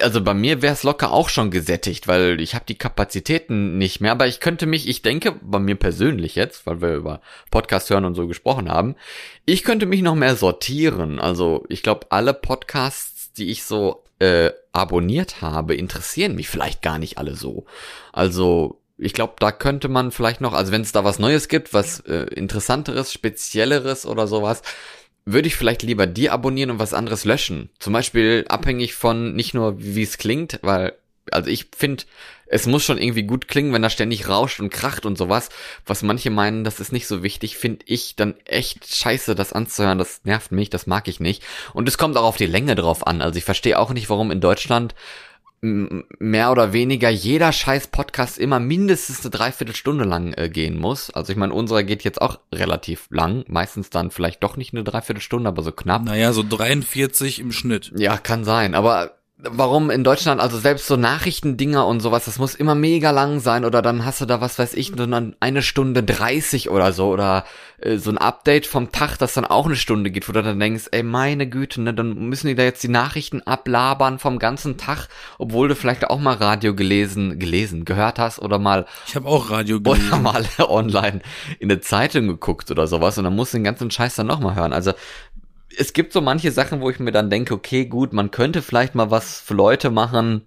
also 0.00 0.22
bei 0.22 0.34
mir 0.34 0.62
wäre 0.62 0.72
es 0.72 0.82
locker 0.82 1.12
auch 1.12 1.28
schon 1.28 1.50
gesättigt, 1.50 2.08
weil 2.08 2.40
ich 2.40 2.54
habe 2.54 2.64
die 2.66 2.78
Kapazitäten 2.78 3.78
nicht 3.78 4.00
mehr, 4.00 4.12
aber 4.12 4.26
ich 4.26 4.40
könnte 4.40 4.66
mich, 4.66 4.88
ich 4.88 5.02
denke, 5.02 5.34
bei 5.42 5.58
mir 5.58 5.74
persönlich 5.74 6.34
jetzt, 6.34 6.66
weil 6.66 6.80
wir 6.80 6.94
über 6.94 7.20
Podcast 7.50 7.90
hören 7.90 8.04
und 8.04 8.14
so 8.14 8.26
gesprochen 8.26 8.68
haben, 8.68 8.94
ich 9.46 9.64
könnte 9.64 9.86
mich 9.86 10.02
noch 10.02 10.14
mehr 10.14 10.36
sortieren, 10.36 11.18
also 11.18 11.64
ich 11.68 11.82
glaube, 11.82 12.06
alle 12.10 12.34
Podcasts, 12.34 13.32
die 13.32 13.50
ich 13.50 13.64
so 13.64 14.04
äh, 14.20 14.50
abonniert 14.72 15.40
habe, 15.40 15.74
interessieren 15.74 16.34
mich 16.34 16.48
vielleicht 16.48 16.82
gar 16.82 16.98
nicht 16.98 17.18
alle 17.18 17.34
so. 17.34 17.64
Also 18.12 18.79
ich 19.00 19.14
glaube, 19.14 19.34
da 19.38 19.52
könnte 19.52 19.88
man 19.88 20.12
vielleicht 20.12 20.40
noch, 20.40 20.52
also 20.52 20.72
wenn 20.72 20.82
es 20.82 20.92
da 20.92 21.04
was 21.04 21.18
Neues 21.18 21.48
gibt, 21.48 21.72
was 21.72 22.00
äh, 22.00 22.26
interessanteres, 22.34 23.12
spezielleres 23.12 24.06
oder 24.06 24.26
sowas, 24.26 24.62
würde 25.24 25.48
ich 25.48 25.56
vielleicht 25.56 25.82
lieber 25.82 26.06
die 26.06 26.30
abonnieren 26.30 26.70
und 26.70 26.78
was 26.78 26.94
anderes 26.94 27.24
löschen. 27.24 27.70
Zum 27.78 27.92
Beispiel 27.92 28.44
abhängig 28.48 28.94
von 28.94 29.34
nicht 29.34 29.54
nur 29.54 29.74
wie 29.78 30.02
es 30.02 30.18
klingt, 30.18 30.58
weil 30.62 30.94
also 31.30 31.50
ich 31.50 31.68
finde, 31.76 32.04
es 32.46 32.66
muss 32.66 32.82
schon 32.82 32.98
irgendwie 32.98 33.22
gut 33.22 33.46
klingen, 33.46 33.72
wenn 33.72 33.82
da 33.82 33.90
ständig 33.90 34.28
rauscht 34.28 34.58
und 34.58 34.70
kracht 34.70 35.06
und 35.06 35.16
sowas. 35.16 35.50
Was 35.86 36.02
manche 36.02 36.30
meinen, 36.30 36.64
das 36.64 36.80
ist 36.80 36.92
nicht 36.92 37.06
so 37.06 37.22
wichtig, 37.22 37.56
finde 37.56 37.84
ich 37.86 38.16
dann 38.16 38.34
echt 38.44 38.92
scheiße, 38.92 39.36
das 39.36 39.52
anzuhören. 39.52 39.98
Das 39.98 40.22
nervt 40.24 40.50
mich, 40.50 40.70
das 40.70 40.88
mag 40.88 41.06
ich 41.06 41.20
nicht. 41.20 41.44
Und 41.72 41.88
es 41.88 41.98
kommt 41.98 42.16
auch 42.16 42.24
auf 42.24 42.36
die 42.36 42.46
Länge 42.46 42.74
drauf 42.74 43.06
an. 43.06 43.22
Also 43.22 43.38
ich 43.38 43.44
verstehe 43.44 43.78
auch 43.78 43.92
nicht, 43.92 44.10
warum 44.10 44.32
in 44.32 44.40
Deutschland 44.40 44.94
mehr 45.62 46.50
oder 46.50 46.72
weniger 46.72 47.10
jeder 47.10 47.52
scheiß 47.52 47.88
Podcast 47.88 48.38
immer 48.38 48.60
mindestens 48.60 49.20
eine 49.20 49.30
Dreiviertelstunde 49.30 50.04
lang 50.04 50.32
äh, 50.32 50.48
gehen 50.48 50.78
muss. 50.78 51.10
Also 51.10 51.32
ich 51.32 51.38
meine, 51.38 51.52
unserer 51.52 51.82
geht 51.82 52.02
jetzt 52.02 52.22
auch 52.22 52.38
relativ 52.52 53.08
lang. 53.10 53.44
Meistens 53.46 53.90
dann 53.90 54.10
vielleicht 54.10 54.42
doch 54.42 54.56
nicht 54.56 54.72
eine 54.72 54.84
Dreiviertelstunde, 54.84 55.48
aber 55.48 55.62
so 55.62 55.72
knapp. 55.72 56.04
Naja, 56.04 56.32
so 56.32 56.42
43 56.48 57.40
im 57.40 57.52
Schnitt. 57.52 57.92
Ja, 57.94 58.16
kann 58.16 58.44
sein, 58.44 58.74
aber 58.74 59.19
warum 59.48 59.90
in 59.90 60.04
Deutschland, 60.04 60.40
also 60.40 60.58
selbst 60.58 60.86
so 60.86 60.96
Nachrichtendinger 60.96 61.86
und 61.86 62.00
sowas, 62.00 62.24
das 62.24 62.38
muss 62.38 62.54
immer 62.54 62.74
mega 62.74 63.10
lang 63.10 63.40
sein 63.40 63.64
oder 63.64 63.82
dann 63.82 64.04
hast 64.04 64.20
du 64.20 64.26
da, 64.26 64.40
was 64.40 64.58
weiß 64.58 64.74
ich, 64.74 64.92
dann 64.92 65.36
eine 65.40 65.62
Stunde 65.62 66.02
30 66.02 66.70
oder 66.70 66.92
so 66.92 67.08
oder 67.08 67.44
äh, 67.78 67.96
so 67.96 68.10
ein 68.10 68.18
Update 68.18 68.66
vom 68.66 68.92
Tag, 68.92 69.16
das 69.18 69.34
dann 69.34 69.44
auch 69.44 69.66
eine 69.66 69.76
Stunde 69.76 70.10
geht, 70.10 70.28
wo 70.28 70.32
du 70.32 70.42
dann 70.42 70.60
denkst, 70.60 70.88
ey, 70.92 71.02
meine 71.02 71.48
Güte, 71.48 71.80
ne, 71.80 71.94
dann 71.94 72.14
müssen 72.28 72.48
die 72.48 72.54
da 72.54 72.62
jetzt 72.62 72.82
die 72.82 72.88
Nachrichten 72.88 73.42
ablabern 73.42 74.18
vom 74.18 74.38
ganzen 74.38 74.76
Tag, 74.76 75.08
obwohl 75.38 75.68
du 75.68 75.76
vielleicht 75.76 76.08
auch 76.08 76.20
mal 76.20 76.34
Radio 76.34 76.74
gelesen, 76.74 77.38
gelesen, 77.38 77.84
gehört 77.84 78.18
hast 78.18 78.40
oder 78.40 78.58
mal 78.58 78.86
Ich 79.06 79.16
habe 79.16 79.28
auch 79.28 79.50
Radio 79.50 79.76
oder 79.76 79.94
gelesen. 79.94 80.22
mal 80.22 80.46
online 80.58 81.20
in 81.58 81.70
eine 81.70 81.80
Zeitung 81.80 82.26
geguckt 82.26 82.70
oder 82.70 82.86
sowas 82.86 83.18
und 83.18 83.24
dann 83.24 83.36
musst 83.36 83.54
du 83.54 83.58
den 83.58 83.64
ganzen 83.64 83.90
Scheiß 83.90 84.16
dann 84.16 84.26
nochmal 84.26 84.54
hören. 84.54 84.72
Also 84.72 84.92
es 85.80 85.94
gibt 85.94 86.12
so 86.12 86.20
manche 86.20 86.52
Sachen, 86.52 86.82
wo 86.82 86.90
ich 86.90 86.98
mir 86.98 87.10
dann 87.10 87.30
denke, 87.30 87.54
okay, 87.54 87.86
gut, 87.86 88.12
man 88.12 88.30
könnte 88.30 88.60
vielleicht 88.60 88.94
mal 88.94 89.10
was 89.10 89.40
für 89.40 89.54
Leute 89.54 89.88
machen, 89.88 90.42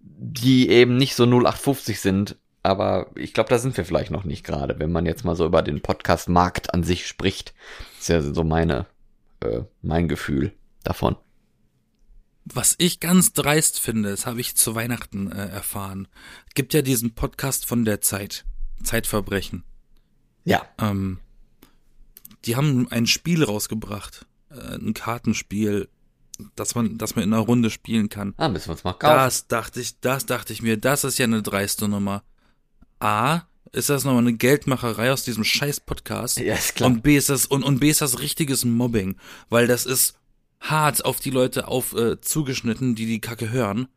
die 0.00 0.70
eben 0.70 0.96
nicht 0.96 1.14
so 1.14 1.22
0850 1.22 2.00
sind. 2.00 2.36
Aber 2.64 3.12
ich 3.14 3.32
glaube, 3.32 3.48
da 3.48 3.58
sind 3.58 3.76
wir 3.76 3.84
vielleicht 3.84 4.10
noch 4.10 4.24
nicht 4.24 4.44
gerade, 4.44 4.80
wenn 4.80 4.90
man 4.90 5.06
jetzt 5.06 5.24
mal 5.24 5.36
so 5.36 5.46
über 5.46 5.62
den 5.62 5.82
Podcast-Markt 5.82 6.74
an 6.74 6.82
sich 6.82 7.06
spricht. 7.06 7.54
ist 8.00 8.08
ja 8.08 8.20
so 8.22 8.42
meine, 8.42 8.86
äh, 9.38 9.60
mein 9.82 10.08
Gefühl 10.08 10.52
davon. 10.82 11.14
Was 12.44 12.74
ich 12.78 12.98
ganz 12.98 13.32
dreist 13.32 13.78
finde, 13.78 14.10
das 14.10 14.26
habe 14.26 14.40
ich 14.40 14.56
zu 14.56 14.74
Weihnachten 14.74 15.30
äh, 15.30 15.46
erfahren. 15.46 16.08
Gibt 16.56 16.74
ja 16.74 16.82
diesen 16.82 17.14
Podcast 17.14 17.66
von 17.66 17.84
der 17.84 18.00
Zeit, 18.00 18.44
Zeitverbrechen. 18.82 19.62
Ja. 20.44 20.66
Ähm, 20.80 21.20
die 22.46 22.56
haben 22.56 22.90
ein 22.90 23.06
Spiel 23.06 23.44
rausgebracht, 23.44 24.26
äh, 24.54 24.76
ein 24.76 24.94
Kartenspiel, 24.94 25.88
das 26.56 26.74
man, 26.74 26.98
das 26.98 27.14
man 27.14 27.24
in 27.24 27.32
einer 27.32 27.42
Runde 27.42 27.70
spielen 27.70 28.08
kann. 28.08 28.34
Ah, 28.36 28.48
müssen 28.48 28.68
wir 28.68 28.72
uns 28.72 28.84
mal 28.84 28.92
kaufen. 28.94 29.16
Das 29.16 29.46
dachte 29.46 29.80
ich, 29.80 30.00
das 30.00 30.26
dachte 30.26 30.52
ich 30.52 30.62
mir, 30.62 30.76
das 30.76 31.04
ist 31.04 31.18
ja 31.18 31.24
eine 31.24 31.42
dreiste 31.42 31.88
Nummer. 31.88 32.22
A, 33.00 33.42
ist 33.72 33.88
das 33.88 34.04
nochmal 34.04 34.22
eine 34.22 34.34
Geldmacherei 34.34 35.12
aus 35.12 35.24
diesem 35.24 35.44
scheiß 35.44 35.80
Podcast. 35.80 36.38
Ja, 36.38 36.54
ist 36.54 36.74
klar. 36.74 36.90
Und 36.90 37.02
B 37.02 37.16
ist 37.16 37.28
das, 37.28 37.46
und, 37.46 37.62
und 37.62 37.80
B 37.80 37.90
ist 37.90 38.02
das 38.02 38.20
richtiges 38.20 38.64
Mobbing, 38.64 39.16
weil 39.48 39.66
das 39.66 39.86
ist 39.86 40.18
hart 40.60 41.04
auf 41.04 41.20
die 41.20 41.30
Leute 41.30 41.68
auf, 41.68 41.94
äh, 41.94 42.20
zugeschnitten, 42.20 42.94
die 42.94 43.06
die 43.06 43.20
Kacke 43.20 43.50
hören. 43.50 43.88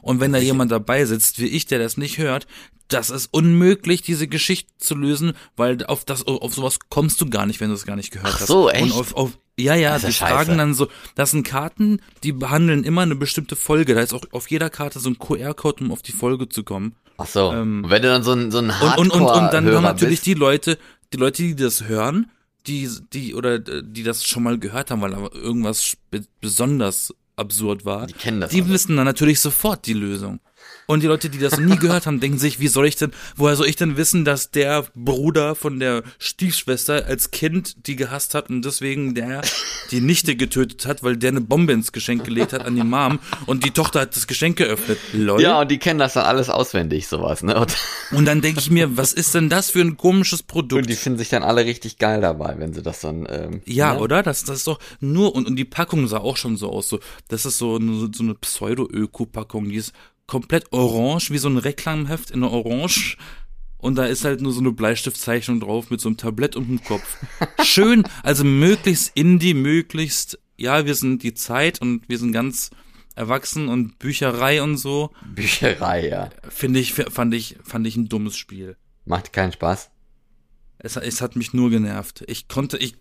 Und 0.00 0.20
wenn 0.20 0.32
da 0.32 0.38
jemand 0.38 0.70
dabei 0.70 1.04
sitzt, 1.04 1.38
wie 1.38 1.46
ich, 1.46 1.66
der 1.66 1.78
das 1.78 1.96
nicht 1.96 2.18
hört, 2.18 2.46
das 2.88 3.10
ist 3.10 3.28
unmöglich, 3.32 4.02
diese 4.02 4.28
Geschichte 4.28 4.70
zu 4.78 4.94
lösen, 4.94 5.32
weil 5.56 5.84
auf 5.86 6.04
das, 6.04 6.26
auf 6.26 6.54
sowas 6.54 6.78
kommst 6.90 7.20
du 7.20 7.28
gar 7.28 7.46
nicht, 7.46 7.60
wenn 7.60 7.68
du 7.68 7.74
es 7.74 7.86
gar 7.86 7.96
nicht 7.96 8.10
gehört 8.10 8.32
Ach 8.34 8.40
hast. 8.40 8.48
so, 8.48 8.68
echt? 8.68 8.82
Und 8.82 8.92
auf, 8.92 9.14
auf, 9.14 9.38
ja, 9.58 9.74
ja, 9.74 9.98
die 9.98 10.12
scheiße. 10.12 10.34
fragen 10.34 10.58
dann 10.58 10.74
so, 10.74 10.88
das 11.14 11.30
sind 11.30 11.46
Karten, 11.46 12.00
die 12.22 12.32
behandeln 12.32 12.84
immer 12.84 13.02
eine 13.02 13.16
bestimmte 13.16 13.56
Folge. 13.56 13.94
Da 13.94 14.00
ist 14.00 14.12
auch 14.12 14.24
auf 14.32 14.50
jeder 14.50 14.70
Karte 14.70 14.98
so 14.98 15.10
ein 15.10 15.18
QR-Code, 15.18 15.84
um 15.84 15.92
auf 15.92 16.02
die 16.02 16.12
Folge 16.12 16.48
zu 16.48 16.64
kommen. 16.64 16.94
Ach 17.18 17.26
so. 17.26 17.52
ähm, 17.52 17.84
und 17.84 17.90
wenn 17.90 18.02
du 18.02 18.08
dann 18.08 18.22
so 18.22 18.32
ein, 18.32 18.50
so 18.50 18.58
ein 18.58 18.70
Und, 18.70 18.98
und, 18.98 19.10
und, 19.10 19.20
und 19.22 19.28
dann 19.28 19.32
Hardcore-Hörer 19.32 19.76
haben 19.76 19.82
natürlich 19.84 20.20
bist, 20.20 20.26
die 20.26 20.34
Leute, 20.34 20.78
die 21.12 21.16
Leute, 21.18 21.42
die 21.42 21.56
das 21.56 21.84
hören, 21.84 22.30
die, 22.66 22.88
die, 23.12 23.34
oder 23.34 23.54
äh, 23.54 23.82
die 23.84 24.02
das 24.02 24.24
schon 24.24 24.42
mal 24.42 24.58
gehört 24.58 24.90
haben, 24.90 25.02
weil 25.02 25.10
da 25.10 25.28
irgendwas 25.32 25.96
besonders 26.40 27.14
absurd 27.36 27.84
war, 27.84 28.06
Die 28.06 28.12
kennen 28.12 28.40
das 28.40 28.50
die 28.50 28.68
wissen 28.68 28.96
dann 28.96 29.04
natürlich 29.04 29.40
sofort 29.40 29.86
die 29.86 29.94
Lösung. 29.94 30.40
Und 30.86 31.02
die 31.02 31.06
Leute, 31.06 31.30
die 31.30 31.38
das 31.38 31.58
nie 31.58 31.76
gehört 31.76 32.06
haben, 32.06 32.20
denken 32.20 32.38
sich, 32.38 32.60
wie 32.60 32.68
soll 32.68 32.86
ich 32.86 32.96
denn, 32.96 33.12
woher 33.36 33.56
soll 33.56 33.66
ich 33.68 33.76
denn 33.76 33.96
wissen, 33.96 34.24
dass 34.24 34.50
der 34.50 34.84
Bruder 34.94 35.54
von 35.54 35.78
der 35.78 36.02
Stiefschwester 36.18 37.06
als 37.06 37.30
Kind 37.30 37.86
die 37.86 37.96
gehasst 37.96 38.34
hat 38.34 38.50
und 38.50 38.64
deswegen 38.64 39.14
der 39.14 39.42
die 39.90 40.00
Nichte 40.00 40.36
getötet 40.36 40.86
hat, 40.86 41.02
weil 41.02 41.16
der 41.16 41.30
eine 41.30 41.40
Bombe 41.40 41.72
ins 41.72 41.92
Geschenk 41.92 42.24
gelegt 42.24 42.52
hat 42.52 42.64
an 42.64 42.74
die 42.76 42.82
Mom 42.82 43.18
und 43.46 43.64
die 43.64 43.70
Tochter 43.70 44.00
hat 44.00 44.16
das 44.16 44.26
Geschenk 44.26 44.56
geöffnet. 44.56 44.98
Lol. 45.12 45.40
Ja, 45.40 45.60
und 45.60 45.70
die 45.70 45.78
kennen 45.78 45.98
das 45.98 46.14
dann 46.14 46.24
alles 46.24 46.48
auswendig, 46.48 47.08
sowas, 47.08 47.42
ne? 47.42 47.58
Und, 47.58 47.76
Und 48.12 48.26
dann 48.26 48.40
denke 48.42 48.60
ich 48.60 48.70
mir, 48.70 48.96
was 48.96 49.12
ist 49.12 49.34
denn 49.34 49.48
das 49.48 49.70
für 49.70 49.80
ein 49.80 49.96
komisches 49.96 50.42
Produkt? 50.42 50.82
und 50.82 50.90
die 50.90 50.94
finden 50.96 51.18
sich 51.18 51.28
dann 51.28 51.42
alle 51.42 51.64
richtig 51.64 51.98
geil 51.98 52.20
dabei, 52.20 52.54
wenn 52.58 52.72
sie 52.74 52.82
das 52.82 53.00
dann, 53.00 53.26
ähm, 53.30 53.62
Ja, 53.64 53.94
ne? 53.94 54.00
oder? 54.00 54.22
Das, 54.22 54.44
das 54.44 54.58
ist 54.58 54.66
doch 54.66 54.78
nur, 55.00 55.34
und, 55.34 55.46
und 55.46 55.56
die 55.56 55.64
Packung 55.64 56.06
sah 56.08 56.18
auch 56.18 56.36
schon 56.36 56.56
so 56.56 56.70
aus. 56.70 56.88
So, 56.88 57.00
das 57.28 57.46
ist 57.46 57.58
so 57.58 57.76
eine, 57.76 58.10
so 58.12 58.22
eine 58.22 58.34
Pseudo-Öko-Packung, 58.34 59.68
die 59.68 59.76
ist 59.76 59.92
komplett 60.26 60.72
orange, 60.72 61.30
wie 61.30 61.38
so 61.38 61.48
ein 61.48 61.58
Reklamheft 61.58 62.30
in 62.30 62.42
Orange. 62.42 63.16
Und 63.78 63.96
da 63.96 64.04
ist 64.04 64.24
halt 64.24 64.40
nur 64.40 64.52
so 64.52 64.60
eine 64.60 64.72
Bleistiftzeichnung 64.72 65.60
drauf 65.60 65.90
mit 65.90 66.00
so 66.00 66.08
einem 66.08 66.16
Tablett 66.16 66.54
um 66.54 66.68
den 66.68 66.84
Kopf. 66.84 67.18
Schön, 67.64 68.04
also 68.22 68.44
möglichst 68.44 69.10
indie, 69.16 69.54
möglichst, 69.54 70.38
ja, 70.56 70.86
wir 70.86 70.94
sind 70.94 71.22
die 71.22 71.34
Zeit 71.34 71.80
und 71.80 72.08
wir 72.08 72.18
sind 72.18 72.32
ganz 72.32 72.70
erwachsen 73.16 73.68
und 73.68 73.98
Bücherei 73.98 74.62
und 74.62 74.76
so. 74.76 75.10
Bücherei, 75.34 76.08
ja. 76.08 76.30
Finde 76.48 76.80
ich, 76.80 76.94
fand 76.94 77.34
ich, 77.34 77.56
fand 77.64 77.86
ich 77.86 77.96
ein 77.96 78.08
dummes 78.08 78.36
Spiel. 78.36 78.76
Macht 79.04 79.32
keinen 79.32 79.52
Spaß. 79.52 79.90
Es, 80.78 80.96
es 80.96 81.20
hat 81.20 81.36
mich 81.36 81.52
nur 81.52 81.70
genervt. 81.70 82.24
Ich 82.26 82.48
konnte, 82.48 82.76
ich, 82.78 82.94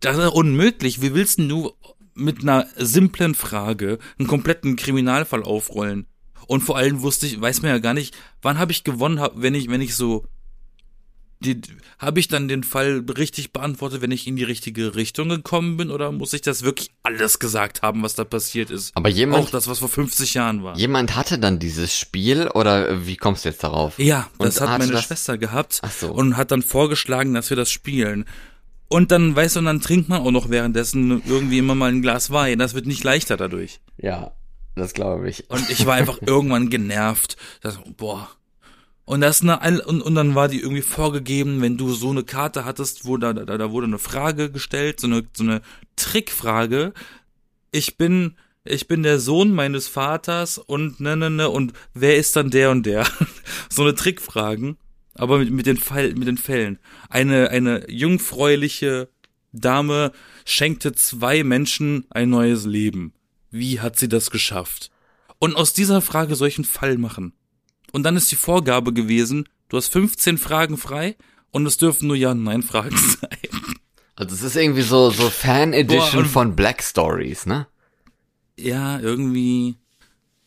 das 0.00 0.18
ist 0.18 0.32
unmöglich. 0.32 1.02
Wie 1.02 1.14
willst 1.14 1.38
denn 1.38 1.48
du 1.48 1.72
mit 2.14 2.42
einer 2.42 2.66
simplen 2.76 3.34
Frage 3.34 3.98
einen 4.18 4.28
kompletten 4.28 4.76
Kriminalfall 4.76 5.42
aufrollen? 5.42 6.06
Und 6.46 6.60
vor 6.62 6.76
allem 6.76 7.00
wusste 7.02 7.26
ich, 7.26 7.40
weiß 7.40 7.62
man 7.62 7.70
ja 7.70 7.78
gar 7.78 7.94
nicht, 7.94 8.14
wann 8.42 8.58
habe 8.58 8.72
ich 8.72 8.84
gewonnen, 8.84 9.26
wenn 9.34 9.54
ich, 9.54 9.70
wenn 9.70 9.80
ich 9.80 9.94
so, 9.94 10.26
die, 11.40 11.60
habe 11.98 12.20
ich 12.20 12.28
dann 12.28 12.48
den 12.48 12.64
Fall 12.64 13.04
richtig 13.18 13.52
beantwortet, 13.52 14.00
wenn 14.00 14.10
ich 14.10 14.26
in 14.26 14.36
die 14.36 14.44
richtige 14.44 14.94
Richtung 14.94 15.28
gekommen 15.28 15.76
bin, 15.76 15.90
oder 15.90 16.10
muss 16.12 16.32
ich 16.32 16.40
das 16.42 16.62
wirklich 16.62 16.90
alles 17.02 17.38
gesagt 17.38 17.82
haben, 17.82 18.02
was 18.02 18.14
da 18.14 18.24
passiert 18.24 18.70
ist? 18.70 18.92
Aber 18.96 19.08
jemand, 19.10 19.44
Auch 19.46 19.50
das, 19.50 19.68
was 19.68 19.78
vor 19.80 19.88
50 19.88 20.34
Jahren 20.34 20.62
war. 20.64 20.76
jemand 20.76 21.16
hatte 21.16 21.38
dann 21.38 21.58
dieses 21.58 21.96
Spiel 21.98 22.48
oder 22.48 23.06
wie 23.06 23.16
kommst 23.16 23.44
du 23.44 23.50
jetzt 23.50 23.62
darauf? 23.64 23.98
Ja, 23.98 24.28
das 24.38 24.58
Und 24.58 24.68
hat 24.68 24.78
meine 24.78 24.92
das- 24.92 25.04
Schwester 25.04 25.36
gehabt 25.36 25.80
Ach 25.82 25.90
so. 25.92 26.12
und 26.12 26.36
hat 26.36 26.50
dann 26.50 26.62
vorgeschlagen, 26.62 27.34
dass 27.34 27.50
wir 27.50 27.56
das 27.56 27.70
spielen. 27.70 28.24
Und 28.94 29.10
dann, 29.10 29.34
weißt 29.34 29.56
du, 29.56 29.58
und 29.58 29.64
dann 29.64 29.80
trinkt 29.80 30.08
man 30.08 30.22
auch 30.22 30.30
noch 30.30 30.50
währenddessen 30.50 31.20
irgendwie 31.26 31.58
immer 31.58 31.74
mal 31.74 31.90
ein 31.90 32.00
Glas 32.00 32.30
Wein. 32.30 32.60
Das 32.60 32.74
wird 32.74 32.86
nicht 32.86 33.02
leichter 33.02 33.36
dadurch. 33.36 33.80
Ja, 33.96 34.30
das 34.76 34.92
glaube 34.92 35.28
ich. 35.28 35.50
Und 35.50 35.68
ich 35.68 35.84
war 35.84 35.94
einfach 35.94 36.18
irgendwann 36.24 36.70
genervt. 36.70 37.36
Das, 37.60 37.80
boah. 37.96 38.30
Und 39.04 39.20
das 39.20 39.42
eine, 39.42 39.60
Ein- 39.60 39.80
und, 39.80 40.00
und 40.00 40.14
dann 40.14 40.36
war 40.36 40.46
die 40.46 40.60
irgendwie 40.60 40.80
vorgegeben, 40.80 41.60
wenn 41.60 41.76
du 41.76 41.92
so 41.92 42.10
eine 42.10 42.22
Karte 42.22 42.64
hattest, 42.64 43.04
wo 43.04 43.16
da, 43.16 43.32
da, 43.32 43.58
da 43.58 43.72
wurde 43.72 43.88
eine 43.88 43.98
Frage 43.98 44.52
gestellt, 44.52 45.00
so 45.00 45.08
eine, 45.08 45.24
so 45.36 45.42
eine 45.42 45.60
Trickfrage. 45.96 46.92
Ich 47.72 47.96
bin, 47.96 48.36
ich 48.62 48.86
bin 48.86 49.02
der 49.02 49.18
Sohn 49.18 49.52
meines 49.52 49.88
Vaters 49.88 50.58
und 50.58 51.00
ne, 51.00 51.16
ne, 51.16 51.30
ne, 51.30 51.50
und 51.50 51.72
wer 51.94 52.16
ist 52.16 52.36
dann 52.36 52.48
der 52.48 52.70
und 52.70 52.86
der? 52.86 53.04
so 53.68 53.82
eine 53.82 53.96
Trickfragen. 53.96 54.76
Aber 55.14 55.38
mit, 55.38 55.50
mit 55.50 55.66
den 55.66 55.76
Fall, 55.76 56.14
mit 56.14 56.28
den 56.28 56.38
Fällen. 56.38 56.78
Eine, 57.08 57.50
eine 57.50 57.90
jungfräuliche 57.90 59.08
Dame 59.52 60.12
schenkte 60.44 60.92
zwei 60.92 61.44
Menschen 61.44 62.06
ein 62.10 62.30
neues 62.30 62.64
Leben. 62.64 63.14
Wie 63.50 63.80
hat 63.80 63.98
sie 63.98 64.08
das 64.08 64.30
geschafft? 64.30 64.90
Und 65.38 65.54
aus 65.56 65.72
dieser 65.72 66.00
Frage 66.00 66.34
solchen 66.34 66.64
Fall 66.64 66.98
machen. 66.98 67.32
Und 67.92 68.02
dann 68.02 68.16
ist 68.16 68.32
die 68.32 68.36
Vorgabe 68.36 68.92
gewesen, 68.92 69.48
du 69.68 69.76
hast 69.76 69.88
15 69.92 70.38
Fragen 70.38 70.76
frei 70.76 71.16
und 71.52 71.64
es 71.66 71.76
dürfen 71.76 72.08
nur 72.08 72.16
Ja- 72.16 72.32
und 72.32 72.42
Nein-Fragen 72.42 72.96
sein. 73.20 73.38
Also 74.16 74.34
es 74.34 74.42
ist 74.42 74.56
irgendwie 74.56 74.82
so, 74.82 75.10
so 75.10 75.30
Fan-Edition 75.30 76.24
von 76.26 76.56
Black 76.56 76.82
Stories, 76.82 77.46
ne? 77.46 77.68
Ja, 78.56 78.98
irgendwie, 79.00 79.76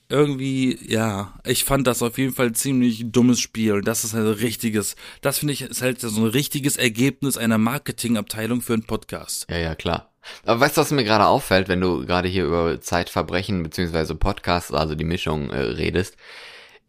irgendwie, 0.10 0.80
ja. 0.88 1.34
Ich 1.46 1.64
fand 1.64 1.88
das 1.88 2.02
auf 2.02 2.18
jeden 2.18 2.34
Fall 2.34 2.54
ziemlich 2.54 3.12
dummes 3.12 3.40
Spiel. 3.40 3.82
Das 3.82 4.04
ist 4.04 4.14
halt 4.14 4.26
ein 4.26 4.34
richtiges, 4.34 4.96
das 5.22 5.40
finde 5.40 5.54
ich 5.54 5.62
ist 5.62 5.82
halt 5.82 6.00
so 6.00 6.22
ein 6.22 6.28
richtiges 6.28 6.78
Ergebnis 6.78 7.38
einer 7.38 7.58
Marketingabteilung 7.58 8.62
für 8.62 8.74
einen 8.74 8.84
Podcast. 8.84 9.48
Ja, 9.50 9.58
ja, 9.58 9.76
klar. 9.76 10.12
Aber 10.46 10.60
weißt 10.60 10.78
du, 10.78 10.82
was 10.82 10.92
mir 10.92 11.04
gerade 11.04 11.26
auffällt, 11.26 11.70
wenn 11.70 11.82
du 11.82 12.06
gerade 12.06 12.28
hier 12.28 12.46
über 12.46 12.80
Zeitverbrechen 12.82 13.64
beziehungsweise 13.64 14.16
Podcasts, 14.16 14.74
also 14.74 14.96
die 14.96 15.06
Mischung 15.06 15.50
äh, 15.50 15.60
redest? 15.60 16.16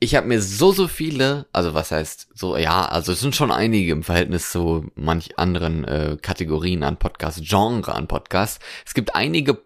Ich 0.01 0.15
habe 0.15 0.29
mir 0.29 0.41
so, 0.41 0.71
so 0.71 0.87
viele, 0.87 1.47
also 1.53 1.75
was 1.75 1.91
heißt 1.91 2.29
so, 2.33 2.57
ja, 2.57 2.85
also 2.85 3.13
es 3.13 3.21
sind 3.21 3.35
schon 3.35 3.51
einige 3.51 3.91
im 3.91 4.05
Verhältnis 4.05 4.53
zu 4.53 4.89
manch 4.95 5.39
anderen 5.39 5.85
äh, 5.85 6.17
Kategorien 6.23 6.85
an 6.85 6.99
Podcasts, 6.99 7.41
Genre 7.43 7.93
an 7.93 8.07
Podcasts. 8.07 8.61
Es 8.87 8.95
gibt 8.95 9.17
einige 9.17 9.59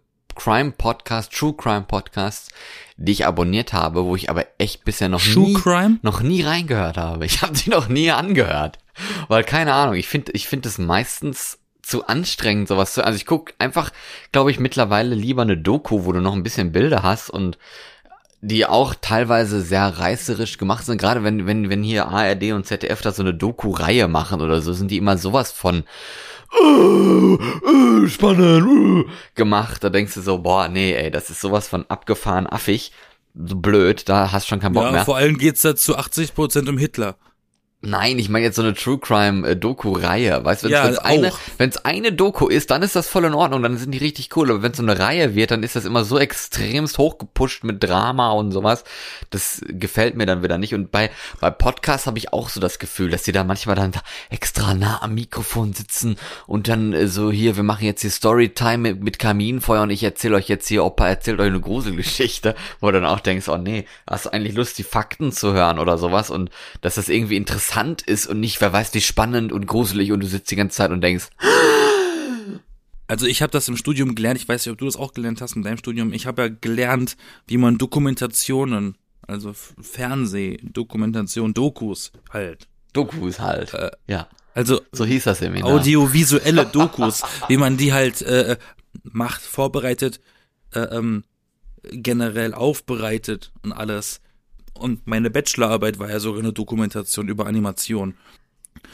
Crime-Podcasts, 0.42 1.33
True 1.33 1.55
Crime-Podcasts, 1.57 2.48
die 2.96 3.12
ich 3.12 3.26
abonniert 3.26 3.72
habe, 3.72 4.05
wo 4.05 4.16
ich 4.16 4.28
aber 4.28 4.44
echt 4.59 4.85
bisher 4.85 5.09
noch 5.09 5.22
True 5.22 5.44
nie, 5.44 5.55
Crime? 5.55 5.98
noch 6.02 6.20
nie 6.20 6.42
reingehört 6.42 6.96
habe. 6.96 7.24
Ich 7.26 7.42
habe 7.42 7.57
sie 7.57 7.70
noch 7.70 7.88
nie 7.88 8.11
angehört. 8.11 8.78
Weil 9.28 9.44
keine 9.44 9.72
Ahnung, 9.72 9.94
ich 9.94 10.09
finde 10.09 10.33
ich 10.33 10.48
finde 10.48 10.68
es 10.68 10.78
meistens 10.78 11.61
zu 11.81 12.09
anstrengend, 12.09 12.66
sowas 12.66 12.92
zu. 12.92 13.05
Also 13.05 13.16
ich 13.16 13.24
guck 13.24 13.55
einfach, 13.61 13.92
glaube 14.33 14.50
ich, 14.50 14.59
mittlerweile 14.59 15.14
lieber 15.14 15.42
eine 15.42 15.57
Doku, 15.57 16.07
wo 16.07 16.12
du 16.12 16.20
noch 16.20 16.35
ein 16.35 16.42
bisschen 16.42 16.72
Bilder 16.72 17.05
hast 17.05 17.31
und 17.31 17.57
die 18.40 18.66
auch 18.66 18.96
teilweise 19.00 19.62
sehr 19.62 19.87
reißerisch 19.87 20.59
gemacht 20.59 20.85
sind. 20.85 21.00
Gerade 21.00 21.22
wenn, 21.22 21.46
wenn, 21.46 21.70
wenn 21.70 21.85
hier 21.85 22.09
ARD 22.09 22.50
und 22.50 22.66
ZDF 22.66 23.00
da 23.00 23.12
so 23.12 23.22
eine 23.22 23.33
Doku-Reihe 23.33 24.09
machen 24.09 24.40
oder 24.40 24.61
so, 24.61 24.72
sind 24.72 24.90
die 24.90 24.96
immer 24.96 25.16
sowas 25.18 25.52
von 25.52 25.85
äh, 26.60 28.04
äh, 28.04 28.08
spannend 28.08 29.06
äh, 29.06 29.10
gemacht. 29.34 29.82
Da 29.84 29.90
denkst 29.90 30.14
du 30.14 30.20
so, 30.20 30.38
boah, 30.38 30.68
nee, 30.68 30.92
ey, 30.94 31.10
das 31.10 31.30
ist 31.30 31.40
sowas 31.40 31.68
von 31.68 31.84
abgefahren 31.88 32.46
affig. 32.46 32.92
So 33.34 33.56
blöd, 33.56 34.08
da 34.08 34.30
hast 34.32 34.46
schon 34.46 34.60
keinen 34.60 34.74
Bock 34.74 34.84
Ja, 34.84 34.92
mehr. 34.92 35.04
vor 35.04 35.16
allem 35.16 35.38
geht's 35.38 35.62
da 35.62 35.74
zu 35.74 35.96
80 35.96 36.34
Prozent 36.34 36.68
um 36.68 36.76
Hitler. 36.76 37.16
Nein, 37.84 38.20
ich 38.20 38.28
meine 38.28 38.44
jetzt 38.44 38.54
so 38.54 38.62
eine 38.62 38.74
True 38.74 38.96
Crime 38.98 39.46
äh, 39.48 39.56
Doku-Reihe. 39.56 40.44
Weißt 40.44 40.62
du, 40.62 40.66
wenn 40.66 40.72
Ja, 40.72 40.88
es 40.88 40.98
eine, 40.98 41.32
auch. 41.32 41.38
wenn's 41.58 41.78
eine 41.78 42.12
Doku 42.12 42.46
ist, 42.46 42.70
dann 42.70 42.80
ist 42.82 42.94
das 42.94 43.08
voll 43.08 43.24
in 43.24 43.34
Ordnung, 43.34 43.60
dann 43.64 43.76
sind 43.76 43.90
die 43.90 43.98
richtig 43.98 44.36
cool. 44.36 44.50
Aber 44.52 44.62
wenn 44.62 44.70
es 44.70 44.76
so 44.76 44.84
eine 44.84 45.00
Reihe 45.00 45.34
wird, 45.34 45.50
dann 45.50 45.64
ist 45.64 45.74
das 45.74 45.84
immer 45.84 46.04
so 46.04 46.16
extremst 46.16 46.98
hochgepusht 46.98 47.64
mit 47.64 47.82
Drama 47.82 48.30
und 48.30 48.52
sowas. 48.52 48.84
Das 49.30 49.62
gefällt 49.66 50.14
mir 50.16 50.26
dann 50.26 50.44
wieder 50.44 50.58
nicht. 50.58 50.74
Und 50.74 50.92
bei, 50.92 51.10
bei 51.40 51.50
Podcasts 51.50 52.06
habe 52.06 52.18
ich 52.18 52.32
auch 52.32 52.50
so 52.50 52.60
das 52.60 52.78
Gefühl, 52.78 53.10
dass 53.10 53.24
die 53.24 53.32
da 53.32 53.42
manchmal 53.42 53.74
dann 53.74 53.90
da 53.90 54.00
extra 54.30 54.74
nah 54.74 55.02
am 55.02 55.14
Mikrofon 55.14 55.72
sitzen 55.72 56.18
und 56.46 56.68
dann 56.68 56.92
äh, 56.92 57.08
so 57.08 57.32
hier, 57.32 57.56
wir 57.56 57.64
machen 57.64 57.84
jetzt 57.84 58.02
hier 58.02 58.10
Storytime 58.12 58.78
mit, 58.78 59.02
mit 59.02 59.18
Kaminfeuer 59.18 59.82
und 59.82 59.90
ich 59.90 60.04
erzähle 60.04 60.36
euch 60.36 60.48
jetzt 60.48 60.68
hier, 60.68 60.84
Opa 60.84 61.08
erzählt 61.08 61.40
euch 61.40 61.48
eine 61.48 61.60
Gruselgeschichte, 61.60 62.54
wo 62.80 62.86
du 62.92 63.00
dann 63.00 63.06
auch 63.10 63.18
denkst, 63.20 63.48
oh 63.48 63.56
nee, 63.56 63.86
hast 64.08 64.26
du 64.26 64.32
eigentlich 64.32 64.54
Lust, 64.54 64.78
die 64.78 64.84
Fakten 64.84 65.32
zu 65.32 65.52
hören 65.52 65.80
oder 65.80 65.98
sowas 65.98 66.30
und 66.30 66.48
dass 66.80 66.94
das 66.94 67.08
irgendwie 67.08 67.36
interessant 67.36 67.71
ist 68.02 68.26
und 68.26 68.40
nicht, 68.40 68.61
wer 68.61 68.72
weiß, 68.72 68.92
wie 68.94 69.00
spannend 69.00 69.52
und 69.52 69.66
gruselig 69.66 70.12
und 70.12 70.20
du 70.20 70.26
sitzt 70.26 70.50
die 70.50 70.56
ganze 70.56 70.76
Zeit 70.76 70.90
und 70.90 71.00
denkst, 71.00 71.28
Also 73.08 73.26
ich 73.26 73.42
habe 73.42 73.50
das 73.50 73.68
im 73.68 73.76
Studium 73.76 74.14
gelernt, 74.14 74.40
ich 74.40 74.48
weiß 74.48 74.64
nicht, 74.64 74.72
ob 74.72 74.78
du 74.78 74.87
das 74.87 74.96
auch 74.96 75.12
gelernt 75.12 75.42
hast 75.42 75.54
in 75.54 75.62
deinem 75.62 75.76
Studium. 75.76 76.14
Ich 76.14 76.26
habe 76.26 76.42
ja 76.42 76.48
gelernt, 76.48 77.16
wie 77.46 77.58
man 77.58 77.76
Dokumentationen, 77.76 78.96
also 79.26 79.52
Fernsehdokumentation, 79.52 81.52
Dokus 81.54 82.12
halt. 82.30 82.68
Dokus 82.94 83.38
halt. 83.40 83.74
Äh, 83.74 83.90
ja, 84.06 84.28
Also 84.54 84.80
so 84.92 85.04
hieß 85.04 85.24
das 85.24 85.40
Seminar. 85.40 85.70
audiovisuelle 85.70 86.64
Dokus, 86.72 87.22
wie 87.48 87.58
man 87.58 87.76
die 87.76 87.92
halt 87.92 88.22
äh, 88.22 88.56
macht, 89.02 89.42
vorbereitet, 89.42 90.20
äh, 90.72 90.80
ähm, 90.80 91.24
generell 91.82 92.54
aufbereitet 92.54 93.52
und 93.62 93.72
alles. 93.72 94.20
Und 94.74 95.06
meine 95.06 95.30
Bachelorarbeit 95.30 95.98
war 95.98 96.11
ja 96.11 96.18
sogar 96.20 96.40
eine 96.40 96.52
Dokumentation 96.52 97.28
über 97.28 97.46
Animation. 97.46 98.14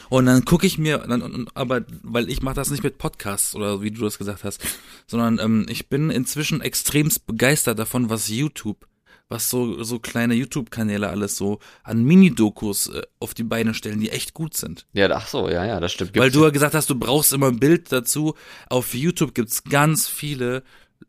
Und 0.09 0.25
dann 0.25 0.43
gucke 0.45 0.67
ich 0.67 0.77
mir, 0.77 0.99
dann, 0.99 1.47
aber 1.53 1.81
weil 2.03 2.29
ich 2.29 2.41
mache 2.41 2.55
das 2.55 2.69
nicht 2.69 2.83
mit 2.83 2.97
Podcasts 2.97 3.55
oder 3.55 3.81
wie 3.81 3.91
du 3.91 4.01
das 4.03 4.17
gesagt 4.17 4.43
hast, 4.43 4.61
sondern 5.07 5.39
ähm, 5.39 5.65
ich 5.69 5.87
bin 5.89 6.09
inzwischen 6.09 6.61
extremst 6.61 7.25
begeistert 7.25 7.79
davon, 7.79 8.09
was 8.09 8.27
YouTube, 8.27 8.85
was 9.29 9.49
so 9.49 9.81
so 9.83 9.99
kleine 9.99 10.33
YouTube-Kanäle 10.33 11.07
alles 11.09 11.37
so 11.37 11.59
an 11.83 12.03
Mini-Dokus 12.03 12.87
äh, 12.89 13.01
auf 13.19 13.33
die 13.33 13.43
Beine 13.43 13.73
stellen, 13.73 13.99
die 13.99 14.09
echt 14.09 14.33
gut 14.33 14.55
sind. 14.55 14.85
ja, 14.93 15.09
ach 15.11 15.27
so, 15.27 15.47
ja, 15.49 15.65
ja, 15.65 15.79
das 15.79 15.93
stimmt. 15.93 16.13
Weil 16.15 16.23
Gibt's- 16.23 16.37
du 16.37 16.43
ja 16.43 16.49
gesagt 16.51 16.73
hast, 16.75 16.89
du 16.89 16.95
brauchst 16.99 17.31
immer 17.33 17.47
ein 17.47 17.59
Bild 17.59 17.91
dazu. 17.91 18.35
Auf 18.69 18.93
YouTube 18.93 19.33
gibt's 19.33 19.63
ganz 19.63 20.07
viele, 20.07 20.63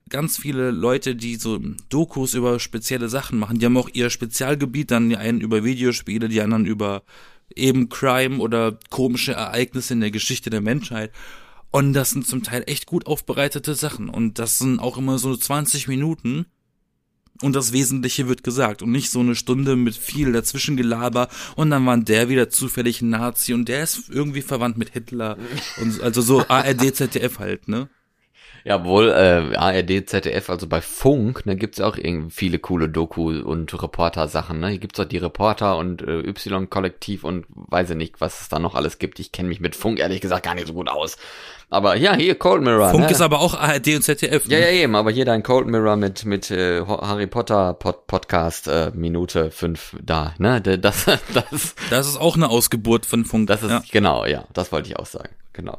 ganz 0.09 0.39
viele 0.39 0.71
Leute, 0.71 1.15
die 1.17 1.37
so 1.37 1.59
Dokus 1.89 2.35
über 2.35 2.59
spezielle 2.61 3.09
Sachen 3.09 3.39
machen. 3.39 3.59
Die 3.59 3.67
haben 3.67 3.77
auch 3.77 3.89
ihr 3.93 4.11
Spezialgebiet, 4.11 4.91
dann 4.91 5.09
die 5.09 5.17
einen 5.17 5.41
über 5.41 5.65
Videospiele, 5.65 6.29
die 6.29 6.41
anderen 6.41 6.67
über 6.67 7.03
eben 7.55 7.89
Crime 7.89 8.39
oder 8.39 8.79
komische 8.91 9.33
Ereignisse 9.33 9.95
in 9.95 10.01
der 10.01 10.11
Geschichte 10.11 10.51
der 10.51 10.61
Menschheit. 10.61 11.13
Und 11.71 11.93
das 11.93 12.11
sind 12.11 12.27
zum 12.27 12.43
Teil 12.43 12.65
echt 12.67 12.87
gut 12.87 13.07
aufbereitete 13.07 13.75
Sachen. 13.75 14.09
Und 14.09 14.39
das 14.39 14.59
sind 14.59 14.81
auch 14.81 14.99
immer 14.99 15.19
so 15.19 15.37
20 15.37 15.89
Minuten. 15.89 16.47
und 17.43 17.55
das 17.57 17.73
Wesentliche 17.73 18.29
wird 18.29 18.45
gesagt 18.45 18.83
und 18.83 18.91
nicht 18.91 19.11
so 19.11 19.21
eine 19.21 19.35
Stunde 19.35 19.77
mit 19.77 19.97
viel 19.97 20.33
dazwischengelaber 20.33 21.29
und 21.57 21.71
dann 21.71 21.87
war 21.87 21.97
der 21.97 22.29
wieder 22.29 22.51
zufällig 22.51 23.01
ein 23.01 23.11
Nazi 23.11 23.55
und 23.55 23.69
der 23.69 23.83
ist 23.83 24.11
irgendwie 24.11 24.43
verwandt 24.43 24.77
mit 24.77 24.91
Hitler 24.91 25.39
und 25.81 26.01
also 26.03 26.21
so 26.21 26.45
ARD 26.47 26.95
ZDF 26.95 27.39
halt, 27.39 27.69
ne? 27.69 27.89
Ja, 28.65 28.85
wohl 28.85 29.09
äh, 29.09 29.57
ARD, 29.57 30.09
ZDF, 30.09 30.51
also 30.51 30.67
bei 30.67 30.81
Funk, 30.81 31.47
ne, 31.47 31.57
gibt's 31.57 31.81
auch 31.81 31.97
irgendwie 31.97 32.31
viele 32.31 32.59
coole 32.59 32.89
Doku- 32.89 33.41
und 33.41 33.73
Reporter-Sachen. 33.83 34.61
Ne? 34.61 34.69
Hier 34.69 34.79
gibt's 34.79 35.01
auch 35.01 35.05
die 35.05 35.19
Reporter 35.19 35.77
und 35.79 36.03
äh, 36.03 36.21
Y-Kollektiv 36.21 37.25
und 37.25 37.47
weiß 37.49 37.91
ich 37.91 37.97
nicht, 37.97 38.21
was 38.21 38.43
es 38.43 38.49
da 38.49 38.59
noch 38.59 38.75
alles 38.75 38.99
gibt. 38.99 39.19
Ich 39.19 39.33
kenne 39.33 39.49
mich 39.49 39.61
mit 39.61 39.77
Funk 39.77 39.99
ehrlich 39.99 40.21
gesagt 40.21 40.45
gar 40.45 40.55
nicht 40.55 40.67
so 40.67 40.75
gut 40.75 40.89
aus. 40.89 41.17
Aber 41.73 41.95
ja, 41.95 42.15
hier 42.15 42.35
Cold 42.35 42.63
Mirror. 42.63 42.91
Funk 42.91 43.05
ne? 43.05 43.11
ist 43.11 43.21
aber 43.21 43.41
auch 43.41 43.55
ARD 43.55 43.95
und 43.95 44.03
ZDF. 44.03 44.47
Ja, 44.47 44.59
ne? 44.59 44.65
ja, 44.65 44.83
eben, 44.83 44.97
aber 44.97 45.13
hier 45.13 45.25
dein 45.25 45.45
Cold 45.45 45.69
Mirror 45.69 45.97
mit, 45.97 46.25
mit 46.25 46.51
äh, 46.51 46.85
Harry 46.85 47.29
Potter 47.29 47.75
Pod 47.75 48.09
Podcast, 48.09 48.67
äh, 48.67 48.91
Minute 48.93 49.53
fünf 49.53 49.97
da, 50.03 50.35
ne? 50.39 50.61
Das, 50.61 51.05
das, 51.33 51.75
Das 51.91 52.09
ist 52.09 52.21
auch 52.21 52.37
eine 52.37 52.51
Ausgeburt 52.51 53.07
von 53.07 53.25
Funk. 53.25 53.47
das 53.47 53.63
ist, 53.63 53.71
ja. 53.71 53.83
genau, 53.93 54.27
ja, 54.27 54.45
das 54.53 54.73
wollte 54.73 54.89
ich 54.89 54.99
auch 54.99 55.07
sagen, 55.07 55.31
genau. 55.53 55.79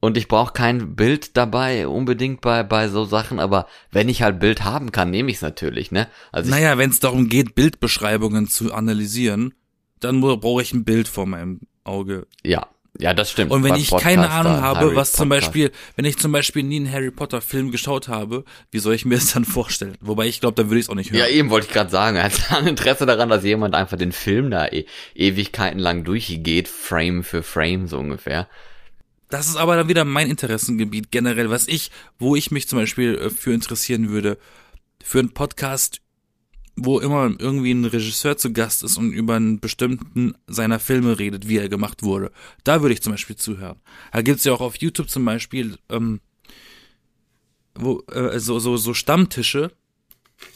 Und 0.00 0.16
ich 0.16 0.28
brauche 0.28 0.54
kein 0.54 0.96
Bild 0.96 1.36
dabei, 1.36 1.86
unbedingt 1.86 2.40
bei, 2.40 2.62
bei 2.62 2.88
so 2.88 3.04
Sachen, 3.04 3.38
aber 3.38 3.66
wenn 3.90 4.08
ich 4.08 4.22
halt 4.22 4.40
Bild 4.40 4.64
haben 4.64 4.92
kann, 4.92 5.10
nehme 5.10 5.30
ich 5.30 5.36
es 5.36 5.42
natürlich, 5.42 5.92
ne? 5.92 6.08
Also 6.32 6.50
Naja, 6.50 6.78
wenn 6.78 6.90
es 6.90 7.00
darum 7.00 7.28
geht, 7.28 7.54
Bildbeschreibungen 7.54 8.48
zu 8.48 8.72
analysieren, 8.72 9.52
dann 10.00 10.22
brauche 10.22 10.62
ich 10.62 10.72
ein 10.72 10.84
Bild 10.84 11.06
vor 11.06 11.26
meinem 11.26 11.60
Auge. 11.84 12.26
ja, 12.42 12.66
ja, 12.98 13.14
das 13.14 13.30
stimmt. 13.30 13.50
Und 13.50 13.62
wenn 13.62 13.76
ich 13.76 13.90
keine 13.90 14.22
Podcast 14.22 14.40
Ahnung 14.40 14.52
da, 14.54 14.62
habe, 14.62 14.80
Harry 14.80 14.96
was 14.96 15.12
zum 15.12 15.28
Podcast. 15.28 15.46
Beispiel, 15.46 15.70
wenn 15.96 16.04
ich 16.04 16.18
zum 16.18 16.32
Beispiel 16.32 16.62
nie 16.62 16.76
einen 16.76 16.92
Harry 16.92 17.10
Potter 17.10 17.40
Film 17.40 17.70
geschaut 17.70 18.08
habe, 18.08 18.44
wie 18.72 18.78
soll 18.78 18.94
ich 18.94 19.04
mir 19.04 19.14
das 19.14 19.32
dann 19.32 19.44
vorstellen? 19.44 19.96
Wobei 20.00 20.26
ich 20.26 20.40
glaube, 20.40 20.54
dann 20.56 20.68
würde 20.70 20.80
ich 20.80 20.86
es 20.86 20.90
auch 20.90 20.96
nicht 20.96 21.10
hören. 21.10 21.20
Ja, 21.20 21.28
eben 21.28 21.50
wollte 21.50 21.68
ich 21.68 21.72
gerade 21.72 21.90
sagen. 21.90 22.16
Er 22.16 22.24
hat 22.24 22.52
ein 22.52 22.66
Interesse 22.66 23.06
daran, 23.06 23.28
dass 23.28 23.44
jemand 23.44 23.74
einfach 23.74 23.96
den 23.96 24.12
Film 24.12 24.50
da 24.50 24.66
e 24.66 24.86
Ewigkeiten 25.14 25.78
lang 25.78 26.04
durchgeht, 26.04 26.68
Frame 26.68 27.22
für 27.22 27.42
Frame 27.42 27.86
so 27.86 27.98
ungefähr. 27.98 28.48
Das 29.30 29.48
ist 29.48 29.56
aber 29.56 29.76
dann 29.76 29.88
wieder 29.88 30.04
mein 30.04 30.28
Interessengebiet 30.28 31.10
generell, 31.10 31.50
was 31.50 31.68
ich, 31.68 31.90
wo 32.18 32.36
ich 32.36 32.50
mich 32.50 32.68
zum 32.68 32.78
Beispiel 32.78 33.14
äh, 33.16 33.30
für 33.30 33.52
interessieren 33.52 34.10
würde. 34.10 34.38
Für 35.02 35.20
einen 35.20 35.32
Podcast, 35.32 36.00
wo 36.76 37.00
immer 37.00 37.32
irgendwie 37.38 37.72
ein 37.72 37.84
Regisseur 37.84 38.36
zu 38.36 38.52
Gast 38.52 38.82
ist 38.82 38.98
und 38.98 39.12
über 39.12 39.36
einen 39.36 39.60
bestimmten 39.60 40.34
seiner 40.46 40.78
Filme 40.78 41.18
redet, 41.18 41.48
wie 41.48 41.56
er 41.56 41.68
gemacht 41.68 42.02
wurde. 42.02 42.32
Da 42.64 42.82
würde 42.82 42.92
ich 42.92 43.02
zum 43.02 43.12
Beispiel 43.12 43.36
zuhören. 43.36 43.80
Da 44.12 44.22
gibt's 44.22 44.44
ja 44.44 44.52
auch 44.52 44.60
auf 44.60 44.76
YouTube 44.76 45.08
zum 45.08 45.24
Beispiel 45.24 45.78
ähm, 45.88 46.20
wo, 47.74 48.02
äh, 48.12 48.38
so, 48.38 48.58
so, 48.58 48.76
so 48.76 48.94
Stammtische, 48.94 49.72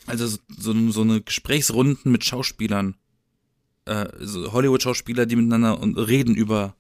also 0.07 0.27
so, 0.27 0.91
so, 0.91 1.03
eine 1.03 1.21
Gesprächsrunden 1.21 2.11
mit 2.11 2.25
Schauspielern, 2.25 2.97
äh, 3.87 4.07
so 4.21 4.53
Hollywood-Schauspieler, 4.53 5.27
die 5.27 5.37
miteinander 5.37 5.79
reden 6.09 6.35
über 6.35 6.75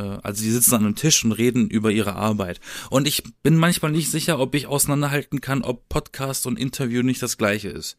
also 0.00 0.42
die 0.42 0.50
sitzen 0.50 0.74
an 0.74 0.84
einem 0.84 0.94
Tisch 0.94 1.24
und 1.24 1.32
reden 1.32 1.68
über 1.68 1.90
ihre 1.90 2.14
Arbeit. 2.14 2.60
Und 2.90 3.06
ich 3.06 3.22
bin 3.42 3.56
manchmal 3.56 3.92
nicht 3.92 4.10
sicher, 4.10 4.38
ob 4.38 4.54
ich 4.54 4.66
auseinanderhalten 4.66 5.40
kann, 5.40 5.62
ob 5.62 5.88
Podcast 5.88 6.46
und 6.46 6.58
Interview 6.58 7.02
nicht 7.02 7.22
das 7.22 7.38
gleiche 7.38 7.68
ist. 7.68 7.96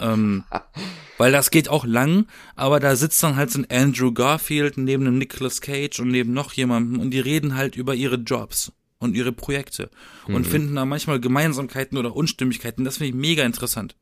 Ähm, 0.00 0.44
weil 1.18 1.32
das 1.32 1.50
geht 1.50 1.68
auch 1.68 1.84
lang, 1.84 2.26
aber 2.56 2.80
da 2.80 2.96
sitzt 2.96 3.22
dann 3.22 3.36
halt 3.36 3.50
so 3.50 3.60
ein 3.60 3.70
Andrew 3.70 4.12
Garfield 4.12 4.76
neben 4.76 5.06
einem 5.06 5.18
Nicolas 5.18 5.60
Cage 5.60 6.00
und 6.00 6.08
neben 6.08 6.32
noch 6.32 6.52
jemandem 6.52 7.00
und 7.00 7.10
die 7.10 7.20
reden 7.20 7.56
halt 7.56 7.76
über 7.76 7.94
ihre 7.94 8.16
Jobs 8.16 8.72
und 8.98 9.14
ihre 9.14 9.32
Projekte 9.32 9.90
und 10.26 10.46
finden 10.46 10.74
da 10.74 10.84
manchmal 10.84 11.20
Gemeinsamkeiten 11.20 11.98
oder 11.98 12.16
Unstimmigkeiten. 12.16 12.84
Das 12.84 12.96
finde 12.96 13.10
ich 13.10 13.14
mega 13.14 13.44
interessant. 13.44 13.96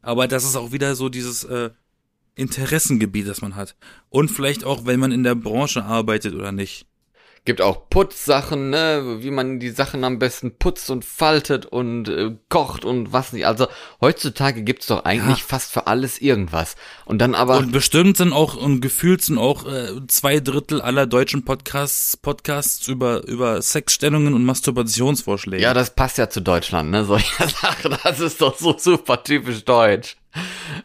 Aber 0.00 0.26
das 0.26 0.44
ist 0.44 0.56
auch 0.56 0.72
wieder 0.72 0.94
so 0.94 1.08
dieses 1.08 1.44
äh, 1.44 1.70
Interessengebiet, 2.38 3.28
das 3.28 3.42
man 3.42 3.56
hat. 3.56 3.76
Und 4.08 4.30
vielleicht 4.30 4.64
auch, 4.64 4.86
wenn 4.86 5.00
man 5.00 5.12
in 5.12 5.22
der 5.24 5.34
Branche 5.34 5.84
arbeitet 5.84 6.34
oder 6.34 6.52
nicht. 6.52 6.86
Gibt 7.44 7.62
auch 7.62 7.88
Putzsachen, 7.88 8.68
ne, 8.68 9.18
wie 9.20 9.30
man 9.30 9.58
die 9.58 9.70
Sachen 9.70 10.04
am 10.04 10.18
besten 10.18 10.58
putzt 10.58 10.90
und 10.90 11.02
faltet 11.02 11.64
und 11.64 12.06
äh, 12.08 12.36
kocht 12.50 12.84
und 12.84 13.12
was 13.14 13.32
nicht. 13.32 13.46
Also 13.46 13.68
heutzutage 14.02 14.62
gibt's 14.64 14.88
doch 14.88 15.04
eigentlich 15.04 15.38
Ja. 15.38 15.44
fast 15.46 15.72
für 15.72 15.86
alles 15.86 16.20
irgendwas. 16.20 16.74
Und 17.06 17.20
dann 17.20 17.34
aber 17.34 17.56
Und 17.58 17.72
bestimmt 17.72 18.18
sind 18.18 18.34
auch, 18.34 18.54
und 18.56 18.82
gefühlt 18.82 19.22
sind 19.22 19.38
auch 19.38 19.64
äh, 19.66 19.88
zwei 20.08 20.40
Drittel 20.40 20.82
aller 20.82 21.06
deutschen 21.06 21.44
Podcasts, 21.46 22.18
Podcasts 22.18 22.86
über, 22.86 23.26
über 23.26 23.62
Sexstellungen 23.62 24.34
und 24.34 24.44
Masturbationsvorschläge. 24.44 25.62
ja, 25.62 25.72
das 25.72 25.94
passt 25.94 26.18
ja 26.18 26.28
zu 26.28 26.42
Deutschland, 26.42 26.90
ne, 26.90 27.04
solche 27.06 27.48
Sachen. 27.48 27.96
Das 28.02 28.20
ist 28.20 28.42
doch 28.42 28.58
so 28.58 28.76
super 28.76 29.22
typisch 29.22 29.64
deutsch. 29.64 30.17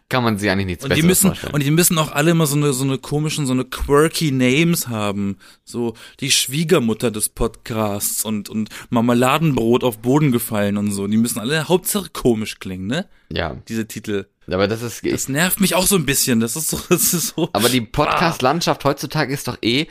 Kann 0.10 0.24
man 0.24 0.38
sich 0.38 0.50
eigentlich 0.50 0.66
nichts 0.66 0.86
und 0.86 0.96
die 0.96 1.02
müssen, 1.02 1.28
vorstellen. 1.28 1.54
und 1.54 1.64
die 1.64 1.72
müssen 1.72 1.98
auch 1.98 2.12
alle 2.12 2.32
immer 2.32 2.46
so 2.46 2.56
eine, 2.56 2.74
so 2.74 2.84
eine 2.84 2.98
komischen, 2.98 3.46
so 3.46 3.54
eine 3.54 3.66
quirky 3.66 4.32
Names 4.32 4.88
haben. 4.88 5.38
So, 5.64 5.96
die 6.20 6.32
Schwiegermutter 6.32 7.12
des 7.12 7.30
Podcasts 7.30 8.24
und, 8.24 8.50
und 8.50 8.70
Marmeladenbrot 8.90 9.84
auf 9.84 10.00
Boden 10.00 10.32
gefallen 10.32 10.78
und 10.78 10.92
so. 10.92 11.08
Die 11.08 11.18
müssen 11.18 11.40
alle 11.40 11.68
Hauptsache 11.68 12.10
komisch 12.12 12.60
klingen, 12.60 12.88
ne? 12.88 13.08
ja, 13.32 13.56
Diese 13.68 13.88
Titel. 13.88 14.28
aber 14.48 14.68
das 14.68 14.82
ist 14.82 15.06
Das 15.06 15.28
nervt 15.30 15.60
mich 15.60 15.76
auch 15.76 15.86
so 15.88 15.96
ein 15.96 16.06
bisschen. 16.06 16.40
Das 16.40 16.56
ist 16.56 16.70
so, 16.70 16.80
das 16.90 17.14
ist 17.14 17.36
so. 17.36 17.50
Aber 17.54 17.70
die 17.70 17.82
Podcast-Landschaft 17.82 18.86
heutzutage 18.86 19.34
ist 19.34 19.48
doch 19.48 19.58
eh, 19.62 19.88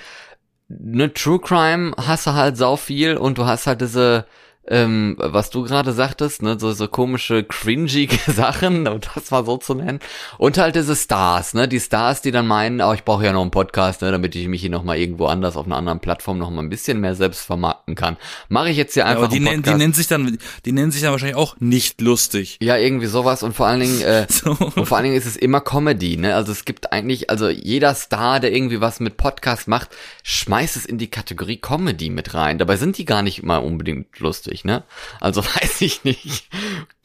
ne 0.69 1.13
True 1.13 1.41
Crime 1.41 1.93
hast 1.97 2.27
du 2.27 2.33
halt 2.33 2.57
sau 2.57 2.77
viel 2.77 3.17
und 3.17 3.39
du 3.39 3.45
hast 3.45 3.67
halt 3.67 3.81
diese, 3.81 4.27
ähm, 4.69 5.17
was 5.19 5.51
du 5.51 5.63
gerade 5.63 5.93
sagtest, 5.93 6.43
ne, 6.43 6.59
so, 6.59 6.73
so 6.73 6.89
komische, 6.89 7.45
cringy 7.45 8.09
Sachen, 8.27 8.87
um 8.89 9.01
das 9.15 9.31
mal 9.31 9.45
so 9.45 9.57
zu 9.57 9.75
nennen. 9.75 10.01
Und 10.39 10.59
halt 10.59 10.77
diese 10.77 10.97
Stars, 10.97 11.55
ne, 11.55 11.69
die 11.69 11.81
Stars, 11.81 12.23
die 12.23 12.31
dann 12.31 12.47
meinen, 12.47 12.81
oh, 12.81 12.93
ich 12.93 13.05
brauche 13.05 13.25
ja 13.25 13.33
noch 13.33 13.43
einen 13.43 13.51
Podcast, 13.51 14.03
ne, 14.03 14.11
damit 14.11 14.35
ich 14.35 14.49
mich 14.49 14.61
hier 14.61 14.71
nochmal 14.71 14.99
irgendwo 14.99 15.27
anders 15.27 15.57
auf 15.57 15.67
einer 15.67 15.77
anderen 15.77 16.01
Plattform 16.01 16.39
noch 16.39 16.51
mal 16.51 16.63
ein 16.63 16.71
bisschen 16.71 17.01
mehr 17.01 17.15
selbst 17.15 17.47
vermarkten 17.47 17.95
kann. 17.95 18.17
Mache 18.49 18.71
ich 18.71 18.77
jetzt 18.77 18.95
hier 18.95 19.07
einfach 19.07 19.25
aber 19.25 19.33
die, 19.33 19.41
nennen, 19.41 19.63
die 19.63 19.75
nennen 19.75 19.93
sich 19.93 20.09
dann, 20.09 20.39
die 20.65 20.73
nennen 20.73 20.91
sich 20.91 21.03
dann 21.03 21.13
wahrscheinlich 21.13 21.37
auch 21.37 21.57
nicht 21.59 22.01
lustig. 22.01 22.59
ja, 22.61 22.77
irgendwie 22.77 23.07
sowas 23.07 23.43
und 23.43 23.55
vor 23.55 23.67
allen 23.67 23.81
Dingen, 23.81 24.01
äh, 24.03 24.27
So. 24.43 24.51
Und 24.53 24.87
vor 24.87 24.97
allen 24.97 25.05
Dingen 25.05 25.17
ist 25.17 25.27
es 25.27 25.37
immer 25.37 25.61
Comedy, 25.61 26.17
ne? 26.17 26.35
Also 26.35 26.53
es 26.53 26.65
gibt 26.65 26.93
eigentlich, 26.93 27.31
also 27.31 27.49
jeder 27.49 27.95
Star, 27.95 28.41
der 28.41 28.53
irgendwie 28.53 28.81
was 28.81 28.99
mit 28.99 29.17
Podcast 29.17 29.69
macht, 29.69 29.91
schmeißt 30.25 30.77
es 30.77 30.87
in 30.87 30.99
die 30.99 31.09
Kategorie 31.09 31.59
Comedy 31.59 32.11
mit 32.11 32.35
rein. 32.35 32.59
Dabei 32.59 32.77
sind 32.77 32.99
die 32.99 33.05
gar 33.05 33.23
nicht 33.23 33.43
immer 33.43 33.63
unbedingt 33.63 34.19
lustig, 34.19 34.52
ne? 34.65 34.85
Also 35.21 35.45
weiß 35.45 35.81
ich 35.81 36.05
nicht. 36.05 36.49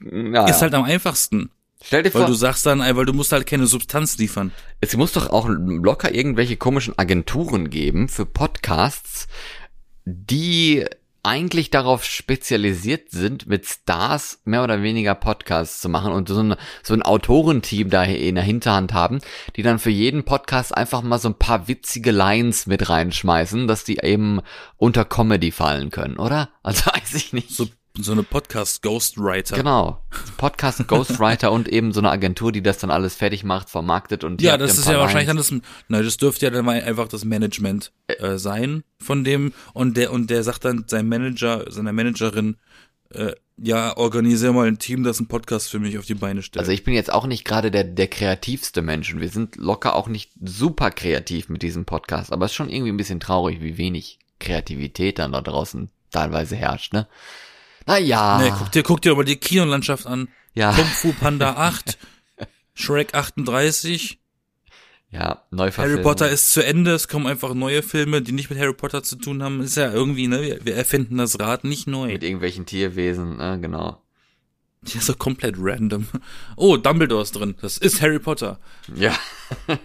Ja, 0.02 0.48
Ist 0.48 0.62
halt 0.62 0.74
am 0.74 0.84
einfachsten. 0.84 1.50
Stell 1.84 2.04
dir 2.04 2.14
Weil 2.14 2.22
vor, 2.22 2.28
du 2.30 2.34
sagst 2.34 2.66
dann, 2.66 2.80
weil 2.80 3.06
du 3.06 3.14
musst 3.14 3.32
halt 3.32 3.46
keine 3.46 3.68
Substanz 3.68 4.18
liefern. 4.18 4.52
es 4.82 4.96
muss 4.98 5.14
doch 5.14 5.30
auch 5.30 5.48
locker 5.48 6.14
irgendwelche 6.14 6.58
komischen 6.58 6.98
Agenturen 6.98 7.70
geben 7.70 8.10
für 8.10 8.26
Podcasts, 8.26 9.28
die 10.06 10.86
eigentlich 11.24 11.70
darauf 11.70 12.04
spezialisiert 12.04 13.12
sind, 13.12 13.48
mit 13.48 13.66
Stars 13.66 14.40
mehr 14.46 14.64
oder 14.64 14.82
weniger 14.82 15.16
Podcasts 15.16 15.82
zu 15.82 15.90
machen 15.90 16.12
und 16.12 16.30
so 16.30 16.42
ein, 16.42 16.56
so 16.84 16.94
ein 16.94 17.02
Autorenteam 17.02 17.90
da 17.90 18.04
in 18.04 18.36
der 18.36 18.44
Hinterhand 18.44 18.94
haben, 18.94 19.20
die 19.56 19.64
dann 19.64 19.80
für 19.80 19.90
jeden 19.90 20.24
Podcast 20.24 20.76
einfach 20.76 21.02
mal 21.02 21.20
so 21.20 21.30
ein 21.30 21.40
paar 21.40 21.68
witzige 21.68 22.12
Lines 22.12 22.68
mit 22.68 22.90
reinschmeißen, 22.90 23.68
dass 23.68 23.84
die 23.84 24.00
eben 24.02 24.42
unter 24.78 25.06
Comedy 25.06 25.52
fallen 25.52 25.90
können, 25.90 26.18
oder? 26.18 26.50
Also 26.64 26.86
weiß 26.92 27.14
ich 27.16 27.34
nicht. 27.34 27.50
So, 27.52 27.68
so 28.00 28.12
eine 28.12 28.24
Podcast-Ghostwriter. 28.24 29.56
Genau. 29.56 30.02
Podcast 30.38 30.88
Ghostwriter 30.88 31.52
und 31.52 31.68
eben 31.68 31.92
so 31.94 32.00
eine 32.00 32.10
Agentur, 32.10 32.52
die 32.52 32.62
das 32.62 32.78
dann 32.78 32.92
alles 32.92 33.16
fertig 33.16 33.44
macht, 33.44 33.70
vermarktet 33.70 34.24
und 34.24 34.42
Ja, 34.42 34.58
das 34.58 34.78
ist 34.78 34.88
ja 34.88 35.00
wahrscheinlich 35.00 35.28
dann 35.28 35.38
das, 35.38 35.54
na, 35.88 36.02
das 36.02 36.18
dürfte 36.18 36.46
ja 36.46 36.52
dann 36.52 36.66
mal 36.66 36.82
einfach 36.82 37.08
das 37.08 37.26
Management 37.26 37.92
äh, 38.08 38.38
sein 38.38 38.84
von 39.00 39.24
dem 39.24 39.54
und 39.74 39.98
der 39.98 40.12
und 40.12 40.30
der 40.30 40.44
sagt 40.44 40.66
dann 40.66 40.86
seinem 40.88 41.10
Manager, 41.10 41.72
seiner 41.72 41.94
Managerin, 41.94 42.58
äh, 43.10 43.34
ja, 43.60 43.98
organisier 43.98 44.54
mal 44.54 44.68
ein 44.68 44.78
Team, 44.78 45.04
das 45.04 45.18
einen 45.18 45.28
Podcast 45.28 45.70
für 45.70 45.80
mich 45.80 45.98
auf 45.98 46.06
die 46.06 46.14
Beine 46.14 46.44
stellt. 46.44 46.62
Also 46.62 46.72
ich 46.72 46.84
bin 46.84 46.94
jetzt 46.94 47.12
auch 47.12 47.26
nicht 47.26 47.44
gerade 47.44 47.72
der, 47.72 47.84
der 47.84 48.08
kreativste 48.08 48.84
Mensch 48.84 49.12
und 49.14 49.20
wir 49.20 49.30
sind 49.30 49.56
locker 49.56 49.96
auch 49.96 50.08
nicht 50.08 50.32
super 50.44 50.92
kreativ 50.92 51.50
mit 51.50 51.64
diesem 51.64 51.86
Podcast, 51.86 52.32
aber 52.32 52.46
es 52.46 52.52
ist 52.52 52.56
schon 52.56 52.70
irgendwie 52.70 52.92
ein 52.92 52.98
bisschen 52.98 53.20
traurig, 53.20 53.62
wie 53.62 53.78
wenig 53.78 54.20
Kreativität 54.40 55.18
dann 55.18 55.32
da 55.32 55.42
draußen 55.42 55.90
teilweise 56.12 56.56
herrscht, 56.56 56.94
ne? 56.94 57.08
Naja. 57.88 58.40
nee, 58.40 58.52
guck 58.58 58.72
dir, 58.72 58.84
guck 58.84 59.02
dir 59.02 59.12
aber 59.12 59.24
die 59.24 59.38
Kinolandschaft 59.38 60.06
an. 60.06 60.28
Ja. 60.54 60.74
Kung 60.74 60.86
Fu 60.86 61.14
Panda 61.14 61.54
8, 61.56 61.98
Shrek 62.74 63.16
38, 63.16 64.20
Ja, 65.10 65.44
Neuverfilmung. 65.52 65.94
Harry 65.94 66.04
Potter 66.04 66.30
ist 66.30 66.52
zu 66.52 66.64
Ende, 66.66 66.92
es 66.92 67.08
kommen 67.08 67.26
einfach 67.28 67.54
neue 67.54 67.82
Filme, 67.82 68.22
die 68.22 68.34
nicht 68.34 68.50
mit 68.50 68.60
Harry 68.60 68.74
Potter 68.74 69.04
zu 69.04 69.16
tun 69.16 69.42
haben. 69.42 69.62
Ist 69.62 69.78
ja 69.78 69.92
irgendwie, 69.92 70.28
ne, 70.28 70.42
wir, 70.42 70.66
wir 70.66 70.76
erfinden 70.76 71.18
das 71.18 71.40
Rad 71.40 71.64
nicht 71.64 71.88
neu. 71.88 72.08
Mit 72.08 72.24
irgendwelchen 72.24 72.66
Tierwesen, 72.66 73.38
ne, 73.38 73.58
genau. 73.62 74.02
Ja, 74.86 75.02
so 75.02 75.16
komplett 75.16 75.56
random. 75.58 76.08
Oh, 76.56 76.78
Dumbledore 76.78 77.24
ist 77.24 77.36
drin. 77.36 77.56
Das 77.62 77.78
ist 77.78 78.02
Harry 78.02 78.20
Potter. 78.20 78.60
Ja. 78.96 79.16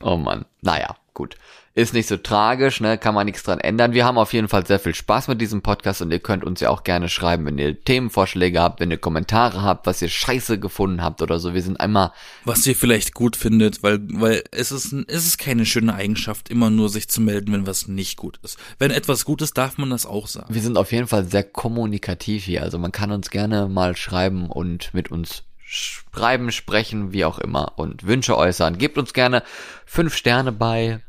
Oh 0.00 0.16
Mann. 0.16 0.44
Naja, 0.62 0.96
gut. 1.14 1.36
Ist 1.76 1.92
nicht 1.92 2.08
so 2.08 2.16
tragisch, 2.16 2.80
ne? 2.80 2.96
Kann 2.96 3.14
man 3.14 3.26
nichts 3.26 3.42
dran 3.42 3.60
ändern. 3.60 3.92
Wir 3.92 4.06
haben 4.06 4.16
auf 4.16 4.32
jeden 4.32 4.48
Fall 4.48 4.66
sehr 4.66 4.78
viel 4.78 4.94
Spaß 4.94 5.28
mit 5.28 5.42
diesem 5.42 5.60
Podcast 5.60 6.00
und 6.00 6.10
ihr 6.10 6.20
könnt 6.20 6.42
uns 6.42 6.60
ja 6.60 6.70
auch 6.70 6.84
gerne 6.84 7.10
schreiben, 7.10 7.44
wenn 7.44 7.58
ihr 7.58 7.84
Themenvorschläge 7.84 8.62
habt, 8.62 8.80
wenn 8.80 8.90
ihr 8.90 8.96
Kommentare 8.96 9.60
habt, 9.60 9.86
was 9.86 10.00
ihr 10.00 10.08
scheiße 10.08 10.58
gefunden 10.58 11.02
habt 11.02 11.20
oder 11.20 11.38
so. 11.38 11.52
Wir 11.52 11.60
sind 11.60 11.78
einmal, 11.78 12.12
Was 12.46 12.66
ihr 12.66 12.74
vielleicht 12.74 13.12
gut 13.12 13.36
findet, 13.36 13.82
weil, 13.82 13.98
weil 14.10 14.42
es 14.52 14.72
ist, 14.72 14.90
es 15.06 15.26
ist 15.26 15.36
keine 15.36 15.66
schöne 15.66 15.94
Eigenschaft, 15.94 16.48
immer 16.48 16.70
nur 16.70 16.88
sich 16.88 17.10
zu 17.10 17.20
melden, 17.20 17.52
wenn 17.52 17.66
was 17.66 17.88
nicht 17.88 18.16
gut 18.16 18.40
ist. 18.42 18.58
Wenn 18.78 18.90
etwas 18.90 19.26
gut 19.26 19.42
ist, 19.42 19.58
darf 19.58 19.76
man 19.76 19.90
das 19.90 20.06
auch 20.06 20.28
sagen. 20.28 20.54
wir 20.54 20.62
sind 20.62 20.78
auf 20.78 20.92
jeden 20.92 21.08
Fall 21.08 21.26
sehr 21.26 21.44
kommunikativ 21.44 22.44
hier. 22.44 22.62
Also 22.62 22.78
man 22.78 22.90
kann 22.90 23.10
uns 23.10 23.28
gerne 23.28 23.68
mal 23.68 23.98
schreiben 23.98 24.48
und 24.48 24.94
mit 24.94 25.10
uns 25.10 25.42
schreiben, 25.66 26.52
sprechen, 26.52 27.12
wie 27.12 27.26
auch 27.26 27.38
immer 27.38 27.78
und 27.78 28.06
Wünsche 28.06 28.38
äußern. 28.38 28.78
Gebt 28.78 28.96
uns 28.96 29.12
gerne 29.12 29.42
fünf 29.84 30.16
Sterne 30.16 30.52
bei 30.52 31.02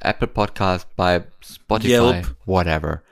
Apple 0.00 0.28
Podcast, 0.28 0.86
bei 0.96 1.24
Spotify, 1.40 1.92
Yelp. 1.92 2.36
whatever. 2.44 3.02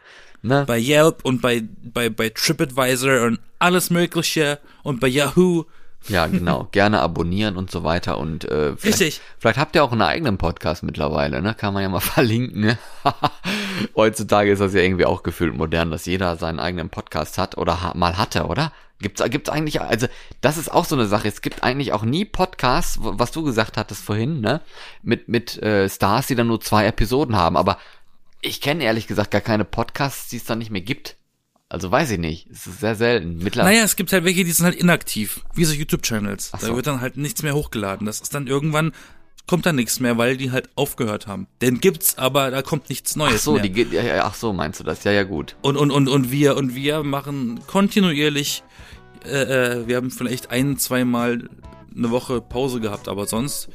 Ne? 0.42 0.64
Bei 0.66 0.78
Yelp 0.78 1.24
und 1.24 1.42
bei, 1.42 1.62
bei, 1.82 2.08
bei 2.08 2.30
TripAdvisor 2.30 3.26
und 3.26 3.40
alles 3.58 3.90
Mögliche 3.90 4.58
und 4.82 5.00
bei 5.00 5.08
Yahoo. 5.08 5.64
Ja, 6.08 6.26
genau. 6.28 6.68
Gerne 6.72 7.00
abonnieren 7.00 7.56
und 7.56 7.70
so 7.70 7.84
weiter. 7.84 8.18
Und 8.18 8.44
äh, 8.44 8.76
vielleicht, 8.76 9.00
Richtig. 9.00 9.20
vielleicht 9.38 9.58
habt 9.58 9.76
ihr 9.76 9.84
auch 9.84 9.92
einen 9.92 10.02
eigenen 10.02 10.38
Podcast 10.38 10.82
mittlerweile, 10.82 11.42
ne? 11.42 11.54
Kann 11.54 11.74
man 11.74 11.82
ja 11.82 11.88
mal 11.88 12.00
verlinken. 12.00 12.60
Ne? 12.62 12.78
Heutzutage 13.96 14.52
ist 14.52 14.60
das 14.60 14.74
ja 14.74 14.80
irgendwie 14.80 15.06
auch 15.06 15.22
gefühlt 15.22 15.54
modern, 15.56 15.90
dass 15.90 16.06
jeder 16.06 16.36
seinen 16.36 16.60
eigenen 16.60 16.90
Podcast 16.90 17.38
hat 17.38 17.56
oder 17.58 17.82
ha 17.82 17.92
mal 17.94 18.18
hatte, 18.18 18.46
oder? 18.46 18.72
Gibt's, 19.00 19.22
gibt's 19.30 19.48
eigentlich, 19.48 19.80
also 19.80 20.08
das 20.42 20.58
ist 20.58 20.70
auch 20.70 20.84
so 20.84 20.94
eine 20.94 21.06
Sache. 21.06 21.26
Es 21.26 21.40
gibt 21.40 21.62
eigentlich 21.62 21.92
auch 21.92 22.02
nie 22.02 22.26
Podcasts, 22.26 22.98
was 23.00 23.32
du 23.32 23.42
gesagt 23.42 23.78
hattest 23.78 24.02
vorhin, 24.02 24.40
ne? 24.40 24.60
Mit 25.02 25.28
mit 25.28 25.62
äh, 25.62 25.88
Stars, 25.88 26.26
die 26.26 26.34
dann 26.34 26.48
nur 26.48 26.60
zwei 26.60 26.86
Episoden 26.86 27.34
haben. 27.34 27.56
Aber 27.56 27.78
ich 28.42 28.60
kenne 28.60 28.84
ehrlich 28.84 29.06
gesagt 29.06 29.30
gar 29.30 29.40
keine 29.40 29.64
Podcasts, 29.64 30.28
die 30.28 30.36
es 30.36 30.44
dann 30.44 30.58
nicht 30.58 30.70
mehr 30.70 30.82
gibt. 30.82 31.16
Also 31.70 31.90
weiß 31.90 32.10
ich 32.10 32.18
nicht. 32.18 32.48
Es 32.50 32.66
ist 32.66 32.80
sehr 32.80 32.96
selten. 32.96 33.38
Mittlerweile. 33.38 33.74
Naja, 33.74 33.84
es 33.84 33.96
gibt 33.96 34.12
halt 34.12 34.24
welche, 34.24 34.44
die 34.44 34.50
sind 34.50 34.66
halt 34.66 34.74
inaktiv, 34.74 35.44
wie 35.54 35.64
so 35.64 35.72
YouTube-Channels. 35.72 36.52
so. 36.58 36.66
Da 36.66 36.76
wird 36.76 36.86
dann 36.86 37.00
halt 37.00 37.16
nichts 37.16 37.42
mehr 37.42 37.54
hochgeladen. 37.54 38.06
Das 38.06 38.20
ist 38.20 38.34
dann 38.34 38.48
irgendwann, 38.48 38.92
kommt 39.46 39.66
da 39.66 39.72
nichts 39.72 39.98
mehr, 40.00 40.16
weil 40.18 40.36
die 40.36 40.52
halt 40.52 40.68
aufgehört 40.76 41.26
haben. 41.26 41.46
Den 41.60 41.80
gibt's, 41.80 42.16
aber 42.18 42.50
da 42.50 42.62
kommt 42.62 42.88
nichts 42.88 43.16
Neues 43.16 43.36
Ach 43.36 43.38
so, 43.40 43.52
mehr. 43.54 43.62
die 43.62 43.70
geht, 43.72 43.92
ja, 43.92 44.02
ja, 44.02 44.24
ach 44.24 44.34
so, 44.34 44.52
meinst 44.52 44.78
du 44.80 44.84
das? 44.84 45.02
Ja, 45.04 45.12
ja, 45.12 45.24
gut. 45.24 45.56
Und, 45.62 45.76
und, 45.76 45.90
und, 45.90 46.08
und 46.08 46.30
wir, 46.30 46.56
und 46.56 46.74
wir 46.74 47.02
machen 47.02 47.60
kontinuierlich, 47.66 48.62
äh, 49.24 49.30
äh, 49.80 49.88
wir 49.88 49.96
haben 49.96 50.10
vielleicht 50.10 50.50
ein, 50.50 50.76
zweimal 50.78 51.48
eine 51.96 52.10
Woche 52.10 52.40
Pause 52.40 52.80
gehabt, 52.80 53.08
aber 53.08 53.26
sonst 53.26 53.68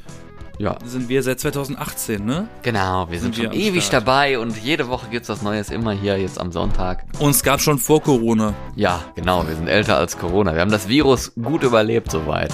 Ja. 0.58 0.78
sind 0.86 1.10
wir 1.10 1.22
seit 1.22 1.38
2018, 1.38 2.24
ne? 2.24 2.48
Genau, 2.62 3.10
wir 3.10 3.20
sind, 3.20 3.34
Sind 3.34 3.42
wir 3.44 3.50
schon 3.52 3.60
am 3.60 3.66
ewig 3.68 3.84
Start. 3.84 4.06
dabei 4.06 4.38
und 4.38 4.56
jede 4.64 4.88
Woche 4.88 5.08
gibt's 5.10 5.28
was 5.28 5.42
Neues, 5.42 5.68
immer 5.70 5.92
hier, 5.92 6.16
jetzt 6.18 6.40
am 6.40 6.50
Sonntag. 6.50 7.04
Uns 7.18 7.42
gab 7.42 7.60
schon 7.60 7.78
vor 7.78 8.02
Corona. 8.02 8.54
Ja, 8.74 9.04
genau, 9.14 9.46
wir 9.46 9.54
sind 9.54 9.68
älter 9.68 9.98
als 9.98 10.16
Corona. 10.16 10.54
Wir 10.54 10.62
haben 10.62 10.70
das 10.70 10.88
Virus 10.88 11.34
gut 11.34 11.62
überlebt 11.62 12.10
soweit. 12.10 12.52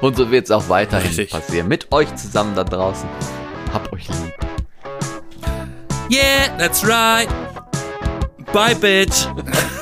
Und 0.00 0.16
so 0.16 0.30
wird's 0.30 0.50
auch 0.50 0.68
weiterhin 0.68 1.06
Richtig. 1.08 1.30
passieren. 1.30 1.68
Mit 1.68 1.92
euch 1.92 2.14
zusammen 2.16 2.54
da 2.54 2.64
draußen. 2.64 3.08
Habt 3.72 3.92
euch 3.92 4.08
lieb. 4.08 4.34
Yeah, 6.10 6.48
that's 6.58 6.86
right. 6.86 7.28
Bye, 8.52 8.74
bitch. 8.74 9.26